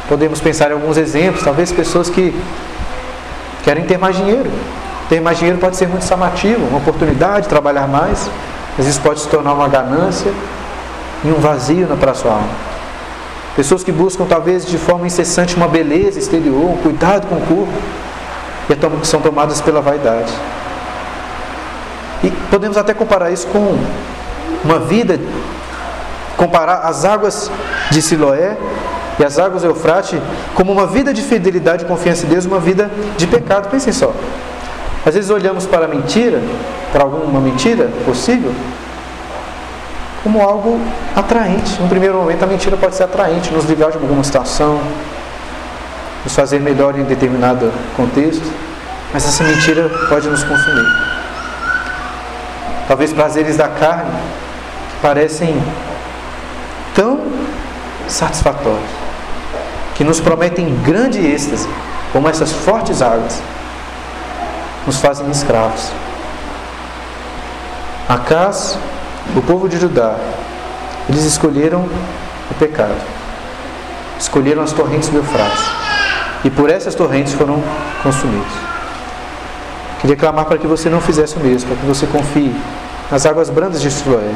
Podemos 0.07 0.41
pensar 0.41 0.70
em 0.70 0.74
alguns 0.74 0.97
exemplos, 0.97 1.43
talvez 1.43 1.72
pessoas 1.72 2.09
que 2.09 2.34
querem 3.64 3.86
ter 3.86 3.97
mais 3.97 4.16
dinheiro. 4.16 4.51
Ter 5.09 5.20
mais 5.22 5.38
dinheiro 5.38 5.59
pode 5.59 5.76
ser 5.76 5.88
muito 5.88 6.05
chamativo, 6.05 6.66
uma 6.68 6.78
oportunidade 6.78 7.43
de 7.43 7.49
trabalhar 7.49 7.88
mais, 7.88 8.30
mas 8.78 8.88
isso 8.88 9.01
pode 9.01 9.22
se 9.22 9.28
tornar 9.28 9.53
uma 9.53 9.68
ganância 9.68 10.32
e 11.24 11.28
um 11.28 11.39
vazio 11.39 11.88
para 11.99 12.11
a 12.11 12.14
sua 12.14 12.32
alma. 12.32 12.49
Pessoas 13.55 13.84
que 13.84 13.91
buscam 13.91 14.26
talvez 14.26 14.66
de 14.66 14.78
forma 14.78 15.05
incessante 15.05 15.55
uma 15.55 15.68
beleza 15.68 16.18
exterior, 16.18 16.72
um 16.72 16.78
cuidado 16.78 17.28
com 17.28 17.36
o 17.36 17.41
corpo, 17.41 17.74
e 18.70 19.05
são 19.05 19.22
tomadas 19.22 19.61
pela 19.61 19.82
vaidade. 19.82 20.32
E 22.24 22.32
podemos 22.49 22.78
até 22.78 22.93
comparar 22.93 23.32
isso 23.32 23.47
com 23.47 23.78
uma 24.63 24.80
vida, 24.80 25.19
comparar 26.38 26.82
as 26.84 27.03
águas 27.03 27.51
de 27.91 28.01
Siloé 28.01 28.57
e 29.19 29.24
as 29.24 29.38
águas 29.38 29.61
do 29.61 29.67
Eufrate 29.67 30.19
como 30.55 30.71
uma 30.71 30.88
vida 30.88 31.13
de 31.13 31.21
fidelidade 31.21 31.84
e 31.84 31.88
confiança 31.88 32.26
em 32.26 32.30
Deus, 32.30 32.45
uma 32.45 32.59
vida 32.59 32.89
de 33.17 33.28
pecado. 33.28 33.69
Pensem 33.69 33.91
só. 33.91 34.13
Às 35.05 35.15
vezes 35.15 35.30
olhamos 35.30 35.65
para 35.65 35.86
a 35.86 35.88
mentira, 35.88 36.41
para 36.93 37.03
alguma 37.03 37.41
mentira 37.41 37.89
possível, 38.05 38.53
como 40.24 40.41
algo 40.41 40.80
atraente. 41.13 41.82
No 41.82 41.89
primeiro 41.89 42.15
momento, 42.15 42.41
a 42.41 42.47
mentira 42.47 42.78
pode 42.78 42.95
ser 42.95 43.03
atraente, 43.03 43.51
nos 43.51 43.65
livrar 43.65 43.91
de 43.91 43.97
alguma 43.97 44.24
situação, 44.24 44.80
nos 46.24 46.34
fazer 46.34 46.61
melhor 46.61 46.97
em 46.97 47.03
determinado 47.03 47.69
contexto, 47.97 48.49
mas 49.13 49.28
essa 49.28 49.43
mentira 49.43 49.89
pode 50.07 50.30
nos 50.30 50.41
consumir. 50.41 51.12
Talvez 52.88 53.13
prazeres 53.13 53.57
da 53.57 53.67
carne 53.67 54.11
que 54.89 55.01
parecem 55.01 55.61
tão 56.95 57.19
satisfatórios 58.07 59.03
que 59.95 60.03
nos 60.03 60.19
prometem 60.19 60.75
grande 60.84 61.19
êxtase, 61.19 61.67
como 62.11 62.27
essas 62.27 62.51
fortes 62.51 63.01
águas, 63.01 63.41
nos 64.86 64.97
fazem 64.97 65.29
escravos. 65.29 65.91
Acas, 68.09 68.77
o 69.36 69.41
povo 69.41 69.69
de 69.69 69.79
Judá, 69.79 70.15
eles 71.07 71.23
escolheram 71.23 71.88
o 72.49 72.53
pecado, 72.55 72.95
escolheram 74.19 74.63
as 74.63 74.73
torrentes 74.73 75.09
do 75.09 75.17
Eufrates, 75.17 75.63
e 76.43 76.49
por 76.49 76.69
essas 76.69 76.95
torrentes 76.95 77.34
foram 77.34 77.61
consumidos. 78.01 78.72
Queria 80.03 80.17
clamar 80.17 80.43
para 80.43 80.57
que 80.57 80.67
você 80.67 80.89
não 80.89 80.99
fizesse 80.99 81.37
o 81.37 81.39
mesmo, 81.39 81.69
para 81.69 81.77
que 81.77 81.85
você 81.85 82.05
confie 82.05 82.53
nas 83.09 83.25
águas 83.25 83.49
brandas 83.49 83.81
de 83.81 83.89
Siloé, 83.89 84.33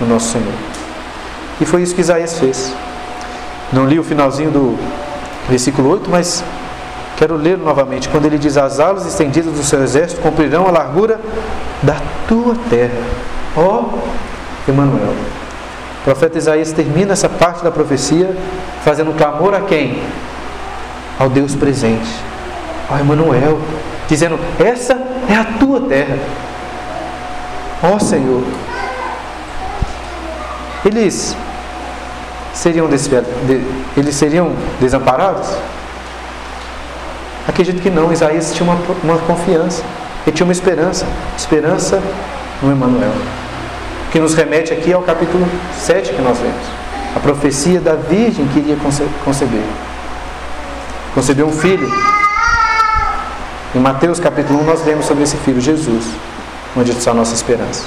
no 0.00 0.06
nosso 0.06 0.30
Senhor. 0.30 0.54
E 1.60 1.64
foi 1.64 1.82
isso 1.82 1.92
que 1.92 2.00
Isaías 2.00 2.38
fez. 2.38 2.72
Não 3.72 3.84
li 3.84 3.98
o 3.98 4.04
finalzinho 4.04 4.52
do 4.52 4.78
versículo 5.48 5.88
8, 5.90 6.08
mas 6.08 6.44
quero 7.16 7.34
ler 7.34 7.58
novamente. 7.58 8.08
Quando 8.08 8.26
ele 8.26 8.38
diz: 8.38 8.56
As 8.56 8.78
alas 8.78 9.04
estendidas 9.04 9.52
do 9.52 9.64
seu 9.64 9.82
exército 9.82 10.20
cumprirão 10.20 10.68
a 10.68 10.70
largura 10.70 11.20
da 11.82 11.96
tua 12.28 12.54
terra. 12.70 13.02
Ó 13.56 13.82
oh, 13.82 14.70
Emanuel. 14.70 15.16
O 16.00 16.04
profeta 16.04 16.38
Isaías 16.38 16.70
termina 16.70 17.12
essa 17.14 17.28
parte 17.28 17.64
da 17.64 17.72
profecia 17.72 18.36
fazendo 18.84 19.12
clamor 19.16 19.52
a 19.52 19.62
quem? 19.62 20.00
Ao 21.18 21.28
Deus 21.28 21.56
presente, 21.56 22.08
ao 22.88 23.00
Emanuel, 23.00 23.58
dizendo: 24.12 24.38
Essa 24.62 24.92
é 25.28 25.34
a 25.34 25.44
tua 25.58 25.80
terra. 25.80 26.18
Ó 27.82 27.98
Senhor. 27.98 28.44
Eles 30.84 31.36
seriam 32.52 32.88
eles 33.96 34.14
seriam 34.14 34.52
desamparados? 34.80 35.48
Acredito 37.48 37.80
que 37.80 37.90
não. 37.90 38.12
Isaías 38.12 38.52
tinha 38.54 38.68
uma, 38.70 38.78
uma 39.02 39.18
confiança, 39.18 39.82
ele 40.26 40.36
tinha 40.36 40.46
uma 40.46 40.52
esperança, 40.52 41.06
esperança 41.36 42.00
no 42.60 42.70
Emmanuel. 42.70 43.12
Que 44.10 44.20
nos 44.20 44.34
remete 44.34 44.72
aqui 44.72 44.92
ao 44.92 45.02
capítulo 45.02 45.48
7 45.78 46.12
que 46.12 46.20
nós 46.20 46.38
lemos. 46.38 46.66
A 47.16 47.20
profecia 47.20 47.80
da 47.80 47.94
virgem 47.94 48.46
que 48.48 48.58
iria 48.58 48.76
conceber. 49.24 49.64
Concebeu 51.14 51.46
um 51.46 51.52
filho. 51.52 51.90
Em 53.74 53.78
Mateus 53.80 54.20
capítulo 54.20 54.60
1 54.60 54.64
nós 54.64 54.84
lemos 54.84 55.06
sobre 55.06 55.24
esse 55.24 55.34
filho, 55.38 55.58
Jesus, 55.58 56.04
onde 56.76 56.90
está 56.90 57.12
a 57.12 57.14
nossa 57.14 57.34
esperança. 57.34 57.86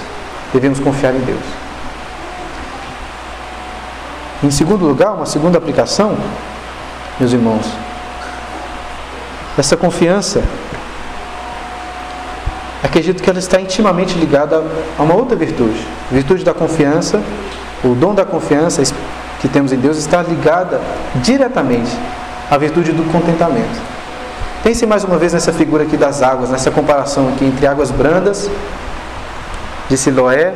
Devemos 0.52 0.80
confiar 0.80 1.14
em 1.14 1.20
Deus. 1.20 1.44
Em 4.44 4.50
segundo 4.50 4.84
lugar, 4.84 5.14
uma 5.14 5.28
segunda 5.28 5.60
aplicação, 5.60 6.18
meus 7.20 7.32
irmãos, 7.32 7.68
essa 9.56 9.78
confiança, 9.78 10.44
acredito 12.84 13.22
que 13.22 13.30
ela 13.30 13.40
está 13.40 13.62
intimamente 13.62 14.18
ligada 14.18 14.64
a 14.98 15.04
uma 15.04 15.14
outra 15.14 15.36
virtude. 15.36 15.86
A 16.10 16.16
virtude 16.16 16.44
da 16.44 16.54
confiança, 16.54 17.22
o 17.84 17.94
dom 17.94 18.16
da 18.16 18.26
confiança 18.26 18.82
que 19.40 19.48
temos 19.48 19.72
em 19.72 19.78
Deus 19.78 19.98
está 19.98 20.24
ligada 20.24 20.82
diretamente 21.22 21.96
à 22.50 22.58
virtude 22.58 22.92
do 22.92 23.04
contentamento. 23.12 23.95
Pense 24.66 24.84
mais 24.88 25.04
uma 25.04 25.16
vez 25.20 25.32
nessa 25.32 25.54
figura 25.54 25.84
aqui 25.84 25.96
das 25.96 26.24
águas, 26.24 26.50
nessa 26.50 26.72
comparação 26.72 27.30
aqui 27.30 27.46
entre 27.46 27.68
águas 27.68 27.92
brandas 27.92 28.50
de 29.88 29.96
Siloé 29.96 30.56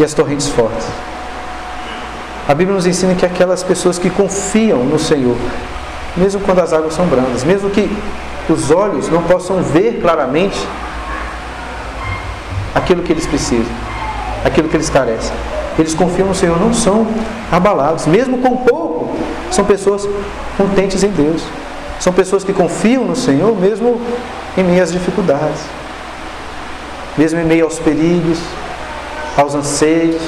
e 0.00 0.02
as 0.02 0.14
torrentes 0.14 0.48
fortes. 0.48 0.86
A 2.48 2.54
Bíblia 2.54 2.74
nos 2.74 2.86
ensina 2.86 3.14
que 3.14 3.26
aquelas 3.26 3.62
pessoas 3.62 3.98
que 3.98 4.08
confiam 4.08 4.78
no 4.78 4.98
Senhor, 4.98 5.36
mesmo 6.16 6.40
quando 6.40 6.60
as 6.60 6.72
águas 6.72 6.94
são 6.94 7.04
brandas, 7.04 7.44
mesmo 7.44 7.68
que 7.68 7.94
os 8.48 8.70
olhos 8.70 9.10
não 9.10 9.22
possam 9.24 9.62
ver 9.62 10.00
claramente 10.00 10.58
aquilo 12.74 13.02
que 13.02 13.12
eles 13.12 13.26
precisam, 13.26 13.70
aquilo 14.46 14.66
que 14.66 14.76
eles 14.78 14.88
carecem. 14.88 15.36
Eles 15.78 15.92
confiam 15.92 16.28
no 16.28 16.34
Senhor, 16.34 16.58
não 16.58 16.72
são 16.72 17.06
abalados, 17.50 18.06
mesmo 18.06 18.38
com 18.38 18.56
pouco, 18.56 19.14
são 19.50 19.62
pessoas 19.62 20.08
contentes 20.56 21.04
em 21.04 21.10
Deus. 21.10 21.42
São 22.02 22.12
pessoas 22.12 22.42
que 22.42 22.52
confiam 22.52 23.04
no 23.04 23.14
Senhor, 23.14 23.54
mesmo 23.58 24.00
em 24.58 24.64
meio 24.64 24.82
às 24.82 24.90
dificuldades, 24.90 25.60
mesmo 27.16 27.38
em 27.40 27.44
meio 27.44 27.64
aos 27.64 27.78
perigos, 27.78 28.38
aos 29.36 29.54
anseios, 29.54 30.20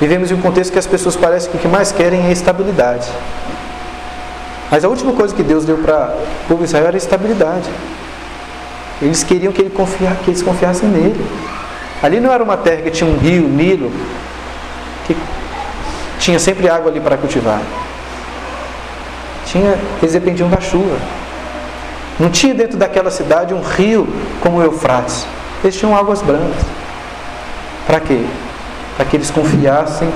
Vivemos 0.00 0.30
em 0.30 0.34
um 0.34 0.40
contexto 0.42 0.72
que 0.72 0.78
as 0.78 0.86
pessoas 0.86 1.16
parecem 1.16 1.50
que 1.50 1.56
o 1.56 1.60
que 1.60 1.68
mais 1.68 1.90
querem 1.90 2.26
é 2.26 2.32
estabilidade. 2.32 3.08
Mas 4.70 4.84
a 4.84 4.88
última 4.88 5.12
coisa 5.12 5.34
que 5.34 5.42
Deus 5.42 5.64
deu 5.64 5.78
para 5.78 6.14
o 6.44 6.48
povo 6.48 6.58
de 6.58 6.64
Israel 6.64 6.88
era 6.88 6.96
estabilidade. 6.96 7.70
Eles 9.00 9.22
queriam 9.22 9.52
que, 9.52 9.62
ele 9.62 9.70
confiar, 9.70 10.16
que 10.16 10.30
eles 10.30 10.42
confiassem 10.42 10.88
nele. 10.88 11.24
Ali 12.02 12.20
não 12.20 12.30
era 12.30 12.44
uma 12.44 12.58
terra 12.58 12.82
que 12.82 12.90
tinha 12.90 13.08
um 13.08 13.16
rio, 13.16 13.48
Nilo, 13.48 13.90
que 15.06 15.16
tinha 16.18 16.38
sempre 16.38 16.68
água 16.68 16.90
ali 16.90 17.00
para 17.00 17.16
cultivar. 17.16 17.60
Tinha, 19.56 19.78
eles 20.02 20.12
dependiam 20.12 20.50
da 20.50 20.60
chuva. 20.60 20.98
Não 22.20 22.28
tinha 22.28 22.54
dentro 22.54 22.76
daquela 22.76 23.10
cidade 23.10 23.54
um 23.54 23.62
rio 23.62 24.06
como 24.42 24.58
o 24.58 24.62
Eufrates. 24.62 25.26
Eles 25.64 25.74
tinham 25.74 25.96
águas 25.96 26.20
brancas. 26.20 26.62
Para 27.86 28.00
quê? 28.00 28.22
Para 28.96 29.06
que 29.06 29.16
eles 29.16 29.30
confiassem 29.30 30.10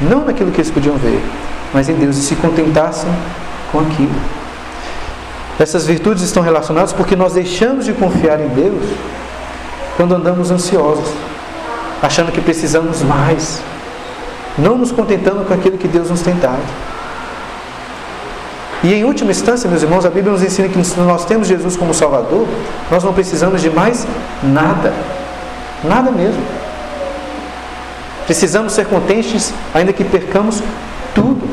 não 0.00 0.24
naquilo 0.24 0.50
que 0.50 0.60
eles 0.60 0.70
podiam 0.70 0.96
ver, 0.96 1.22
mas 1.74 1.88
em 1.90 1.94
Deus 1.94 2.16
e 2.16 2.22
se 2.22 2.34
contentassem 2.36 3.10
com 3.70 3.80
aquilo. 3.80 4.14
Essas 5.60 5.86
virtudes 5.86 6.22
estão 6.22 6.42
relacionadas 6.42 6.94
porque 6.94 7.14
nós 7.14 7.34
deixamos 7.34 7.84
de 7.84 7.92
confiar 7.92 8.40
em 8.40 8.48
Deus 8.48 8.84
quando 9.98 10.14
andamos 10.14 10.50
ansiosos, 10.50 11.12
achando 12.02 12.32
que 12.32 12.40
precisamos 12.40 13.02
mais, 13.02 13.60
não 14.56 14.78
nos 14.78 14.90
contentando 14.90 15.44
com 15.44 15.52
aquilo 15.52 15.76
que 15.76 15.86
Deus 15.86 16.08
nos 16.08 16.22
tem 16.22 16.34
dado. 16.36 16.62
E 18.84 18.92
em 18.92 19.04
última 19.04 19.30
instância, 19.30 19.70
meus 19.70 19.82
irmãos, 19.82 20.04
a 20.04 20.10
Bíblia 20.10 20.32
nos 20.32 20.42
ensina 20.42 20.68
que 20.68 20.84
se 20.84 20.98
nós 20.98 21.24
temos 21.24 21.46
Jesus 21.46 21.76
como 21.76 21.94
Salvador, 21.94 22.46
nós 22.90 23.04
não 23.04 23.12
precisamos 23.12 23.60
de 23.60 23.70
mais 23.70 24.06
nada. 24.42 24.92
Nada 25.84 26.10
mesmo. 26.10 26.42
Precisamos 28.26 28.72
ser 28.72 28.86
contentes, 28.86 29.52
ainda 29.72 29.92
que 29.92 30.02
percamos 30.02 30.62
tudo. 31.14 31.48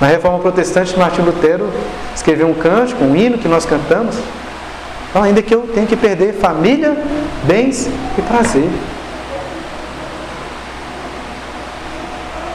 Na 0.00 0.06
reforma 0.06 0.38
protestante, 0.40 0.98
Martim 0.98 1.22
Lutero 1.22 1.70
escreveu 2.14 2.48
um 2.48 2.54
cântico, 2.54 3.04
um 3.04 3.16
hino 3.16 3.38
que 3.38 3.48
nós 3.48 3.64
cantamos. 3.64 4.16
Então, 5.08 5.22
ainda 5.22 5.40
que 5.40 5.54
eu 5.54 5.62
tenha 5.74 5.86
que 5.86 5.96
perder 5.96 6.34
família, 6.34 6.96
bens 7.44 7.88
e 8.18 8.22
prazer. 8.22 8.68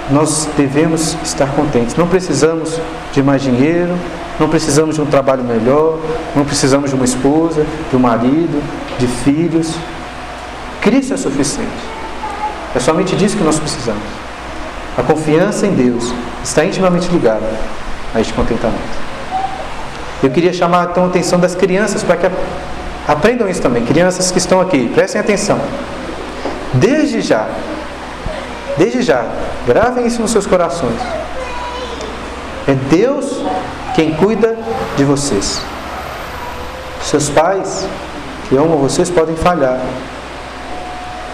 Nós 0.10 0.47
devemos 0.55 1.18
estar 1.24 1.47
contentes. 1.47 1.95
Não 1.95 2.08
precisamos 2.08 2.80
de 3.12 3.22
mais 3.22 3.41
dinheiro, 3.41 3.97
não 4.39 4.47
precisamos 4.47 4.95
de 4.95 5.01
um 5.01 5.05
trabalho 5.05 5.43
melhor, 5.43 5.99
não 6.36 6.45
precisamos 6.45 6.89
de 6.89 6.95
uma 6.95 7.05
esposa, 7.05 7.66
de 7.89 7.95
um 7.95 7.99
marido, 7.99 8.64
de 8.97 9.08
filhos. 9.08 9.74
Cristo 10.82 11.14
é 11.14 11.18
suficiente. 11.18 11.97
É 12.76 12.80
somente 12.80 13.16
disso 13.16 13.36
que 13.36 13.43
nós 13.43 13.60
precisamos. 13.60 14.03
A 14.97 15.03
confiança 15.03 15.68
em 15.68 15.74
Deus 15.74 16.14
está 16.43 16.64
intimamente 16.64 17.08
ligada 17.10 17.47
a 18.14 18.22
este 18.22 18.34
contentamento. 18.34 19.08
Eu 20.24 20.30
queria 20.30 20.53
chamar 20.53 20.89
então 20.91 21.03
a 21.03 21.08
atenção 21.08 21.39
das 21.39 21.53
crianças 21.53 22.01
para 22.01 22.18
que 22.18 22.28
aprendam 23.08 23.47
isso 23.47 23.62
também. 23.62 23.86
Crianças 23.86 24.32
que 24.32 24.38
estão 24.38 24.60
aqui, 24.60 24.89
prestem 24.93 25.22
atenção. 25.22 25.60
Desde 26.74 27.22
já, 27.22 27.47
desde 28.78 29.01
já, 29.01 29.26
gravem 29.68 30.07
isso 30.07 30.22
nos 30.22 30.32
seus 30.32 30.47
corações. 30.47 30.99
É 32.68 32.74
Deus 32.74 33.43
quem 33.93 34.13
cuida 34.15 34.57
de 34.95 35.03
vocês. 35.03 35.61
Seus 37.03 37.30
pais 37.30 37.88
que 38.47 38.55
amam 38.55 38.78
vocês 38.78 39.09
podem 39.09 39.36
falhar, 39.36 39.80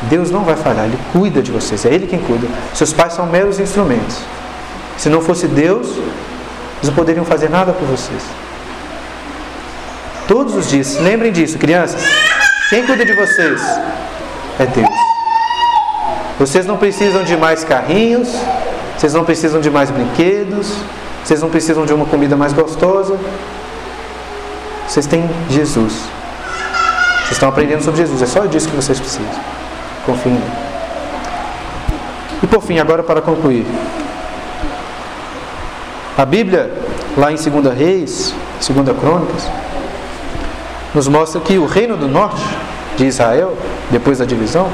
Deus 0.04 0.32
não 0.32 0.44
vai 0.44 0.56
falhar, 0.56 0.86
Ele 0.86 0.98
cuida 1.12 1.42
de 1.42 1.52
vocês, 1.52 1.86
é 1.86 1.94
Ele 1.94 2.08
quem 2.08 2.20
cuida. 2.20 2.48
Seus 2.74 2.92
pais 2.92 3.14
são 3.14 3.26
meros 3.26 3.60
instrumentos. 3.60 4.18
Se 4.98 5.10
não 5.10 5.22
fosse 5.22 5.48
Deus, 5.48 5.88
eles 5.88 6.88
não 6.88 6.94
poderiam 6.94 7.26
fazer 7.26 7.50
nada 7.50 7.72
por 7.72 7.88
vocês. 7.88 8.22
Todos 10.28 10.56
os 10.56 10.70
dias, 10.70 10.98
lembrem 11.00 11.32
disso, 11.32 11.58
crianças. 11.58 12.02
Quem 12.70 12.86
cuida 12.86 13.06
de 13.06 13.14
vocês 13.14 13.62
é 14.60 14.66
Deus. 14.66 15.03
Vocês 16.44 16.66
não 16.66 16.76
precisam 16.76 17.24
de 17.24 17.38
mais 17.38 17.64
carrinhos, 17.64 18.28
vocês 18.98 19.14
não 19.14 19.24
precisam 19.24 19.62
de 19.62 19.70
mais 19.70 19.90
brinquedos, 19.90 20.74
vocês 21.24 21.42
não 21.42 21.50
precisam 21.50 21.86
de 21.86 21.94
uma 21.94 22.06
comida 22.06 22.36
mais 22.36 22.52
gostosa. 22.52 23.18
Vocês 24.86 25.08
têm 25.08 25.24
Jesus. 25.50 25.94
Vocês 25.94 27.32
estão 27.32 27.48
aprendendo 27.48 27.82
sobre 27.82 28.02
Jesus, 28.02 28.22
é 28.22 28.26
só 28.26 28.46
disso 28.46 28.68
que 28.68 28.76
vocês 28.76 29.00
precisam. 29.00 29.32
Confiem. 30.06 30.38
E 32.44 32.48
por 32.48 32.62
fim, 32.62 32.78
agora 32.78 33.04
para 33.04 33.22
concluir. 33.22 33.66
A 36.18 36.26
Bíblia, 36.26 36.74
lá 37.16 37.32
em 37.32 37.36
2 37.36 37.74
Reis, 37.74 38.36
2 38.60 38.98
Crônicas, 39.00 39.50
nos 40.94 41.08
mostra 41.08 41.40
que 41.40 41.58
o 41.58 41.66
reino 41.66 41.96
do 41.96 42.10
norte 42.10 42.44
de 42.98 43.06
Israel, 43.06 43.58
depois 43.90 44.18
da 44.18 44.26
divisão, 44.26 44.70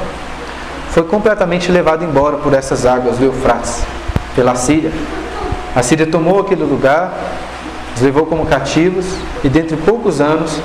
foi 0.90 1.04
completamente 1.04 1.70
levado 1.70 2.04
embora 2.04 2.36
por 2.38 2.52
essas 2.52 2.84
águas 2.84 3.18
do 3.18 3.24
Eufrates, 3.24 3.82
pela 4.34 4.54
Síria. 4.54 4.92
A 5.74 5.82
Síria 5.82 6.06
tomou 6.06 6.40
aquele 6.40 6.64
lugar, 6.64 7.12
os 7.94 8.02
levou 8.02 8.26
como 8.26 8.44
cativos 8.46 9.06
e, 9.44 9.48
dentro 9.48 9.76
de 9.76 9.82
poucos 9.82 10.20
anos, 10.20 10.58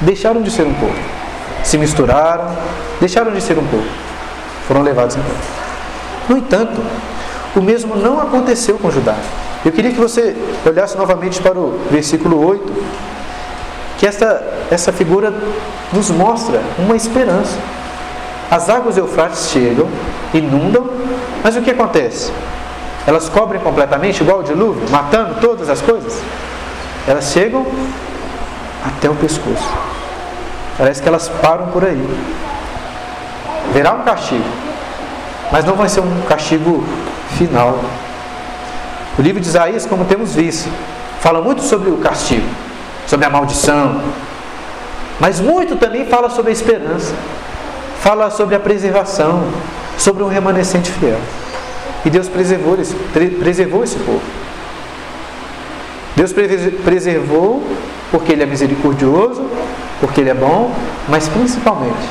deixaram 0.00 0.40
de 0.40 0.50
ser 0.50 0.62
um 0.62 0.74
povo. 0.74 0.94
Se 1.64 1.76
misturaram, 1.76 2.56
deixaram 3.00 3.32
de 3.32 3.40
ser 3.40 3.58
um 3.58 3.66
povo, 3.66 3.86
foram 4.68 4.82
levados 4.82 5.16
embora. 5.16 5.34
No 6.28 6.38
entanto, 6.38 6.80
o 7.56 7.60
mesmo 7.60 7.96
não 7.96 8.20
aconteceu 8.20 8.78
com 8.78 8.90
Judá. 8.90 9.16
Eu 9.64 9.72
queria 9.72 9.90
que 9.90 9.98
você 9.98 10.36
olhasse 10.64 10.96
novamente 10.96 11.40
para 11.40 11.58
o 11.58 11.80
versículo 11.90 12.46
8, 12.46 12.72
que 13.98 14.06
essa, 14.06 14.44
essa 14.70 14.92
figura 14.92 15.34
nos 15.92 16.10
mostra 16.10 16.60
uma 16.78 16.94
esperança. 16.94 17.58
As 18.50 18.68
águas 18.68 18.96
Eufrates 18.96 19.50
chegam, 19.50 19.88
inundam, 20.32 20.88
mas 21.42 21.56
o 21.56 21.62
que 21.62 21.70
acontece? 21.70 22.32
Elas 23.06 23.28
cobrem 23.28 23.60
completamente, 23.60 24.22
igual 24.22 24.40
o 24.40 24.42
dilúvio, 24.42 24.88
matando 24.90 25.40
todas 25.40 25.68
as 25.68 25.80
coisas? 25.80 26.20
Elas 27.06 27.26
chegam 27.32 27.66
até 28.84 29.08
o 29.08 29.14
pescoço. 29.14 29.68
Parece 30.78 31.02
que 31.02 31.08
elas 31.08 31.28
param 31.28 31.68
por 31.68 31.84
aí 31.84 32.04
haverá 33.76 33.92
um 33.92 34.02
castigo, 34.02 34.44
mas 35.52 35.64
não 35.64 35.74
vai 35.74 35.88
ser 35.88 36.00
um 36.00 36.22
castigo 36.22 36.82
final. 37.36 37.78
O 39.18 39.22
livro 39.22 39.40
de 39.40 39.46
Isaías, 39.46 39.84
como 39.84 40.04
temos 40.04 40.34
visto, 40.34 40.70
fala 41.20 41.42
muito 41.42 41.62
sobre 41.62 41.90
o 41.90 41.98
castigo, 41.98 42.46
sobre 43.06 43.26
a 43.26 43.30
maldição, 43.30 44.00
mas 45.20 45.40
muito 45.40 45.76
também 45.76 46.06
fala 46.06 46.30
sobre 46.30 46.50
a 46.50 46.52
esperança, 46.52 47.14
fala 48.06 48.30
sobre 48.30 48.54
a 48.54 48.60
preservação, 48.60 49.42
sobre 49.98 50.22
um 50.22 50.28
remanescente 50.28 50.92
fiel. 50.92 51.18
E 52.04 52.08
Deus 52.08 52.28
preservou 52.28 52.80
esse, 52.80 52.94
preservou 53.40 53.82
esse 53.82 53.96
povo. 53.96 54.22
Deus 56.14 56.32
preservou 56.84 57.66
porque 58.12 58.30
Ele 58.30 58.44
é 58.44 58.46
misericordioso, 58.46 59.44
porque 59.98 60.20
Ele 60.20 60.30
é 60.30 60.34
bom, 60.34 60.72
mas 61.08 61.28
principalmente 61.28 62.08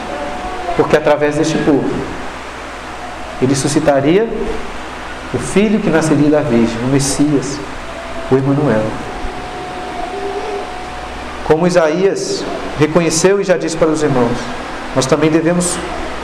porque 0.75 0.97
através 0.97 1.37
deste 1.37 1.57
povo 1.59 1.89
ele 3.41 3.55
suscitaria 3.55 4.27
o 5.33 5.37
filho 5.37 5.79
que 5.79 5.89
nasceria 5.89 6.29
da 6.29 6.41
Virgem, 6.41 6.77
o 6.83 6.87
Messias, 6.87 7.57
o 8.29 8.35
Emanuel. 8.35 8.83
Como 11.45 11.65
Isaías 11.65 12.43
reconheceu 12.77 13.39
e 13.39 13.45
já 13.45 13.55
disse 13.55 13.77
para 13.77 13.87
os 13.87 14.03
irmãos, 14.03 14.64
nós 14.95 15.05
também 15.05 15.29
devemos 15.29 15.75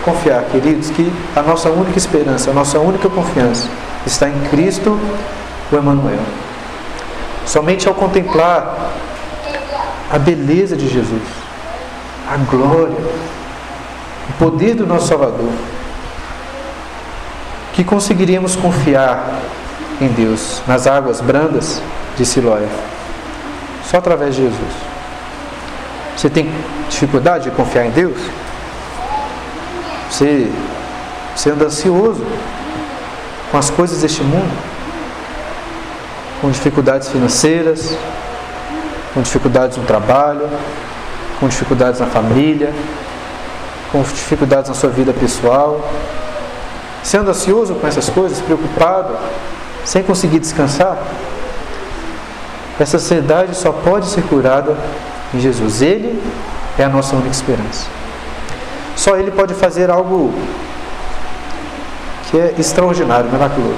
confiar, 0.04 0.44
queridos, 0.46 0.90
que 0.90 1.12
a 1.36 1.42
nossa 1.42 1.70
única 1.70 1.98
esperança, 1.98 2.52
a 2.52 2.54
nossa 2.54 2.80
única 2.80 3.10
confiança 3.10 3.68
está 4.06 4.30
em 4.30 4.40
Cristo, 4.50 4.98
o 5.72 5.76
Emanuel. 5.76 6.20
Somente 7.46 7.88
ao 7.88 7.94
contemplar 7.94 8.92
a 10.12 10.18
beleza 10.18 10.76
de 10.76 10.88
Jesus, 10.88 11.22
a 12.30 12.38
glória, 12.38 12.98
o 14.30 14.34
poder 14.40 14.76
do 14.76 14.88
nosso 14.88 15.08
Salvador, 15.08 15.52
que 17.74 17.84
conseguiríamos 17.84 18.56
confiar 18.56 19.40
em 20.00 20.08
Deus, 20.08 20.62
nas 20.68 20.88
águas 20.88 21.22
brandas 21.22 21.82
de 22.18 22.26
Siloé, 22.26 22.68
só 23.90 23.98
através 23.98 24.36
de 24.36 24.44
Jesus. 24.44 24.74
Você 26.16 26.30
tem 26.30 26.52
dificuldade 26.90 27.46
de 27.46 27.52
confiar 27.52 27.86
em 27.86 27.92
Deus? 27.92 28.18
Você, 30.12 30.52
você 31.34 31.52
anda 31.52 31.66
ansioso 31.66 32.22
com 33.50 33.58
as 33.58 33.70
coisas 33.70 34.02
deste 34.02 34.22
mundo? 34.22 34.52
Com 36.42 36.52
dificuldades 36.52 37.08
financeiras, 37.08 37.98
com 39.14 39.22
dificuldades 39.22 39.78
no 39.78 39.86
trabalho, 39.86 40.50
com 41.40 41.48
dificuldades 41.48 42.02
na 42.02 42.08
família, 42.08 42.74
com 43.90 44.02
dificuldades 44.02 44.68
na 44.68 44.76
sua 44.76 44.90
vida 44.90 45.14
pessoal, 45.14 45.90
sendo 47.02 47.30
ansioso 47.30 47.76
com 47.76 47.88
essas 47.88 48.10
coisas, 48.10 48.42
preocupado, 48.42 49.16
sem 49.86 50.04
conseguir 50.04 50.40
descansar? 50.40 50.98
essa 52.80 52.98
ansiedade 52.98 53.56
só 53.56 53.72
pode 53.72 54.08
ser 54.08 54.24
curada 54.24 54.76
em 55.34 55.40
Jesus. 55.40 55.84
Ele 55.84 56.20
é 56.80 56.84
a 56.84 56.90
nossa 56.90 57.16
única 57.16 57.32
esperança. 57.32 58.01
Só 59.02 59.18
Ele 59.18 59.32
pode 59.32 59.56
fazer 59.56 59.90
algo 59.90 60.32
que 62.30 62.38
é 62.38 62.54
extraordinário, 62.60 63.32
miraculoso, 63.32 63.74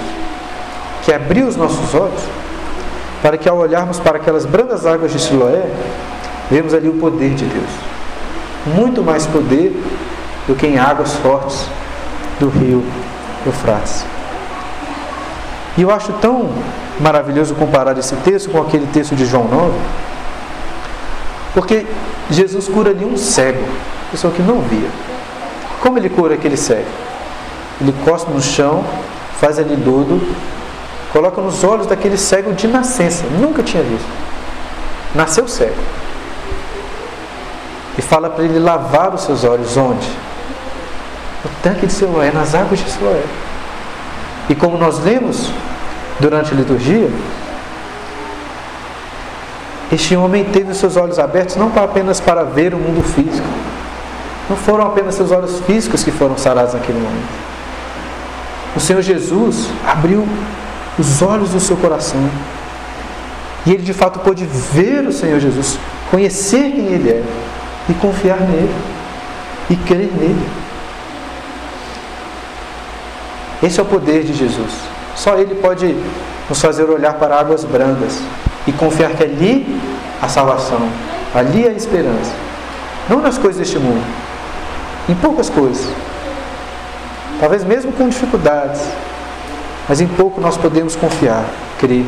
que 1.02 1.14
é 1.14 1.16
abrir 1.16 1.44
os 1.44 1.56
nossos 1.56 1.96
olhos 1.96 2.22
para 3.22 3.38
que 3.38 3.48
ao 3.48 3.56
olharmos 3.56 4.02
para 4.02 4.18
aquelas 4.18 4.46
brandas 4.46 4.86
águas 4.86 5.14
de 5.14 5.22
Siloé, 5.22 5.66
vemos 6.52 6.74
ali 6.74 6.90
o 6.90 6.96
poder 6.96 7.36
de 7.36 7.46
Deus. 7.46 7.70
Muito 8.76 9.02
mais 9.02 9.26
poder 9.26 9.72
do 10.46 10.56
que 10.56 10.68
em 10.68 10.78
águas 10.78 11.14
fortes 11.14 11.68
do 12.38 12.50
rio 12.50 12.84
Eufrates. 13.46 14.04
E 15.78 15.84
eu 15.84 15.90
acho 15.90 16.12
tão 16.20 16.50
maravilhoso 17.00 17.56
comparar 17.56 17.98
esse 17.98 18.14
texto 18.18 18.50
com 18.50 18.62
aquele 18.62 18.88
texto 18.88 19.16
de 19.16 19.26
João 19.26 19.46
9, 19.46 19.72
porque 21.54 21.86
Jesus 22.30 22.68
cura 22.68 22.90
ali 22.90 23.06
um 23.06 23.16
cego, 23.16 23.64
pessoa 24.12 24.34
que 24.34 24.42
não 24.42 24.60
via. 24.60 25.13
Como 25.84 25.98
ele 25.98 26.10
cura 26.10 26.36
aquele 26.36 26.56
cego? 26.56 26.88
Ele 27.82 27.94
cospe 28.06 28.32
no 28.32 28.42
chão, 28.42 28.86
faz 29.38 29.60
ali 29.60 29.76
lodo, 29.76 30.26
coloca 31.12 31.42
nos 31.42 31.62
olhos 31.62 31.86
daquele 31.86 32.18
cego 32.18 32.54
de 32.54 32.70
nascença, 32.70 33.26
nunca 33.38 33.62
tinha 33.62 33.84
visto. 33.84 34.08
Nasceu 35.14 35.46
cego. 35.46 35.76
E 37.98 38.02
fala 38.02 38.30
para 38.30 38.46
ele 38.46 38.60
lavar 38.60 39.14
os 39.14 39.24
seus 39.24 39.44
olhos 39.44 39.76
onde? 39.76 40.08
No 41.44 41.52
tanque 41.62 41.86
de 41.86 41.92
Siloé, 41.92 42.32
nas 42.32 42.56
águas 42.56 42.80
de 42.80 42.90
Siloé. 42.90 43.22
E 44.48 44.56
como 44.56 44.78
nós 44.78 45.04
lemos 45.04 45.52
durante 46.18 46.54
a 46.54 46.56
liturgia, 46.56 47.12
este 49.92 50.16
homem 50.16 50.46
teve 50.46 50.72
os 50.72 50.78
seus 50.78 50.96
olhos 50.96 51.20
abertos 51.20 51.58
não 51.58 51.70
apenas 51.76 52.22
para 52.22 52.46
ver 52.46 52.74
o 52.74 52.78
mundo 52.78 53.04
físico, 53.04 53.46
não 54.50 54.58
foram 54.58 54.86
apenas 54.86 55.16
seus 55.16 55.32
olhos 55.32 55.60
físicos 55.62 56.04
que 56.04 56.12
foram 56.12 56.38
sarados 56.38 56.74
naquele 56.74 57.00
momento. 57.00 57.44
O 58.76 58.80
Senhor 58.80 59.02
Jesus 59.02 59.70
abriu 59.88 60.28
os 60.98 61.22
olhos 61.22 61.50
do 61.50 61.60
seu 61.60 61.78
coração. 61.78 62.20
E 63.66 63.72
ele 63.72 63.84
de 63.84 63.94
fato 63.94 64.20
pôde 64.20 64.46
ver 64.46 65.08
o 65.08 65.14
Senhor 65.14 65.40
Jesus, 65.40 65.78
conhecer 66.12 66.72
quem 66.72 66.88
ele 66.88 67.10
é 67.10 67.24
e 67.90 67.94
confiar 67.94 68.40
nele 68.42 68.74
e 69.70 69.76
crer 69.76 70.12
nele. 70.14 70.48
Esse 73.62 73.80
é 73.80 73.84
o 73.84 73.86
poder 73.86 74.24
de 74.24 74.34
Jesus. 74.34 74.72
Só 75.16 75.38
ele 75.38 75.56
pode 75.56 75.96
nos 76.50 76.62
fazer 76.62 76.84
olhar 76.84 77.14
para 77.14 77.40
águas 77.40 77.64
brandas 77.64 78.20
e 78.68 78.72
confiar 78.74 79.12
que 79.12 79.24
ali 79.24 79.80
a 80.22 80.28
salvação, 80.28 80.82
ali 81.34 81.68
a 81.68 81.72
esperança. 81.72 82.32
Não 83.10 83.22
nas 83.22 83.38
coisas 83.38 83.60
deste 83.60 83.80
mundo, 83.80 84.04
em 85.10 85.16
poucas 85.16 85.50
coisas. 85.50 85.88
Talvez 87.40 87.64
mesmo 87.64 87.92
com 87.94 88.08
dificuldades, 88.08 88.82
mas 89.88 90.00
em 90.00 90.08
pouco 90.08 90.40
nós 90.40 90.58
podemos 90.58 90.96
confiar, 90.96 91.44
crer. 91.80 92.06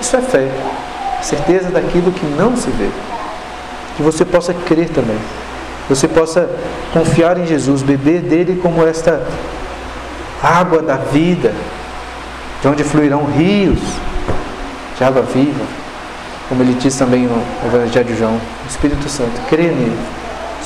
Isso 0.00 0.16
é 0.16 0.20
fé, 0.20 0.48
certeza 1.22 1.70
daquilo 1.70 2.12
que 2.12 2.26
não 2.26 2.56
se 2.56 2.70
vê. 2.70 2.88
Que 3.96 4.02
você 4.02 4.24
possa 4.24 4.54
crer 4.54 4.88
também. 4.90 5.18
Você 5.88 6.06
possa 6.06 6.48
confiar 6.92 7.38
em 7.38 7.46
Jesus, 7.46 7.82
beber 7.82 8.20
dele 8.20 8.60
como 8.62 8.86
esta 8.86 9.24
água 10.42 10.82
da 10.82 10.96
vida, 10.96 11.54
de 12.60 12.68
onde 12.68 12.84
fluirão 12.84 13.24
rios 13.24 13.78
de 14.98 15.04
água 15.04 15.22
viva, 15.22 15.64
como 16.48 16.62
ele 16.62 16.74
diz 16.74 16.96
também 16.96 17.22
no 17.22 17.42
Evangelho 17.66 18.04
de 18.04 18.16
João, 18.16 18.34
o 18.34 18.68
Espírito 18.68 19.08
Santo, 19.08 19.40
crê 19.48 19.64
nele. 19.64 19.98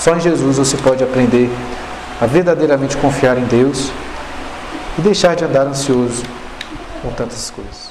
Só 0.01 0.17
em 0.17 0.21
Jesus 0.21 0.57
você 0.57 0.79
pode 0.79 1.05
aprender 1.05 1.51
a 2.19 2.25
verdadeiramente 2.25 2.97
confiar 2.97 3.37
em 3.37 3.45
Deus 3.45 3.93
e 4.99 5.03
deixar 5.03 5.37
de 5.37 5.45
andar 5.45 5.67
ansioso 5.67 6.23
com 7.03 7.11
tantas 7.11 7.51
coisas. 7.51 7.90